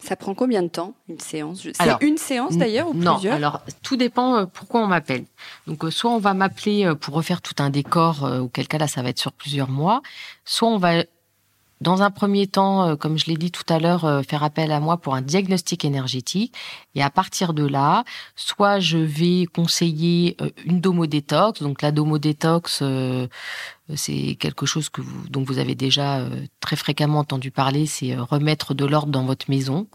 Ça 0.01 0.14
prend 0.14 0.33
combien 0.33 0.62
de 0.62 0.68
temps 0.68 0.94
une 1.09 1.18
séance? 1.18 1.66
C'est 1.74 2.07
une 2.07 2.18
séance 2.18 2.57
d'ailleurs 2.57 2.90
ou 2.90 2.94
non, 2.94 3.18
alors 3.33 3.62
tout 3.83 3.96
dépend 3.96 4.46
pourquoi 4.46 4.81
on 4.81 4.87
m'appelle. 4.87 5.24
Donc 5.66 5.85
soit 5.90 6.12
on 6.12 6.18
va 6.18 6.35
m'appeler 6.35 6.92
pour 7.01 7.14
refaire 7.14 7.42
tout 7.42 7.57
un 7.59 7.68
décor, 7.68 8.22
auquel 8.42 8.68
cas 8.68 8.79
là 8.79 8.87
ça 8.87 9.03
va 9.03 9.09
être 9.09 9.18
sur 9.18 9.33
plusieurs 9.33 9.68
mois, 9.68 10.03
soit 10.44 10.68
on 10.68 10.79
va 10.79 11.03
dans 11.80 12.02
un 12.02 12.10
premier 12.10 12.46
temps, 12.46 12.88
euh, 12.88 12.96
comme 12.96 13.18
je 13.18 13.26
l'ai 13.26 13.36
dit 13.36 13.50
tout 13.50 13.64
à 13.68 13.78
l'heure, 13.78 14.04
euh, 14.04 14.22
faire 14.22 14.42
appel 14.42 14.72
à 14.72 14.80
moi 14.80 14.96
pour 14.96 15.14
un 15.14 15.22
diagnostic 15.22 15.84
énergétique. 15.84 16.54
Et 16.94 17.02
à 17.02 17.10
partir 17.10 17.54
de 17.54 17.66
là, 17.66 18.04
soit 18.34 18.80
je 18.80 18.98
vais 18.98 19.46
conseiller 19.46 20.36
euh, 20.40 20.50
une 20.64 20.80
domodétox. 20.80 21.62
Donc 21.62 21.82
la 21.82 21.92
domodétox, 21.92 22.82
c'est 23.94 24.37
quelque 24.38 24.66
chose 24.66 24.88
que 24.88 25.01
vous, 25.01 25.29
dont 25.29 25.42
vous 25.42 25.59
avez 25.59 25.74
déjà 25.74 26.27
très 26.61 26.77
fréquemment 26.77 27.20
entendu 27.20 27.51
parler. 27.51 27.87
C'est 27.87 28.16
remettre 28.16 28.74
de 28.74 28.85
l'ordre 28.85 29.12
dans 29.12 29.24
votre 29.24 29.51
maison 29.51 29.87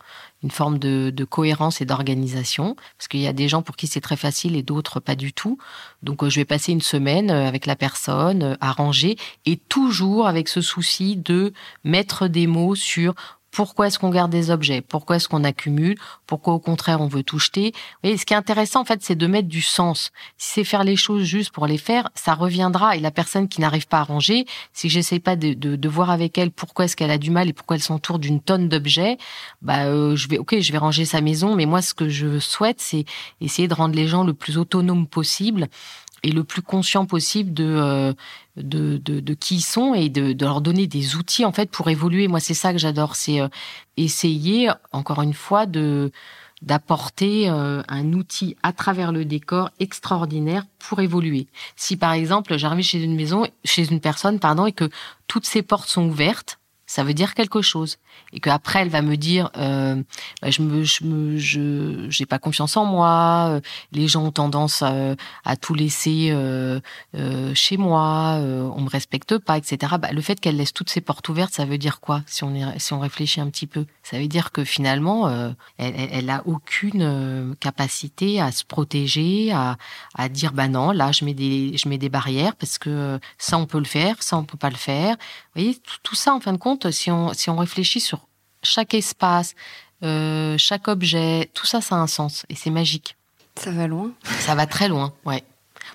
une 0.44 0.52
forme 0.52 0.78
de, 0.78 1.10
de 1.10 1.24
cohérence 1.24 1.82
et 1.82 1.86
d'organisation, 1.86 2.76
parce 2.98 3.08
qu'il 3.08 3.22
y 3.22 3.28
a 3.28 3.34
des 3.34 3.48
gens 3.48 3.62
pour 3.62 3.76
qui 3.76 3.88
c'est 3.88 4.02
très 4.02 4.18
facile 4.18 4.56
et 4.56 4.62
d'autres 4.62 5.00
pas 5.00 5.16
du 5.16 5.34
tout. 5.34 5.58
Donc 6.04 6.22
euh, 6.22 6.30
je 6.30 6.40
vais 6.40 6.46
passer 6.46 6.74
une 6.74 6.82
semaine 6.82 7.32
euh, 7.32 7.48
avec 7.48 7.66
la 7.66 7.76
personne, 7.76 8.44
euh, 8.44 8.56
à 8.60 8.74
ranger, 8.74 9.18
et 9.46 9.58
toujours 9.58 10.28
avec 10.28 10.50
ce 10.50 10.62
souci 10.62 11.16
de 11.16 11.54
mettre 11.84 12.28
des 12.28 12.46
mots 12.46 12.76
sur 12.76 13.16
pourquoi 13.54 13.88
est-ce 13.88 14.00
qu'on 14.00 14.10
garde 14.10 14.32
des 14.32 14.50
objets? 14.50 14.82
Pourquoi 14.82 15.18
est-ce 15.18 15.30
qu'on 15.30 15.44
accumule? 15.44 15.96
Pourquoi 16.26 16.56
au 16.56 16.60
contraire 16.60 17.02
on 17.02 17.08
veut 17.08 17.22
tout 17.22 17.38
jeter? 17.38 17.72
Et 18.02 18.18
ce 18.18 18.26
qui 18.26 18.34
est 18.34 18.38
intéressant 18.38 18.82
en 18.82 18.86
fait, 18.86 19.04
c'est 19.04 19.16
de 19.16 19.28
mettre 19.28 19.48
du 19.48 19.62
sens. 19.62 20.12
Si 20.38 20.54
c'est 20.56 20.64
faire 20.64 20.84
les 20.84 20.96
choses 20.96 21.24
juste 21.24 21.52
pour 21.52 21.68
les 21.68 21.78
faire, 21.78 22.10
ça 22.16 22.34
reviendra. 22.34 22.98
Et 22.98 23.00
la 23.00 23.12
personne 23.12 23.48
qui 23.48 23.62
n'arrive 23.62 23.88
pas 23.88 24.00
à 24.00 24.04
ranger, 24.04 24.46
si 24.74 24.90
j'essaie 24.90 25.20
pas 25.20 25.36
de, 25.36 25.54
de, 25.54 25.76
de, 25.76 25.90
voir 25.90 26.10
avec 26.10 26.38
elle 26.40 26.50
pourquoi 26.50 26.86
est-ce 26.86 26.96
qu'elle 26.96 27.12
a 27.12 27.20
du 27.20 27.30
mal 27.30 27.48
et 27.48 27.54
pourquoi 27.54 27.76
elle 27.76 27.84
s'entoure 27.84 28.18
d'une 28.18 28.42
tonne 28.42 28.70
d'objets, 28.70 29.18
bah 29.62 29.86
euh, 29.86 30.16
je 30.16 30.28
vais 30.28 30.40
ok, 30.40 30.60
je 30.60 30.72
vais 30.72 30.80
ranger 30.80 31.06
sa 31.06 31.22
maison, 31.22 31.56
mais 31.56 31.68
moi 31.68 31.84
ce 31.84 31.94
que 31.94 32.10
je 32.10 32.40
souhaite, 32.40 32.82
c'est 32.82 33.06
essayer 33.40 33.68
de 33.68 33.74
rendre 33.76 33.96
les 33.96 34.08
gens 34.08 34.24
le 34.24 34.34
plus 34.34 34.58
autonomes 34.58 35.06
possible 35.06 35.68
et 36.24 36.32
le 36.32 36.44
plus 36.44 36.62
conscient 36.62 37.06
possible 37.06 37.54
de, 37.54 37.66
euh, 37.66 38.14
de, 38.58 38.98
de, 38.98 39.20
de, 39.20 39.34
qui 39.34 39.56
ils 39.56 39.62
sont 39.62 39.94
et 39.94 40.10
de, 40.10 40.34
de, 40.34 40.46
leur 40.46 40.62
donner 40.62 40.88
des 40.88 41.16
outils 41.16 41.46
en 41.46 41.52
fait 41.52 41.70
pour 41.70 41.90
évoluer. 41.90 42.28
Moi, 42.28 42.40
c'est 42.40 42.54
ça 42.54 42.72
que 42.72 42.78
j'adore, 42.78 43.16
c'est 43.16 43.42
euh, 43.42 43.48
essayer 43.98 44.70
encore 44.92 45.22
une 45.22 45.34
fois 45.34 45.66
de 45.66 46.12
d'apporter 46.62 47.50
euh, 47.50 47.84
un 47.90 48.14
outil 48.14 48.56
à 48.64 48.72
travers 48.72 49.12
le 49.12 49.26
décor 49.26 49.70
extraordinaire 49.82 50.64
pour 50.80 51.02
évoluer. 51.02 51.48
Si 51.76 51.98
par 51.98 52.14
exemple 52.14 52.58
j'arrive 52.58 52.86
chez 52.86 53.04
une 53.04 53.16
maison, 53.16 53.46
chez 53.66 53.92
une 53.92 54.00
personne, 54.00 54.40
pardon, 54.40 54.66
et 54.66 54.72
que 54.72 54.90
toutes 55.28 55.46
ces 55.46 55.62
portes 55.62 55.90
sont 55.90 56.08
ouvertes, 56.08 56.60
ça 56.94 57.04
veut 57.04 57.16
dire 57.16 57.34
quelque 57.34 57.62
chose. 57.64 57.98
Et 58.34 58.40
qu'après, 58.40 58.82
elle 58.84 58.90
va 58.90 59.02
me 59.02 59.18
dire, 59.18 59.50
euh, 59.58 59.96
bah, 60.44 60.52
je 60.52 60.62
me, 60.62 60.84
je 60.84 61.38
je, 61.38 62.06
j'ai 62.10 62.28
pas 62.28 62.38
confiance 62.38 62.78
en 62.78 62.86
moi. 62.86 63.48
euh, 63.50 63.62
les 63.92 64.08
gens 64.08 64.24
ont 64.26 64.32
tendance 64.32 64.84
à, 64.84 65.16
à 65.44 65.56
tout 65.56 65.74
laisser 65.74 66.30
euh, 66.32 66.80
euh, 67.16 67.52
chez 67.56 67.78
moi. 67.78 68.38
euh, 68.40 68.70
on 68.76 68.82
me 68.82 68.90
respecte 68.90 69.40
pas, 69.40 69.58
etc. 69.58 69.96
Bah, 70.00 70.12
le 70.12 70.22
fait 70.22 70.40
qu'elle 70.40 70.58
laisse 70.58 70.72
toutes 70.74 70.92
ses 70.92 71.02
portes 71.02 71.28
ouvertes, 71.30 71.54
ça 71.54 71.66
veut 71.66 71.80
dire 71.80 72.00
quoi 72.00 72.22
Si 72.28 72.44
on 72.44 72.54
si 72.78 72.94
on 72.94 73.00
réfléchit 73.00 73.42
un 73.42 73.50
petit 73.50 73.66
peu, 73.68 73.86
ça 74.04 74.20
veut 74.20 74.28
dire 74.28 74.52
que 74.52 74.64
finalement, 74.64 75.28
euh, 75.28 75.50
elle, 75.80 75.96
elle, 76.12 76.30
a 76.30 76.44
aucune 76.46 77.02
euh, 77.02 77.54
capacité 77.60 78.40
à 78.40 78.52
se 78.52 78.64
protéger, 78.64 79.52
à, 79.52 79.78
à 80.16 80.30
dire, 80.30 80.54
bah 80.54 80.68
non, 80.68 80.92
là, 80.92 81.12
je 81.12 81.26
mets 81.26 81.34
des, 81.34 81.76
je 81.76 81.90
mets 81.90 81.98
des 81.98 82.10
barrières 82.10 82.56
parce 82.56 82.78
que 82.78 82.90
euh, 82.92 83.18
ça, 83.40 83.58
on 83.58 83.66
peut 83.66 83.80
le 83.80 83.86
faire, 83.86 84.22
ça, 84.22 84.38
on 84.38 84.44
peut 84.44 84.58
pas 84.60 84.70
le 84.70 84.76
faire. 84.76 85.16
Vous 85.56 85.62
voyez, 85.62 85.78
tout 86.04 86.16
ça, 86.16 86.34
en 86.34 86.40
fin 86.40 86.54
de 86.54 86.58
compte, 86.58 86.83
si 86.92 87.12
on, 87.12 87.34
si 87.34 87.50
on 87.50 87.58
réfléchit 87.58 88.00
sur 88.00 88.28
chaque 88.64 88.94
espace, 88.94 89.56
euh, 90.04 90.58
chaque 90.58 90.88
objet, 90.88 91.50
tout 91.54 91.66
ça, 91.66 91.82
ça 91.82 91.96
a 91.96 92.00
un 92.00 92.08
sens 92.08 92.46
et 92.50 92.56
c'est 92.56 92.70
magique. 92.70 93.16
Ça 93.56 93.72
va 93.72 93.88
loin. 93.88 94.12
Ça 94.40 94.56
va 94.56 94.66
très 94.66 94.88
loin, 94.88 95.14
ouais. 95.26 95.44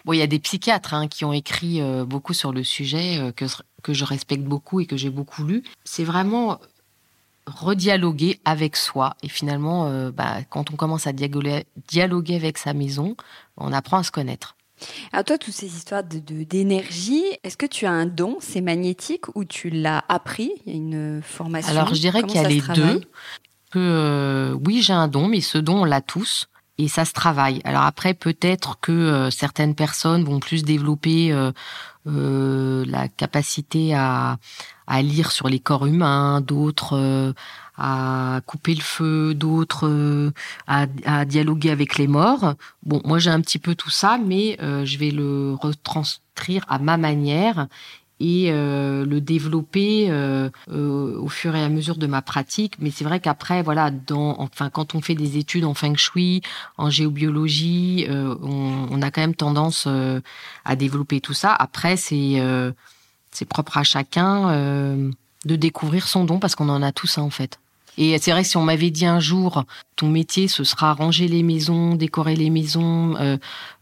Bon, 0.05 0.12
il 0.12 0.18
y 0.18 0.22
a 0.22 0.26
des 0.26 0.39
psychiatres 0.39 0.95
hein, 0.95 1.09
qui 1.09 1.24
ont 1.24 1.32
écrit 1.32 1.80
euh, 1.80 2.05
beaucoup 2.05 2.32
sur 2.32 2.53
le 2.53 2.62
sujet, 2.62 3.18
euh, 3.18 3.32
que, 3.32 3.47
que 3.82 3.93
je 3.93 4.05
respecte 4.05 4.45
beaucoup 4.45 4.80
et 4.80 4.86
que 4.86 4.97
j'ai 4.97 5.11
beaucoup 5.11 5.45
lu. 5.45 5.64
C'est 5.84 6.05
vraiment 6.05 6.61
redialoguer 7.47 8.41
avec 8.45 8.76
soi. 8.76 9.16
Et 9.22 9.28
finalement, 9.28 9.91
bah, 10.11 10.43
quand 10.51 10.70
on 10.70 10.76
commence 10.76 11.07
à 11.07 11.12
dialoguer, 11.12 11.64
dialoguer 11.89 12.36
avec 12.36 12.59
sa 12.59 12.74
maison, 12.74 13.16
on 13.57 13.72
apprend 13.72 13.97
à 13.97 14.03
se 14.03 14.11
connaître. 14.11 14.55
Alors 15.12 15.24
toi, 15.24 15.38
toutes 15.38 15.54
ces 15.54 15.66
histoires 15.66 16.04
de 16.04 16.18
de- 16.18 16.44
d'énergie, 16.44 17.24
est-ce 17.44 17.56
que 17.56 17.66
tu 17.66 17.86
as 17.86 17.90
un 17.92 18.06
don, 18.06 18.38
c'est 18.40 18.60
magnétique, 18.60 19.24
ou 19.34 19.44
tu 19.44 19.70
l'as 19.70 20.04
appris? 20.08 20.50
Il 20.66 20.72
y 20.72 20.74
a 20.74 20.78
une 20.78 21.20
formation? 21.22 21.70
Alors, 21.72 21.94
je 21.94 22.00
dirais 22.00 22.22
qu'il 22.22 22.40
y 22.40 22.44
a 22.44 22.48
les 22.48 22.60
deux. 22.74 23.00
Que 23.70 23.78
euh, 23.78 24.56
oui, 24.66 24.80
j'ai 24.80 24.94
un 24.94 25.08
don, 25.08 25.28
mais 25.28 25.42
ce 25.42 25.58
don, 25.58 25.82
on 25.82 25.84
l'a 25.84 26.00
tous. 26.00 26.48
Et 26.78 26.86
ça 26.88 27.04
se 27.04 27.12
travaille. 27.12 27.60
Alors 27.64 27.82
après, 27.82 28.14
peut-être 28.14 28.78
que 28.80 28.92
euh, 28.92 29.30
certaines 29.30 29.74
personnes 29.74 30.22
vont 30.24 30.38
plus 30.38 30.62
développer 30.62 31.32
euh, 31.32 31.50
euh, 32.06 32.84
la 32.86 33.08
capacité 33.08 33.94
à, 33.94 34.38
à 34.86 35.02
lire 35.02 35.32
sur 35.32 35.48
les 35.48 35.58
corps 35.58 35.86
humains, 35.86 36.40
d'autres 36.40 36.96
euh, 36.96 37.32
à 37.78 38.40
couper 38.44 38.74
le 38.74 38.82
feu, 38.82 39.34
d'autres 39.34 39.88
euh, 39.88 40.32
à, 40.66 40.86
à 41.04 41.24
dialoguer 41.24 41.70
avec 41.70 41.96
les 41.96 42.08
morts. 42.08 42.54
Bon, 42.82 43.00
moi 43.04 43.18
j'ai 43.18 43.30
un 43.30 43.40
petit 43.40 43.58
peu 43.58 43.74
tout 43.74 43.90
ça, 43.90 44.18
mais 44.18 44.58
euh, 44.60 44.84
je 44.84 44.98
vais 44.98 45.12
le 45.12 45.54
retranscrire 45.54 46.64
à 46.68 46.78
ma 46.78 46.96
manière 46.96 47.68
et 48.20 48.50
euh, 48.50 49.06
le 49.06 49.20
développer 49.20 50.10
euh, 50.10 50.50
euh, 50.72 51.16
au 51.20 51.28
fur 51.28 51.54
et 51.54 51.62
à 51.62 51.68
mesure 51.68 51.96
de 51.96 52.08
ma 52.08 52.20
pratique. 52.20 52.74
Mais 52.80 52.90
c'est 52.90 53.04
vrai 53.04 53.20
qu'après, 53.20 53.62
voilà, 53.62 53.92
dans, 53.92 54.34
enfin, 54.40 54.70
quand 54.70 54.96
on 54.96 55.00
fait 55.00 55.14
des 55.14 55.36
études 55.36 55.64
en 55.64 55.72
feng 55.72 55.94
shui, 55.94 56.42
en 56.78 56.90
géobiologie, 56.90 58.06
euh, 58.08 58.34
on, 58.42 58.88
on 58.90 59.02
a 59.02 59.12
quand 59.12 59.20
même 59.20 59.36
tendance 59.36 59.84
euh, 59.86 60.20
à 60.64 60.74
développer 60.74 61.20
tout 61.20 61.32
ça. 61.32 61.54
Après, 61.54 61.96
c'est 61.96 62.42
c'est 63.30 63.44
propre 63.44 63.76
à 63.78 63.84
chacun 63.84 64.48
de 65.44 65.56
découvrir 65.56 66.08
son 66.08 66.24
don 66.24 66.40
parce 66.40 66.56
qu'on 66.56 66.70
en 66.70 66.82
a 66.82 66.90
tous 66.90 67.18
un 67.18 67.22
en 67.22 67.30
fait. 67.30 67.60
Et 67.99 68.16
c'est 68.18 68.30
vrai 68.30 68.42
que 68.42 68.49
si 68.49 68.57
on 68.57 68.62
m'avait 68.62 68.90
dit 68.90 69.05
un 69.05 69.20
jour, 69.20 69.64
ton 69.96 70.09
métier, 70.09 70.49
ce 70.49 70.64
sera 70.64 70.94
ranger 70.94 71.28
les 71.28 71.42
maisons, 71.42 71.96
décorer 71.96 72.36
les 72.36 72.49
maisons, 72.49 73.16
euh, 73.16 73.36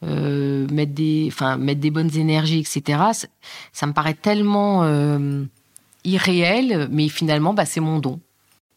euh, 0.05 0.67
mettre 0.73 0.95
des, 0.95 1.29
enfin 1.31 1.57
mettre 1.59 1.81
des 1.81 1.91
bonnes 1.91 2.17
énergies, 2.17 2.59
etc. 2.59 2.99
Ça, 3.13 3.29
ça 3.73 3.87
me 3.87 3.93
paraît 3.93 4.15
tellement 4.15 4.85
euh, 4.85 5.45
irréel, 6.05 6.89
mais 6.91 7.09
finalement, 7.09 7.53
bah, 7.53 7.67
c'est 7.67 7.81
mon 7.81 7.99
don. 7.99 8.19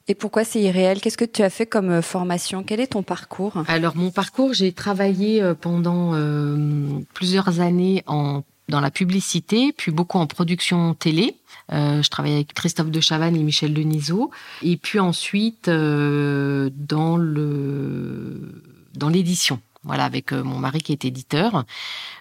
Et 0.10 0.16
pourquoi 0.16 0.44
c'est 0.44 0.60
irréel? 0.60 1.02
Qu'est-ce 1.02 1.20
que 1.20 1.24
tu 1.24 1.44
as 1.44 1.52
fait 1.52 1.68
comme 1.68 1.92
euh, 1.92 2.02
formation? 2.02 2.64
Quel 2.64 2.80
est 2.80 2.88
ton 2.88 3.04
parcours? 3.04 3.64
Alors 3.68 3.96
mon 3.96 4.10
parcours, 4.10 4.54
j'ai 4.54 4.72
travaillé 4.72 5.40
euh, 5.40 5.54
pendant 5.54 6.16
euh, 6.16 7.00
plusieurs 7.14 7.60
années 7.60 8.04
en 8.08 8.42
dans 8.70 8.82
la 8.82 8.92
publicité, 8.92 9.74
puis 9.76 9.92
beaucoup 9.92 10.18
en 10.18 10.28
production 10.28 10.94
télé. 10.94 11.36
Euh, 11.72 12.02
je 12.02 12.10
travaillais 12.10 12.36
avec 12.36 12.54
Christophe 12.54 12.92
de 12.92 13.00
Chavannes 13.02 13.36
et 13.36 13.44
Michel 13.44 13.74
Denisot. 13.74 14.32
Et 14.62 14.78
puis 14.78 15.00
ensuite 15.00 15.68
euh, 15.68 16.70
dans 16.74 17.18
le 17.18 18.64
dans 18.96 19.10
l'édition. 19.10 19.60
Voilà, 19.84 20.04
avec 20.04 20.34
euh, 20.34 20.44
mon 20.44 20.58
mari 20.58 20.82
qui 20.82 20.92
est 20.92 21.06
éditeur. 21.06 21.64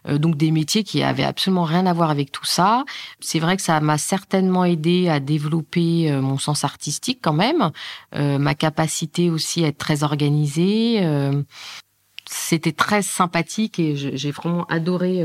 Euh, 0.07 0.19
donc 0.19 0.37
des 0.37 0.53
métiers 0.53 0.85
qui 0.85 1.03
avaient 1.03 1.25
absolument 1.25 1.65
rien 1.65 1.87
à 1.87 1.93
voir 1.93 2.11
avec 2.11 2.31
tout 2.31 2.45
ça. 2.45 2.85
C'est 3.19 3.41
vrai 3.41 3.57
que 3.57 3.63
ça 3.63 3.81
m'a 3.81 3.99
certainement 3.99 4.65
aidé 4.65 5.09
à 5.09 5.19
développer 5.19 6.11
euh, 6.11 6.21
mon 6.21 6.39
sens 6.39 6.63
artistique 6.63 7.19
quand 7.21 7.33
même, 7.33 7.71
euh, 8.15 8.39
ma 8.39 8.55
capacité 8.55 9.29
aussi 9.29 9.65
à 9.65 9.69
être 9.69 9.79
très 9.79 10.05
organisée. 10.05 11.01
euh, 11.03 11.43
c'était 12.31 12.73
très 12.73 13.01
sympathique 13.03 13.79
et 13.79 13.97
j'ai 13.97 14.31
vraiment 14.33 14.67
adoré 14.67 15.25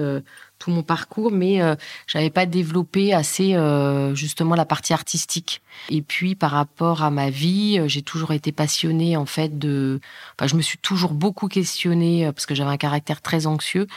tout 0.63 0.71
mon 0.71 0.83
parcours, 0.83 1.31
mais 1.31 1.61
euh, 1.61 1.75
j'avais 2.07 2.29
pas 2.29 2.45
développé 2.45 3.13
assez 3.13 3.53
euh, 3.53 4.15
justement 4.15 4.55
la 4.55 4.63
partie 4.63 4.93
artistique. 4.93 5.61
Et 5.89 6.01
puis 6.01 6.35
par 6.35 6.51
rapport 6.51 7.03
à 7.03 7.11
ma 7.11 7.29
vie, 7.29 7.79
euh, 7.79 7.89
j'ai 7.89 8.01
toujours 8.01 8.31
été 8.31 8.53
passionnée 8.53 9.17
en 9.17 9.25
fait 9.25 9.59
de. 9.59 9.99
Enfin, 10.37 10.47
je 10.47 10.55
me 10.55 10.61
suis 10.61 10.77
toujours 10.77 11.13
beaucoup 11.13 11.49
questionnée 11.49 12.31
parce 12.31 12.45
que 12.45 12.55
j'avais 12.55 12.69
un 12.69 12.77
caractère 12.77 13.21
très 13.21 13.45
anxieux, 13.45 13.87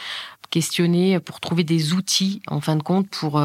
questionnée 0.49 1.21
pour 1.21 1.39
trouver 1.39 1.63
des 1.63 1.93
outils 1.93 2.41
en 2.47 2.59
fin 2.59 2.75
de 2.75 2.83
compte 2.83 3.09
pour 3.09 3.41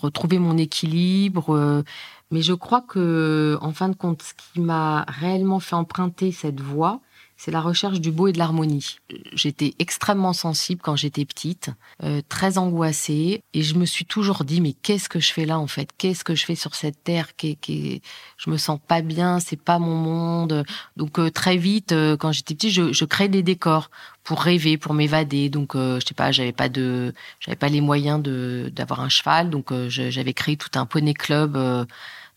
retrouver 0.00 0.38
mon 0.38 0.56
équilibre. 0.56 1.84
mais 2.30 2.42
je 2.42 2.54
crois 2.54 2.80
que 2.80 3.58
en 3.60 3.72
fin 3.72 3.90
de 3.90 3.94
compte, 3.94 4.22
ce 4.22 4.32
qui 4.34 4.60
m'a 4.60 5.04
réellement 5.08 5.60
fait 5.60 5.76
emprunter 5.76 6.32
cette 6.32 6.60
voie, 6.60 7.00
c'est 7.36 7.50
la 7.50 7.60
recherche 7.60 8.00
du 8.00 8.10
beau 8.12 8.28
et 8.28 8.32
de 8.32 8.38
l'harmonie. 8.38 8.98
J'étais 9.32 9.74
extrêmement 9.78 10.32
sensible 10.32 10.80
quand 10.82 10.96
j'étais 10.96 11.24
petite, 11.24 11.70
euh, 12.02 12.20
très 12.28 12.58
angoissée, 12.58 13.42
et 13.54 13.62
je 13.62 13.74
me 13.74 13.86
suis 13.86 14.04
toujours 14.04 14.44
dit 14.44 14.60
mais 14.60 14.74
qu'est-ce 14.74 15.08
que 15.08 15.20
je 15.20 15.32
fais 15.32 15.46
là 15.46 15.58
en 15.58 15.66
fait? 15.66 15.88
Qu'est-ce 15.98 16.24
que 16.24 16.34
je 16.34 16.44
fais 16.44 16.54
sur 16.54 16.74
cette 16.74 17.02
terre 17.02 17.34
qui, 17.36 17.56
qui, 17.56 18.02
Je 18.36 18.50
me 18.50 18.56
sens 18.56 18.78
pas 18.86 19.02
bien, 19.02 19.40
c'est 19.40 19.60
pas 19.60 19.78
mon 19.78 19.94
monde. 19.94 20.64
Donc 20.96 21.18
euh, 21.18 21.30
très 21.30 21.56
vite, 21.56 21.92
euh, 21.92 22.16
quand 22.16 22.32
j'étais 22.32 22.54
petite, 22.54 22.70
je, 22.70 22.92
je 22.92 23.04
des 23.28 23.42
décors 23.42 23.90
pour 24.24 24.40
rêver, 24.40 24.76
pour 24.76 24.94
m'évader. 24.94 25.50
Donc 25.50 25.74
euh, 25.74 26.00
je 26.00 26.06
sais 26.06 26.14
pas, 26.14 26.32
j'avais 26.32 26.52
pas 26.52 26.68
de, 26.68 27.12
j'avais 27.40 27.56
pas 27.56 27.68
les 27.68 27.80
moyens 27.80 28.20
de 28.22 28.70
d'avoir 28.74 29.00
un 29.00 29.08
cheval, 29.08 29.50
donc 29.50 29.70
euh, 29.70 29.88
j'avais 29.88 30.32
créé 30.34 30.56
tout 30.56 30.70
un 30.78 30.86
poney 30.86 31.14
club. 31.14 31.56
euh, 31.56 31.84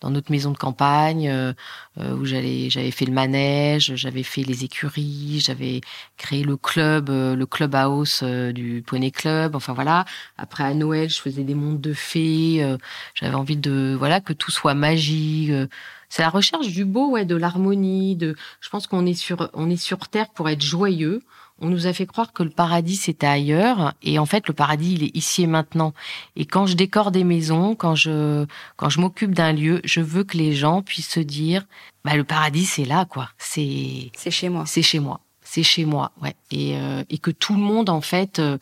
dans 0.01 0.09
notre 0.09 0.31
maison 0.31 0.51
de 0.51 0.57
campagne 0.57 1.29
euh, 1.29 1.53
euh, 1.99 2.15
où 2.15 2.25
j'allais 2.25 2.69
j'avais 2.69 2.91
fait 2.91 3.05
le 3.05 3.13
manège, 3.13 3.95
j'avais 3.95 4.23
fait 4.23 4.43
les 4.43 4.63
écuries, 4.63 5.39
j'avais 5.43 5.81
créé 6.17 6.43
le 6.43 6.57
club 6.57 7.09
euh, 7.09 7.35
le 7.35 7.45
club 7.45 7.75
house 7.75 8.21
euh, 8.23 8.51
du 8.51 8.83
poney 8.85 9.11
club, 9.11 9.55
enfin 9.55 9.73
voilà. 9.73 10.05
Après 10.37 10.63
à 10.63 10.73
Noël, 10.73 11.09
je 11.09 11.19
faisais 11.19 11.43
des 11.43 11.55
mondes 11.55 11.81
de 11.81 11.93
fées, 11.93 12.77
j'avais 13.15 13.35
envie 13.35 13.57
de 13.57 13.95
voilà 13.97 14.21
que 14.21 14.33
tout 14.33 14.51
soit 14.51 14.73
magie 14.73 15.47
euh, 15.51 15.67
c'est 16.09 16.21
la 16.21 16.29
recherche 16.29 16.69
du 16.69 16.85
beau 16.85 17.11
ouais, 17.11 17.25
de 17.25 17.35
l'harmonie, 17.35 18.15
de 18.15 18.35
je 18.61 18.69
pense 18.69 18.87
qu'on 18.87 19.05
est 19.05 19.13
sur 19.13 19.49
on 19.53 19.69
est 19.69 19.75
sur 19.77 20.07
terre 20.07 20.29
pour 20.29 20.49
être 20.49 20.61
joyeux. 20.61 21.21
On 21.59 21.69
nous 21.69 21.87
a 21.87 21.93
fait 21.93 22.05
croire 22.05 22.33
que 22.33 22.43
le 22.43 22.49
paradis 22.49 22.95
c'était 22.95 23.27
ailleurs 23.27 23.93
et 24.03 24.19
en 24.19 24.25
fait 24.25 24.47
le 24.47 24.53
paradis 24.53 24.93
il 24.93 25.03
est 25.03 25.15
ici 25.15 25.43
et 25.43 25.47
maintenant. 25.47 25.93
Et 26.35 26.45
quand 26.45 26.65
je 26.65 26.75
décore 26.75 27.11
des 27.11 27.23
maisons, 27.23 27.75
quand 27.75 27.95
je 27.95 28.45
quand 28.75 28.89
je 28.89 28.99
m'occupe 28.99 29.33
d'un 29.33 29.53
lieu, 29.53 29.81
je 29.83 30.01
veux 30.01 30.23
que 30.23 30.37
les 30.37 30.53
gens 30.53 30.81
puissent 30.81 31.09
se 31.09 31.19
dire, 31.19 31.65
bah 32.05 32.15
le 32.15 32.23
paradis 32.23 32.65
c'est 32.65 32.85
là 32.85 33.05
quoi, 33.05 33.29
c'est 33.37 34.11
C'est 34.15 34.31
chez 34.31 34.49
moi. 34.49 34.63
c'est 34.67 34.81
chez 34.83 34.99
moi, 34.99 35.19
c'est 35.41 35.63
chez 35.63 35.85
moi, 35.85 36.11
ouais. 36.21 36.35
Et 36.51 36.77
euh, 36.77 37.03
et 37.09 37.17
que 37.17 37.31
tout 37.31 37.53
le 37.53 37.61
monde 37.61 37.89
en 37.89 38.01
fait 38.01 38.39
euh, 38.39 38.57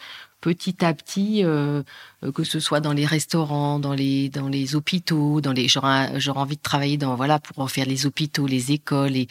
petit 0.46 0.86
à 0.86 0.93
petit, 0.93 1.43
euh, 1.43 1.82
euh, 2.24 2.32
que 2.32 2.43
ce 2.43 2.60
soit 2.60 2.80
dans 2.80 2.93
les 2.93 3.06
restaurants, 3.08 3.80
dans 3.80 3.93
les 3.93 4.30
dans 4.30 4.48
les 4.48 4.76
hôpitaux, 4.76 5.41
dans 5.41 5.54
les 5.54 5.68
j'aurais 5.68 6.20
j'aurais 6.20 6.41
envie 6.41 6.56
de 6.58 6.62
travailler 6.62 6.98
dans 6.98 7.16
voilà 7.16 7.39
pour 7.39 7.60
en 7.60 7.68
faire 7.68 7.88
les 7.88 8.06
hôpitaux, 8.06 8.46
les 8.46 8.72
écoles 8.72 9.16
et 9.18 9.28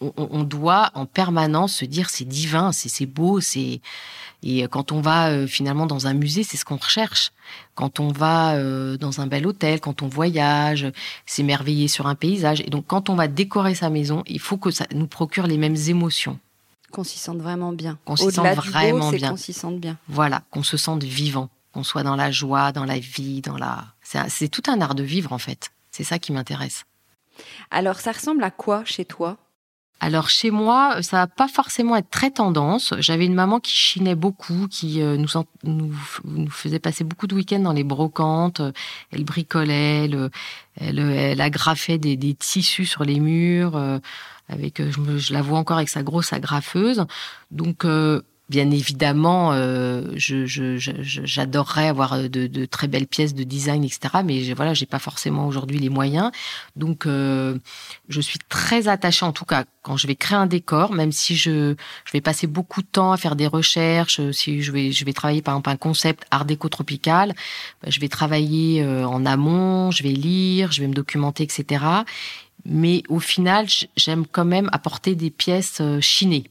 on, 0.00 0.42
doit 0.42 0.90
en 0.94 1.06
permanence 1.06 1.76
se 1.76 1.84
dire 1.84 2.10
c'est 2.10 2.24
divin, 2.24 2.72
c'est 2.72 3.06
beau, 3.06 3.40
c'est 3.40 3.80
et 4.46 4.68
quand 4.68 4.92
on 4.92 5.00
va 5.00 5.30
euh, 5.30 5.46
finalement 5.46 5.86
dans 5.86 6.06
un 6.06 6.12
musée, 6.12 6.42
c'est 6.42 6.58
ce 6.58 6.66
qu'on 6.66 6.76
recherche. 6.76 7.32
Quand 7.74 7.98
on 7.98 8.08
va 8.08 8.56
euh, 8.56 8.98
dans 8.98 9.22
un 9.22 9.26
bel 9.26 9.46
hôtel, 9.46 9.80
quand 9.80 10.02
on 10.02 10.06
voyage, 10.06 10.92
s'émerveiller 11.24 11.88
sur 11.88 12.06
un 12.06 12.14
paysage. 12.14 12.60
Et 12.60 12.68
donc 12.68 12.86
quand 12.86 13.08
on 13.08 13.14
va 13.14 13.26
décorer 13.26 13.74
sa 13.74 13.88
maison, 13.88 14.22
il 14.26 14.40
faut 14.40 14.58
que 14.58 14.70
ça 14.70 14.84
nous 14.92 15.06
procure 15.06 15.46
les 15.46 15.56
mêmes 15.56 15.76
émotions. 15.88 16.38
Qu'on 16.90 17.04
s'y 17.04 17.18
sente 17.18 17.38
vraiment 17.38 17.72
bien. 17.72 17.98
Qu'on 18.04 18.16
s'y 18.16 18.30
sente 18.30 18.46
vraiment 18.54 19.10
beau, 19.10 19.16
bien. 19.16 19.30
qu'on 19.30 19.36
s'y 19.38 19.54
sente 19.54 19.80
bien. 19.80 19.96
Voilà, 20.08 20.42
qu'on 20.50 20.62
se 20.62 20.76
sente 20.76 21.02
vivant, 21.04 21.48
qu'on 21.72 21.82
soit 21.82 22.02
dans 22.02 22.16
la 22.16 22.30
joie, 22.30 22.70
dans 22.70 22.84
la 22.84 22.98
vie, 22.98 23.40
dans 23.40 23.56
la. 23.56 23.86
C'est 24.28 24.48
tout 24.48 24.62
un 24.70 24.80
art 24.82 24.94
de 24.94 25.02
vivre 25.02 25.32
en 25.32 25.38
fait. 25.38 25.70
C'est 25.90 26.04
ça 26.04 26.18
qui 26.18 26.32
m'intéresse. 26.32 26.84
Alors, 27.70 27.98
ça 27.98 28.12
ressemble 28.12 28.44
à 28.44 28.50
quoi 28.50 28.84
chez 28.84 29.04
toi? 29.04 29.38
Alors 30.04 30.28
chez 30.28 30.50
moi, 30.50 31.00
ça 31.00 31.16
va 31.16 31.26
pas 31.26 31.48
forcément 31.48 31.96
être 31.96 32.10
très 32.10 32.30
tendance. 32.30 32.92
J'avais 32.98 33.24
une 33.24 33.34
maman 33.34 33.58
qui 33.58 33.72
chinait 33.72 34.14
beaucoup, 34.14 34.68
qui 34.68 35.00
euh, 35.00 35.16
nous, 35.16 36.50
faisait 36.50 36.78
passer 36.78 37.04
beaucoup 37.04 37.26
de 37.26 37.34
week-ends 37.34 37.60
dans 37.60 37.72
les 37.72 37.84
brocantes. 37.84 38.60
Elle 39.12 39.24
bricolait, 39.24 40.10
elle, 40.76 41.40
agrafait 41.40 41.96
des, 41.96 42.34
tissus 42.34 42.84
sur 42.84 43.04
les 43.04 43.18
murs. 43.18 43.76
Euh, 43.76 43.98
avec, 44.50 44.82
je, 44.82 45.16
je, 45.16 45.32
la 45.32 45.40
vois 45.40 45.58
encore 45.58 45.78
avec 45.78 45.88
sa 45.88 46.02
grosse 46.02 46.34
agrafeuse. 46.34 47.06
Donc 47.50 47.86
Bien 48.54 48.70
évidemment, 48.70 49.50
euh, 49.52 50.12
j'adorerais 50.16 51.88
avoir 51.88 52.12
euh, 52.12 52.28
de, 52.28 52.66
très 52.66 52.86
belles 52.86 53.08
pièces 53.08 53.34
de 53.34 53.42
design, 53.42 53.82
etc. 53.82 54.22
Mais 54.24 54.52
voilà, 54.52 54.74
j'ai 54.74 54.86
pas 54.86 55.00
forcément 55.00 55.48
aujourd'hui 55.48 55.80
les 55.80 55.88
moyens. 55.88 56.30
Donc, 56.76 57.04
euh, 57.04 57.58
je 58.08 58.20
suis 58.20 58.38
très 58.48 58.86
attachée, 58.86 59.24
en 59.24 59.32
tout 59.32 59.44
cas, 59.44 59.64
quand 59.82 59.96
je 59.96 60.06
vais 60.06 60.14
créer 60.14 60.38
un 60.38 60.46
décor, 60.46 60.92
même 60.92 61.10
si 61.10 61.34
je, 61.34 61.74
je 62.04 62.12
vais 62.12 62.20
passer 62.20 62.46
beaucoup 62.46 62.80
de 62.80 62.86
temps 62.86 63.10
à 63.10 63.16
faire 63.16 63.34
des 63.34 63.48
recherches, 63.48 64.20
si 64.30 64.62
je 64.62 64.70
vais, 64.70 64.92
je 64.92 65.04
vais 65.04 65.12
travailler 65.12 65.42
par 65.42 65.54
exemple 65.54 65.70
un 65.70 65.76
concept 65.76 66.24
art 66.30 66.44
déco 66.44 66.68
tropical, 66.68 67.34
bah, 67.82 67.88
je 67.90 67.98
vais 67.98 68.08
travailler 68.08 68.86
en 68.86 69.26
amont, 69.26 69.90
je 69.90 70.04
vais 70.04 70.12
lire, 70.12 70.70
je 70.70 70.80
vais 70.80 70.86
me 70.86 70.94
documenter, 70.94 71.42
etc. 71.42 71.84
Mais 72.64 73.02
au 73.08 73.18
final, 73.18 73.66
j'aime 73.96 74.26
quand 74.30 74.44
même 74.44 74.70
apporter 74.72 75.16
des 75.16 75.30
pièces 75.30 75.82
chinées 75.98 76.44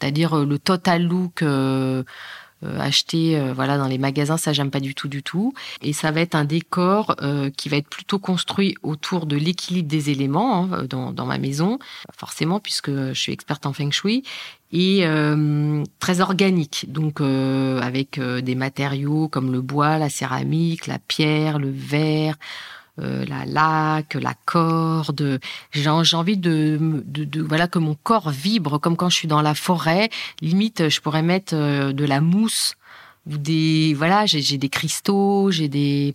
c'est-à-dire 0.00 0.34
euh, 0.34 0.46
le 0.46 0.58
total 0.58 1.04
look 1.04 1.42
euh, 1.42 2.02
euh, 2.62 2.78
acheté 2.78 3.40
voilà 3.54 3.78
dans 3.78 3.86
les 3.86 3.96
magasins 3.96 4.36
ça 4.36 4.52
j'aime 4.52 4.70
pas 4.70 4.80
du 4.80 4.94
tout 4.94 5.08
du 5.08 5.22
tout. 5.22 5.54
Et 5.80 5.94
ça 5.94 6.10
va 6.10 6.20
être 6.20 6.34
un 6.34 6.44
décor 6.44 7.16
qui 7.56 7.70
va 7.70 7.78
être 7.78 7.88
plutôt 7.88 8.18
construit 8.18 8.76
autour 8.82 9.24
de 9.24 9.36
l'équilibre 9.36 9.88
des 9.88 10.10
éléments 10.10 10.64
hein, 10.64 10.84
dans, 10.84 11.10
dans, 11.10 11.24
ma 11.24 11.38
maison 11.38 11.78
forcément 12.14 12.60
puisque 12.60 12.90
je 12.90 13.14
suis 13.14 13.32
experte 13.32 13.64
en 13.64 13.72
feng 13.72 13.90
shui 13.90 14.24
et 14.72 15.06
très 16.00 16.20
organique. 16.20 16.84
Donc 16.88 17.22
avec 17.22 18.20
des 18.20 18.54
matériaux 18.54 19.28
comme 19.28 19.52
le 19.52 19.62
bois 19.62 19.96
la 19.96 20.10
céramique 20.10 20.86
la 20.86 20.98
pierre 20.98 21.58
le 21.58 21.70
verre 21.70 22.36
euh, 23.00 23.24
la 23.26 23.44
laque, 23.46 24.14
la 24.14 24.34
corde. 24.44 25.40
J'ai 25.72 25.88
envie 25.88 26.36
de, 26.36 26.78
voilà 27.40 27.66
que 27.66 27.78
mon 27.78 27.94
corps 27.94 28.30
vibre 28.30 28.78
comme 28.78 28.96
quand 28.96 29.08
je 29.08 29.16
suis 29.16 29.28
dans 29.28 29.42
la 29.42 29.54
forêt. 29.54 30.10
Limite, 30.40 30.88
je 30.88 31.00
pourrais 31.00 31.22
mettre 31.22 31.54
euh, 31.54 31.92
de 31.92 32.04
la 32.04 32.20
mousse 32.20 32.74
ou 33.26 33.38
des 33.38 33.94
voilà, 33.94 34.26
j'ai 34.26 34.58
des 34.58 34.68
cristaux, 34.68 35.50
j'ai 35.50 35.68
des 35.68 36.14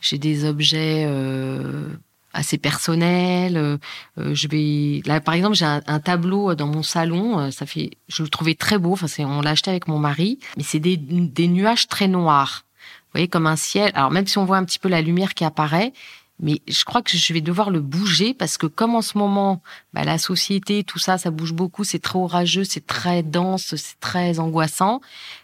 j'ai 0.00 0.18
des 0.18 0.44
objets 0.44 1.04
euh, 1.06 1.88
assez 2.32 2.58
personnels. 2.58 3.78
je 4.16 4.48
vais 4.48 5.02
là 5.06 5.20
par 5.20 5.34
exemple 5.34 5.54
j'ai 5.54 5.64
un, 5.64 6.00
tableau 6.00 6.54
dans 6.54 6.66
mon 6.66 6.82
salon. 6.82 7.50
Ça 7.50 7.66
fait 7.66 7.90
je 8.08 8.22
le 8.22 8.28
trouvais 8.28 8.54
très 8.54 8.78
beau. 8.78 8.92
Enfin 8.92 9.24
on 9.24 9.42
l'a 9.42 9.50
acheté 9.50 9.70
avec 9.70 9.86
mon 9.86 9.98
mari, 9.98 10.38
mais 10.56 10.64
c'est 10.64 10.80
des, 10.80 10.96
des 10.96 11.48
nuages 11.48 11.88
très 11.88 12.08
noirs 12.08 12.65
voyez, 13.12 13.28
comme 13.28 13.46
un 13.46 13.56
ciel. 13.56 13.90
Alors 13.94 14.10
même 14.10 14.26
si 14.26 14.38
on 14.38 14.44
voit 14.44 14.56
un 14.56 14.64
petit 14.64 14.78
peu 14.78 14.88
la 14.88 15.00
lumière 15.00 15.34
qui 15.34 15.44
apparaît, 15.44 15.92
mais 16.38 16.60
je 16.68 16.84
crois 16.84 17.02
que 17.02 17.16
je 17.16 17.32
vais 17.32 17.40
devoir 17.40 17.70
le 17.70 17.80
bouger 17.80 18.34
parce 18.34 18.58
que 18.58 18.66
comme 18.66 18.94
en 18.94 19.02
ce 19.02 19.16
moment, 19.16 19.62
bah, 19.94 20.04
la 20.04 20.18
société, 20.18 20.84
tout 20.84 20.98
ça, 20.98 21.16
ça 21.16 21.30
bouge 21.30 21.54
beaucoup, 21.54 21.84
c'est 21.84 21.98
très 21.98 22.18
orageux, 22.18 22.64
c'est 22.64 22.86
très 22.86 23.22
dense, 23.22 23.74
c'est 23.76 23.98
très 24.00 24.38
angoissant. 24.38 25.00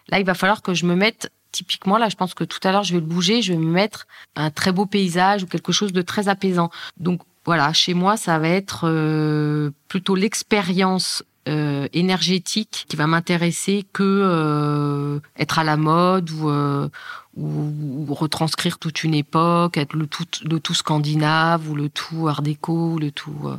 Là, 0.09 0.21
il 0.21 0.27
va 0.27 0.35
falloir 0.35 0.61
que 0.61 0.75
je 0.75 0.85
me 0.85 0.95
mette 0.95 1.33
typiquement 1.51 1.99
là, 1.99 2.09
je 2.09 2.17
pense 2.17 2.33
que 2.35 2.45
tout 2.45 2.59
à 2.65 2.73
l'heure 2.73 2.83
je 2.83 2.95
vais 2.95 3.01
le 3.01 3.07
bouger, 3.07 3.43
je 3.43 3.53
vais 3.53 3.59
me 3.59 3.71
mettre 3.71 4.07
un 4.37 4.51
très 4.51 4.73
beau 4.73 4.87
paysage 4.87 5.43
ou 5.43 5.47
quelque 5.47 5.73
chose 5.73 5.93
de 5.93 6.03
très 6.03 6.29
apaisant. 6.29 6.71
Donc 6.97 7.21
voilà, 7.45 7.73
chez 7.73 7.95
moi, 7.95 8.17
ça 8.17 8.39
va 8.39 8.49
être 8.49 8.89
euh, 8.89 9.71
plutôt 9.89 10.15
l'expérience 10.15 11.25
euh, 11.49 11.89
énergétique 11.93 12.85
qui 12.89 12.97
va 12.97 13.07
m'intéresser 13.07 13.85
que 13.93 14.03
euh, 14.03 15.19
être 15.37 15.59
à 15.59 15.65
la 15.65 15.77
mode 15.77 16.31
ou, 16.31 16.49
euh, 16.49 16.89
ou, 17.37 18.15
retranscrire 18.15 18.79
toute 18.79 19.03
une 19.03 19.15
époque, 19.15 19.77
être 19.77 19.95
le 19.97 20.07
tout, 20.07 20.27
le 20.45 20.61
tout 20.61 20.75
scandinave 20.75 21.69
ou 21.69 21.75
le 21.75 21.89
tout 21.89 22.29
art 22.29 22.43
déco, 22.43 22.97
le 22.99 23.11
tout. 23.11 23.51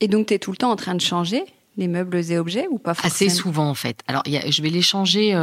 Et 0.00 0.08
donc, 0.08 0.28
tu 0.28 0.34
es 0.34 0.38
tout 0.38 0.50
le 0.50 0.56
temps 0.56 0.70
en 0.70 0.76
train 0.76 0.94
de 0.94 1.00
changer 1.00 1.44
les 1.76 1.88
meubles 1.88 2.16
et 2.16 2.38
objets 2.38 2.68
ou 2.70 2.78
pas 2.78 2.94
forcément? 2.94 3.14
Assez 3.14 3.28
souvent 3.28 3.68
en 3.68 3.74
fait. 3.74 4.00
Alors, 4.06 4.22
y 4.26 4.38
a, 4.38 4.50
je 4.50 4.62
vais 4.62 4.70
les 4.70 4.80
changer 4.80 5.34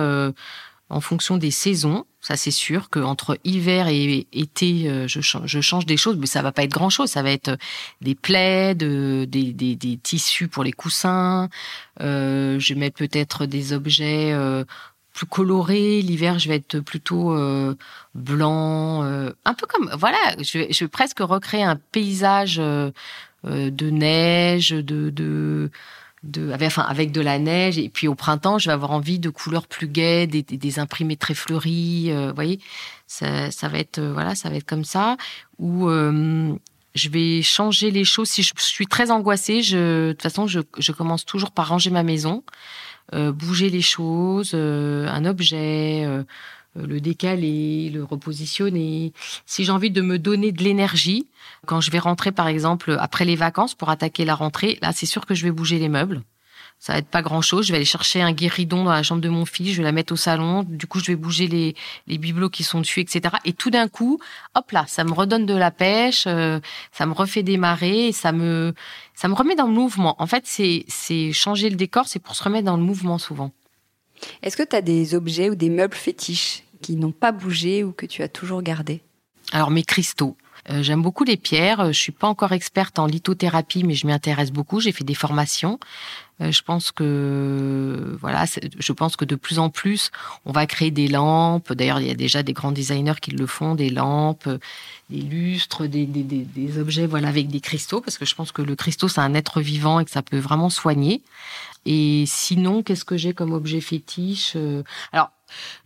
en 0.93 1.01
fonction 1.01 1.37
des 1.37 1.51
saisons. 1.51 2.05
Ça, 2.21 2.37
c'est 2.37 2.51
sûr 2.51 2.89
qu'entre 2.89 3.37
hiver 3.43 3.87
et 3.87 4.27
été, 4.31 4.87
euh, 4.87 5.07
je, 5.07 5.19
je, 5.21 5.61
change 5.61 5.85
des 5.85 5.97
choses, 5.97 6.17
mais 6.17 6.27
ça 6.27 6.41
va 6.41 6.51
pas 6.51 6.63
être 6.63 6.71
grand-chose. 6.71 7.09
Ça 7.09 7.23
va 7.23 7.31
être 7.31 7.49
euh, 7.49 7.57
des 8.01 8.15
plaids, 8.15 8.75
des, 8.75 9.25
des, 9.25 9.75
des, 9.75 9.97
tissus 9.97 10.47
pour 10.47 10.63
les 10.63 10.71
coussins. 10.71 11.49
Euh, 11.99 12.59
je 12.59 12.73
vais 12.73 12.79
mettre 12.79 12.97
peut-être 12.97 13.45
des 13.45 13.73
objets 13.73 14.31
euh, 14.31 14.63
plus 15.13 15.25
colorés. 15.25 16.01
L'hiver, 16.01 16.37
je 16.37 16.47
vais 16.47 16.57
être 16.57 16.79
plutôt 16.79 17.33
euh, 17.33 17.75
blanc, 18.13 19.01
un 19.03 19.53
peu 19.53 19.65
comme 19.67 19.89
voilà. 19.97 20.19
Je 20.39 20.59
vais, 20.59 20.67
je 20.71 20.85
vais 20.85 20.89
presque 20.89 21.19
recréer 21.19 21.63
un 21.63 21.75
paysage 21.91 22.57
de 22.57 23.89
neige, 23.89 24.69
de, 24.69 25.09
de 25.09 25.71
de, 26.23 26.51
avec, 26.51 26.67
enfin, 26.67 26.83
avec 26.83 27.11
de 27.11 27.21
la 27.21 27.39
neige. 27.39 27.77
Et 27.77 27.89
puis 27.89 28.07
au 28.07 28.15
printemps, 28.15 28.57
je 28.57 28.69
vais 28.69 28.73
avoir 28.73 28.91
envie 28.91 29.19
de 29.19 29.29
couleurs 29.29 29.67
plus 29.67 29.87
gaies, 29.87 30.27
des, 30.27 30.41
des, 30.41 30.79
imprimés 30.79 31.17
très 31.17 31.33
fleuris. 31.33 32.11
Euh, 32.11 32.29
vous 32.29 32.35
voyez, 32.35 32.59
ça, 33.07 33.51
ça 33.51 33.67
va 33.67 33.79
être 33.79 33.99
euh, 33.99 34.13
voilà, 34.13 34.35
ça 34.35 34.49
va 34.49 34.55
être 34.55 34.65
comme 34.65 34.85
ça. 34.85 35.17
Ou 35.59 35.87
euh, 35.89 36.53
je 36.95 37.09
vais 37.09 37.41
changer 37.41 37.91
les 37.91 38.05
choses. 38.05 38.29
Si 38.29 38.43
je 38.43 38.53
suis 38.57 38.87
très 38.87 39.11
angoissée, 39.11 39.61
je, 39.61 40.07
de 40.07 40.11
toute 40.13 40.21
façon, 40.23 40.47
je, 40.47 40.59
je 40.77 40.91
commence 40.91 41.25
toujours 41.25 41.51
par 41.51 41.67
ranger 41.67 41.89
ma 41.89 42.03
maison, 42.03 42.43
bouger 43.11 43.69
les 43.69 43.81
choses, 43.81 44.53
un 44.55 45.25
objet 45.25 46.03
euh, 46.05 46.23
le 46.75 46.99
décaler, 46.99 47.89
le 47.89 48.03
repositionner. 48.03 49.13
Si 49.45 49.63
j'ai 49.65 49.71
envie 49.71 49.91
de 49.91 50.01
me 50.01 50.17
donner 50.19 50.51
de 50.51 50.63
l'énergie, 50.63 51.27
quand 51.65 51.81
je 51.81 51.91
vais 51.91 51.99
rentrer 51.99 52.31
par 52.31 52.47
exemple 52.47 52.97
après 52.99 53.25
les 53.25 53.35
vacances 53.35 53.75
pour 53.75 53.89
attaquer 53.89 54.25
la 54.25 54.35
rentrée, 54.35 54.79
là 54.81 54.91
c'est 54.93 55.05
sûr 55.05 55.25
que 55.25 55.35
je 55.35 55.43
vais 55.43 55.51
bouger 55.51 55.79
les 55.79 55.89
meubles. 55.89 56.23
Ça 56.79 56.91
va 56.91 56.99
être 56.99 57.07
pas 57.07 57.21
grand 57.21 57.41
chose. 57.41 57.65
Je 57.65 57.71
vais 57.71 57.77
aller 57.77 57.85
chercher 57.85 58.21
un 58.21 58.33
guéridon 58.33 58.83
dans 58.83 58.91
la 58.91 59.03
chambre 59.03 59.21
de 59.21 59.29
mon 59.29 59.45
fils, 59.45 59.71
je 59.71 59.77
vais 59.77 59.83
la 59.83 59.93
mettre 59.93 60.11
au 60.11 60.17
salon. 60.17 60.63
Du 60.63 60.85
coup, 60.85 60.99
je 60.99 61.05
vais 61.05 61.15
bouger 61.15 61.47
les, 61.47 61.75
les 62.07 62.17
bibelots 62.17 62.49
qui 62.49 62.63
sont 62.63 62.81
dessus, 62.81 62.99
etc. 62.99 63.35
Et 63.45 63.53
tout 63.53 63.69
d'un 63.69 63.87
coup, 63.87 64.19
hop 64.53 64.69
là, 64.71 64.83
ça 64.87 65.05
me 65.05 65.13
redonne 65.13 65.45
de 65.45 65.53
la 65.53 65.71
pêche, 65.71 66.25
euh, 66.27 66.59
ça 66.91 67.05
me 67.05 67.13
refait 67.13 67.41
démarrer, 67.41 68.07
et 68.07 68.11
ça 68.11 68.33
me, 68.33 68.73
ça 69.15 69.29
me 69.29 69.33
remet 69.33 69.55
dans 69.55 69.67
le 69.67 69.71
mouvement. 69.71 70.21
En 70.21 70.27
fait, 70.27 70.43
c'est, 70.45 70.83
c'est 70.89 71.31
changer 71.31 71.69
le 71.69 71.77
décor, 71.77 72.09
c'est 72.09 72.19
pour 72.19 72.35
se 72.35 72.43
remettre 72.43 72.65
dans 72.65 72.75
le 72.75 72.83
mouvement 72.83 73.17
souvent. 73.17 73.53
Est-ce 74.41 74.57
que 74.57 74.63
tu 74.63 74.75
as 74.75 74.81
des 74.81 75.15
objets 75.15 75.49
ou 75.49 75.55
des 75.55 75.69
meubles 75.69 75.95
fétiches 75.95 76.63
qui 76.81 76.95
n'ont 76.95 77.11
pas 77.11 77.31
bougé 77.31 77.83
ou 77.83 77.91
que 77.91 78.05
tu 78.05 78.23
as 78.23 78.27
toujours 78.27 78.61
gardés? 78.61 79.01
Alors 79.51 79.71
mes 79.71 79.83
cristaux. 79.83 80.35
Euh, 80.69 80.81
j'aime 80.81 81.01
beaucoup 81.01 81.25
les 81.25 81.35
pierres. 81.35 81.91
Je 81.91 81.99
suis 81.99 82.13
pas 82.13 82.27
encore 82.27 82.53
experte 82.53 82.97
en 82.97 83.05
lithothérapie, 83.05 83.83
mais 83.83 83.95
je 83.95 84.07
m'y 84.07 84.13
intéresse 84.13 84.51
beaucoup. 84.51 84.79
J'ai 84.79 84.93
fait 84.93 85.03
des 85.03 85.13
formations. 85.13 85.77
Euh, 86.41 86.51
je 86.51 86.61
pense 86.61 86.91
que 86.91 88.17
voilà, 88.21 88.45
je 88.79 88.93
pense 88.93 89.15
que 89.17 89.25
de 89.25 89.35
plus 89.35 89.59
en 89.59 89.69
plus, 89.69 90.09
on 90.45 90.51
va 90.51 90.65
créer 90.65 90.89
des 90.89 91.07
lampes. 91.09 91.73
D'ailleurs, 91.73 91.99
il 91.99 92.07
y 92.07 92.11
a 92.11 92.15
déjà 92.15 92.43
des 92.43 92.53
grands 92.53 92.71
designers 92.71 93.19
qui 93.21 93.31
le 93.31 93.45
font, 93.45 93.75
des 93.75 93.89
lampes, 93.89 94.49
des 95.09 95.21
lustres, 95.21 95.85
des, 95.85 96.05
des, 96.05 96.23
des 96.23 96.79
objets 96.79 97.07
voilà 97.07 97.27
avec 97.27 97.49
des 97.49 97.59
cristaux, 97.59 97.99
parce 97.99 98.17
que 98.17 98.25
je 98.25 98.33
pense 98.33 98.51
que 98.51 98.61
le 98.61 98.75
cristaux 98.75 99.09
c'est 99.09 99.21
un 99.21 99.33
être 99.33 99.61
vivant 99.61 99.99
et 99.99 100.05
que 100.05 100.11
ça 100.11 100.21
peut 100.21 100.39
vraiment 100.39 100.69
soigner. 100.69 101.21
Et 101.85 102.23
sinon, 102.27 102.83
qu'est-ce 102.83 103.05
que 103.05 103.17
j'ai 103.17 103.33
comme 103.33 103.53
objet 103.53 103.81
fétiche 103.81 104.53
euh, 104.55 104.83
Alors, 105.11 105.31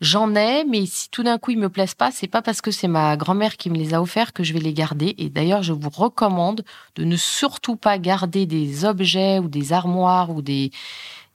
j'en 0.01 0.35
ai, 0.35 0.63
mais 0.65 0.85
si 0.85 1.09
tout 1.09 1.23
d'un 1.23 1.37
coup 1.37 1.51
ils 1.51 1.59
me 1.59 1.69
plaisent 1.69 1.95
pas, 1.95 2.11
c'est 2.11 2.27
pas 2.27 2.41
parce 2.41 2.61
que 2.61 2.71
c'est 2.71 2.87
ma 2.87 3.17
grand-mère 3.17 3.57
qui 3.57 3.69
me 3.69 3.77
les 3.77 3.93
a 3.93 4.01
offerts 4.01 4.33
que 4.33 4.43
je 4.43 4.53
vais 4.53 4.59
les 4.59 4.73
garder. 4.73 5.15
Et 5.17 5.29
d'ailleurs, 5.29 5.63
je 5.63 5.73
vous 5.73 5.89
recommande 5.89 6.63
de 6.95 7.03
ne 7.03 7.15
surtout 7.15 7.75
pas 7.75 7.97
garder 7.97 8.45
des 8.45 8.85
objets 8.85 9.39
ou 9.39 9.47
des 9.47 9.73
armoires 9.73 10.29
ou 10.29 10.41
des 10.41 10.71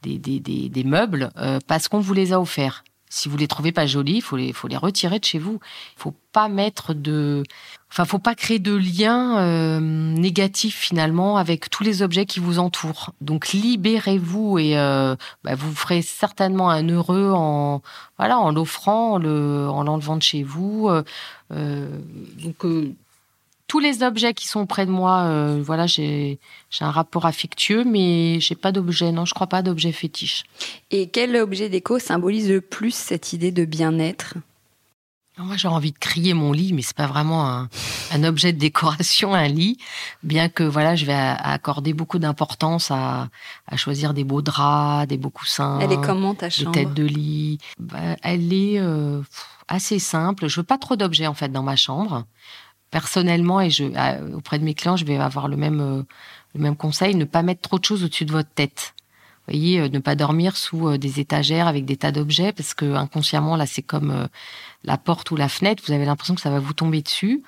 des, 0.02 0.18
des, 0.18 0.68
des, 0.68 0.84
meubles 0.84 1.30
euh, 1.36 1.60
parce 1.68 1.86
qu'on 1.86 2.00
vous 2.00 2.12
les 2.14 2.32
a 2.32 2.40
offerts. 2.40 2.82
Si 3.14 3.28
vous 3.28 3.36
les 3.36 3.46
trouvez 3.46 3.72
pas 3.72 3.86
jolis, 3.86 4.14
il 4.14 4.22
faut 4.22 4.38
les, 4.38 4.54
faut 4.54 4.68
les 4.68 4.78
retirer 4.78 5.18
de 5.18 5.24
chez 5.26 5.38
vous. 5.38 5.60
Il 5.98 6.00
faut 6.00 6.14
pas 6.32 6.48
mettre 6.48 6.94
de, 6.94 7.42
enfin, 7.90 8.06
faut 8.06 8.18
pas 8.18 8.34
créer 8.34 8.58
de 8.58 8.74
lien 8.74 9.38
euh, 9.38 9.80
négatif 9.80 10.78
finalement 10.78 11.36
avec 11.36 11.68
tous 11.68 11.82
les 11.84 12.00
objets 12.00 12.24
qui 12.24 12.40
vous 12.40 12.58
entourent. 12.58 13.10
Donc 13.20 13.52
libérez-vous 13.52 14.58
et 14.58 14.78
euh, 14.78 15.14
bah, 15.44 15.54
vous 15.54 15.74
ferez 15.74 16.00
certainement 16.00 16.70
un 16.70 16.88
heureux 16.88 17.32
en, 17.34 17.82
voilà, 18.16 18.38
en 18.38 18.50
l'offrant, 18.50 19.16
en 19.16 19.82
l'enlevant 19.82 20.16
de 20.16 20.22
chez 20.22 20.42
vous. 20.42 20.88
Euh, 20.88 21.02
euh 21.50 21.86
donc 22.42 22.64
tous 23.73 23.81
les 23.81 24.03
objets 24.03 24.35
qui 24.35 24.49
sont 24.49 24.66
près 24.66 24.85
de 24.85 24.91
moi, 24.91 25.23
euh, 25.23 25.62
voilà, 25.64 25.87
j'ai 25.87 26.39
un 26.81 26.91
rapport 26.91 27.25
affectueux, 27.25 27.85
mais 27.85 28.39
j'ai 28.39 28.55
pas 28.55 28.70
d'objet, 28.70 29.12
non, 29.12 29.25
je 29.25 29.33
crois 29.33 29.47
pas 29.47 29.62
d'objet 29.62 29.93
fétiche. 29.93 30.45
Et 30.91 31.09
quel 31.09 31.35
objet 31.37 31.70
déco 31.70 31.99
symbolise 31.99 32.51
le 32.51 32.61
plus 32.61 32.95
cette 32.95 33.33
idée 33.33 33.51
de 33.51 33.64
bien-être? 33.64 34.35
Moi, 35.39 35.57
j'ai 35.57 35.68
envie 35.68 35.93
de 35.93 35.99
crier 35.99 36.35
mon 36.35 36.53
lit, 36.53 36.75
mais 36.75 36.83
c'est 36.83 36.95
pas 36.95 37.07
vraiment 37.07 37.49
un, 37.49 37.70
un, 38.12 38.25
objet 38.25 38.53
de 38.53 38.59
décoration, 38.59 39.33
un 39.33 39.49
lit. 39.49 39.79
Bien 40.23 40.51
que 40.51 40.64
voilà, 40.64 40.95
je 40.95 41.07
vais 41.07 41.14
accorder 41.14 41.95
beaucoup 41.95 42.18
d'importance 42.18 42.91
à, 42.91 43.31
à, 43.66 43.79
choisir 43.79 44.12
des 44.12 44.25
beaux 44.25 44.43
draps, 44.43 45.09
des 45.09 45.16
beaux 45.16 45.31
coussins. 45.31 45.79
Elle 45.81 45.93
est 45.93 46.01
comment 46.03 46.35
ta 46.35 46.51
chambre? 46.51 46.73
Des 46.73 46.85
têtes 46.85 46.93
de 46.93 47.05
lit. 47.05 47.59
Bah, 47.79 48.16
elle 48.23 48.53
est 48.53 48.79
euh, 48.81 49.23
assez 49.66 49.99
simple. 49.99 50.49
Je 50.49 50.61
veux 50.61 50.66
pas 50.66 50.77
trop 50.77 50.97
d'objets 50.97 51.27
en 51.27 51.33
fait 51.33 51.49
dans 51.49 51.62
ma 51.62 51.77
chambre. 51.77 52.27
Personnellement, 52.93 53.61
et 53.61 53.70
je 53.70 53.84
auprès 54.34 54.61
de 54.61 54.64
mes 54.64 54.74
clients, 54.74 54.97
je 54.97 55.05
vais 55.05 55.16
avoir 55.16 55.49
le 55.49 55.57
même 55.57 55.80
euh, 55.80 56.03
le 56.55 56.61
même 56.61 56.76
conseil 56.76 57.16
ne 57.16 57.24
pas 57.24 57.43
mettre 57.43 57.62
trop 57.62 57.78
de 57.78 57.84
choses 57.84 58.05
au-dessus 58.05 58.26
de 58.26 58.32
votre 58.32 58.51
tête 58.51 58.95
voyez, 59.49 59.80
euh, 59.80 59.88
ne 59.88 59.99
pas 59.99 60.14
dormir 60.14 60.57
sous 60.57 60.88
euh, 60.88 60.99
des 60.99 61.20
étagères 61.20 61.66
avec 61.66 61.84
des 61.84 61.97
tas 61.97 62.12
d'objets 62.12 62.53
parce 62.53 62.74
que 62.74 62.95
inconsciemment 62.95 63.57
là 63.57 63.66
c'est 63.66 63.82
comme 63.82 64.11
euh, 64.11 64.26
la 64.84 64.97
porte 64.99 65.30
ou 65.30 65.36
la 65.36 65.49
fenêtre, 65.49 65.82
vous 65.86 65.93
avez 65.93 66.05
l'impression 66.05 66.34
que 66.34 66.40
ça 66.40 66.51
va 66.51 66.59
vous 66.59 66.72
tomber 66.72 67.03
dessus. 67.03 67.43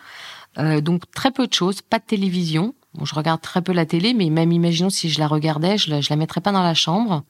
donc 0.83 1.11
très 1.13 1.33
peu 1.33 1.47
de 1.49 1.53
choses, 1.53 1.83
pas 1.83 1.99
de 1.99 2.05
télévision. 2.05 2.75
Bon, 2.95 3.05
je 3.05 3.15
regarde 3.17 3.41
très 3.41 3.61
peu 3.61 3.73
la 3.73 3.87
télé, 3.87 4.15
mais 4.15 4.31
même 4.31 4.53
imaginons 4.53 4.91
si 4.91 5.11
je 5.11 5.19
la 5.19 5.27
regardais, 5.27 5.79
je 5.79 5.91
la, 5.91 5.99
la 6.09 6.17
mettrais 6.17 6.41
pas 6.41 6.53
dans 6.53 6.63
la 6.63 6.75
chambre. 6.75 7.25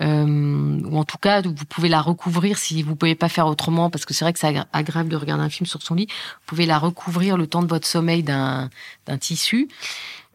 Ou 0.00 0.98
en 0.98 1.04
tout 1.04 1.18
cas, 1.18 1.42
vous 1.42 1.64
pouvez 1.68 1.88
la 1.88 2.00
recouvrir 2.00 2.58
si 2.58 2.82
vous 2.82 2.96
pouvez 2.96 3.14
pas 3.14 3.28
faire 3.28 3.46
autrement, 3.46 3.90
parce 3.90 4.04
que 4.04 4.14
c'est 4.14 4.24
vrai 4.24 4.32
que 4.32 4.38
c'est 4.38 4.54
agréable 4.72 5.08
de 5.08 5.16
regarder 5.16 5.44
un 5.44 5.50
film 5.50 5.66
sur 5.66 5.82
son 5.82 5.94
lit. 5.94 6.06
Vous 6.08 6.46
pouvez 6.46 6.66
la 6.66 6.78
recouvrir 6.78 7.36
le 7.36 7.46
temps 7.46 7.62
de 7.62 7.68
votre 7.68 7.86
sommeil 7.86 8.22
d'un 8.22 8.70
d'un 9.06 9.18
tissu. 9.18 9.68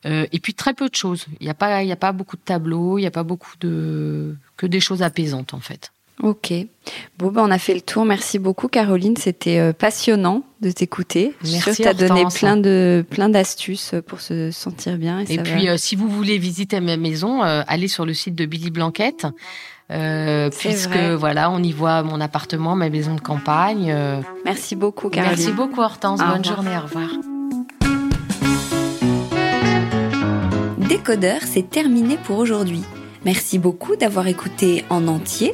Euh, 0.05 0.27
et 0.31 0.39
puis 0.39 0.53
très 0.53 0.73
peu 0.73 0.89
de 0.89 0.95
choses. 0.95 1.25
Il 1.39 1.45
n'y 1.45 1.49
a 1.49 1.53
pas, 1.53 1.83
il 1.83 1.91
a 1.91 1.95
pas 1.95 2.11
beaucoup 2.11 2.35
de 2.35 2.41
tableaux, 2.41 2.97
il 2.97 3.01
n'y 3.01 3.07
a 3.07 3.11
pas 3.11 3.23
beaucoup 3.23 3.53
de 3.59 4.35
que 4.57 4.65
des 4.65 4.79
choses 4.79 5.01
apaisantes 5.01 5.53
en 5.53 5.59
fait. 5.59 5.91
Ok. 6.23 6.53
Bon, 7.17 7.31
ben 7.31 7.43
on 7.43 7.51
a 7.51 7.59
fait 7.59 7.73
le 7.73 7.81
tour. 7.81 8.05
Merci 8.05 8.39
beaucoup, 8.39 8.69
Caroline. 8.69 9.17
C'était 9.17 9.59
euh, 9.59 9.73
passionnant 9.73 10.43
de 10.61 10.71
t'écouter. 10.71 11.33
Merci. 11.43 11.81
Tu 11.81 11.87
as 11.87 11.93
donné 11.93 12.23
plein 12.33 12.55
de 12.55 13.05
plein 13.09 13.27
d'astuces 13.27 13.93
pour 14.07 14.21
se 14.21 14.49
sentir 14.49 14.97
bien. 14.97 15.19
Et, 15.27 15.37
puis, 15.39 15.67
euh, 15.67 15.75
si 15.75 15.97
vous 15.97 16.07
voulez 16.07 16.37
visiter 16.37 16.79
ma 16.79 16.95
maison, 16.95 17.41
allez 17.41 17.89
sur 17.89 18.05
le 18.05 18.13
site 18.13 18.35
de 18.35 18.45
Billy 18.45 18.71
Blanquette. 18.71 19.27
puisque 20.57 20.97
voilà, 21.19 21.51
on 21.51 21.61
y 21.61 21.73
voit 21.73 22.03
mon 22.03 22.21
appartement, 22.21 22.77
ma 22.77 22.89
maison 22.89 23.15
de 23.15 23.21
campagne. 23.21 23.93
Merci 24.45 24.77
beaucoup, 24.77 25.09
Caroline. 25.09 25.35
Merci 25.37 25.51
beaucoup, 25.51 25.81
Hortense. 25.81 26.21
Bonne 26.21 26.45
journée. 26.45 26.77
Au 26.77 26.83
revoir. 26.83 27.09
Décodeur, 30.77 31.41
c'est 31.43 31.69
terminé 31.69 32.17
pour 32.23 32.37
aujourd'hui. 32.37 32.83
Merci 33.25 33.59
beaucoup 33.59 33.97
d'avoir 33.97 34.27
écouté 34.27 34.85
en 34.89 35.07
entier. 35.09 35.53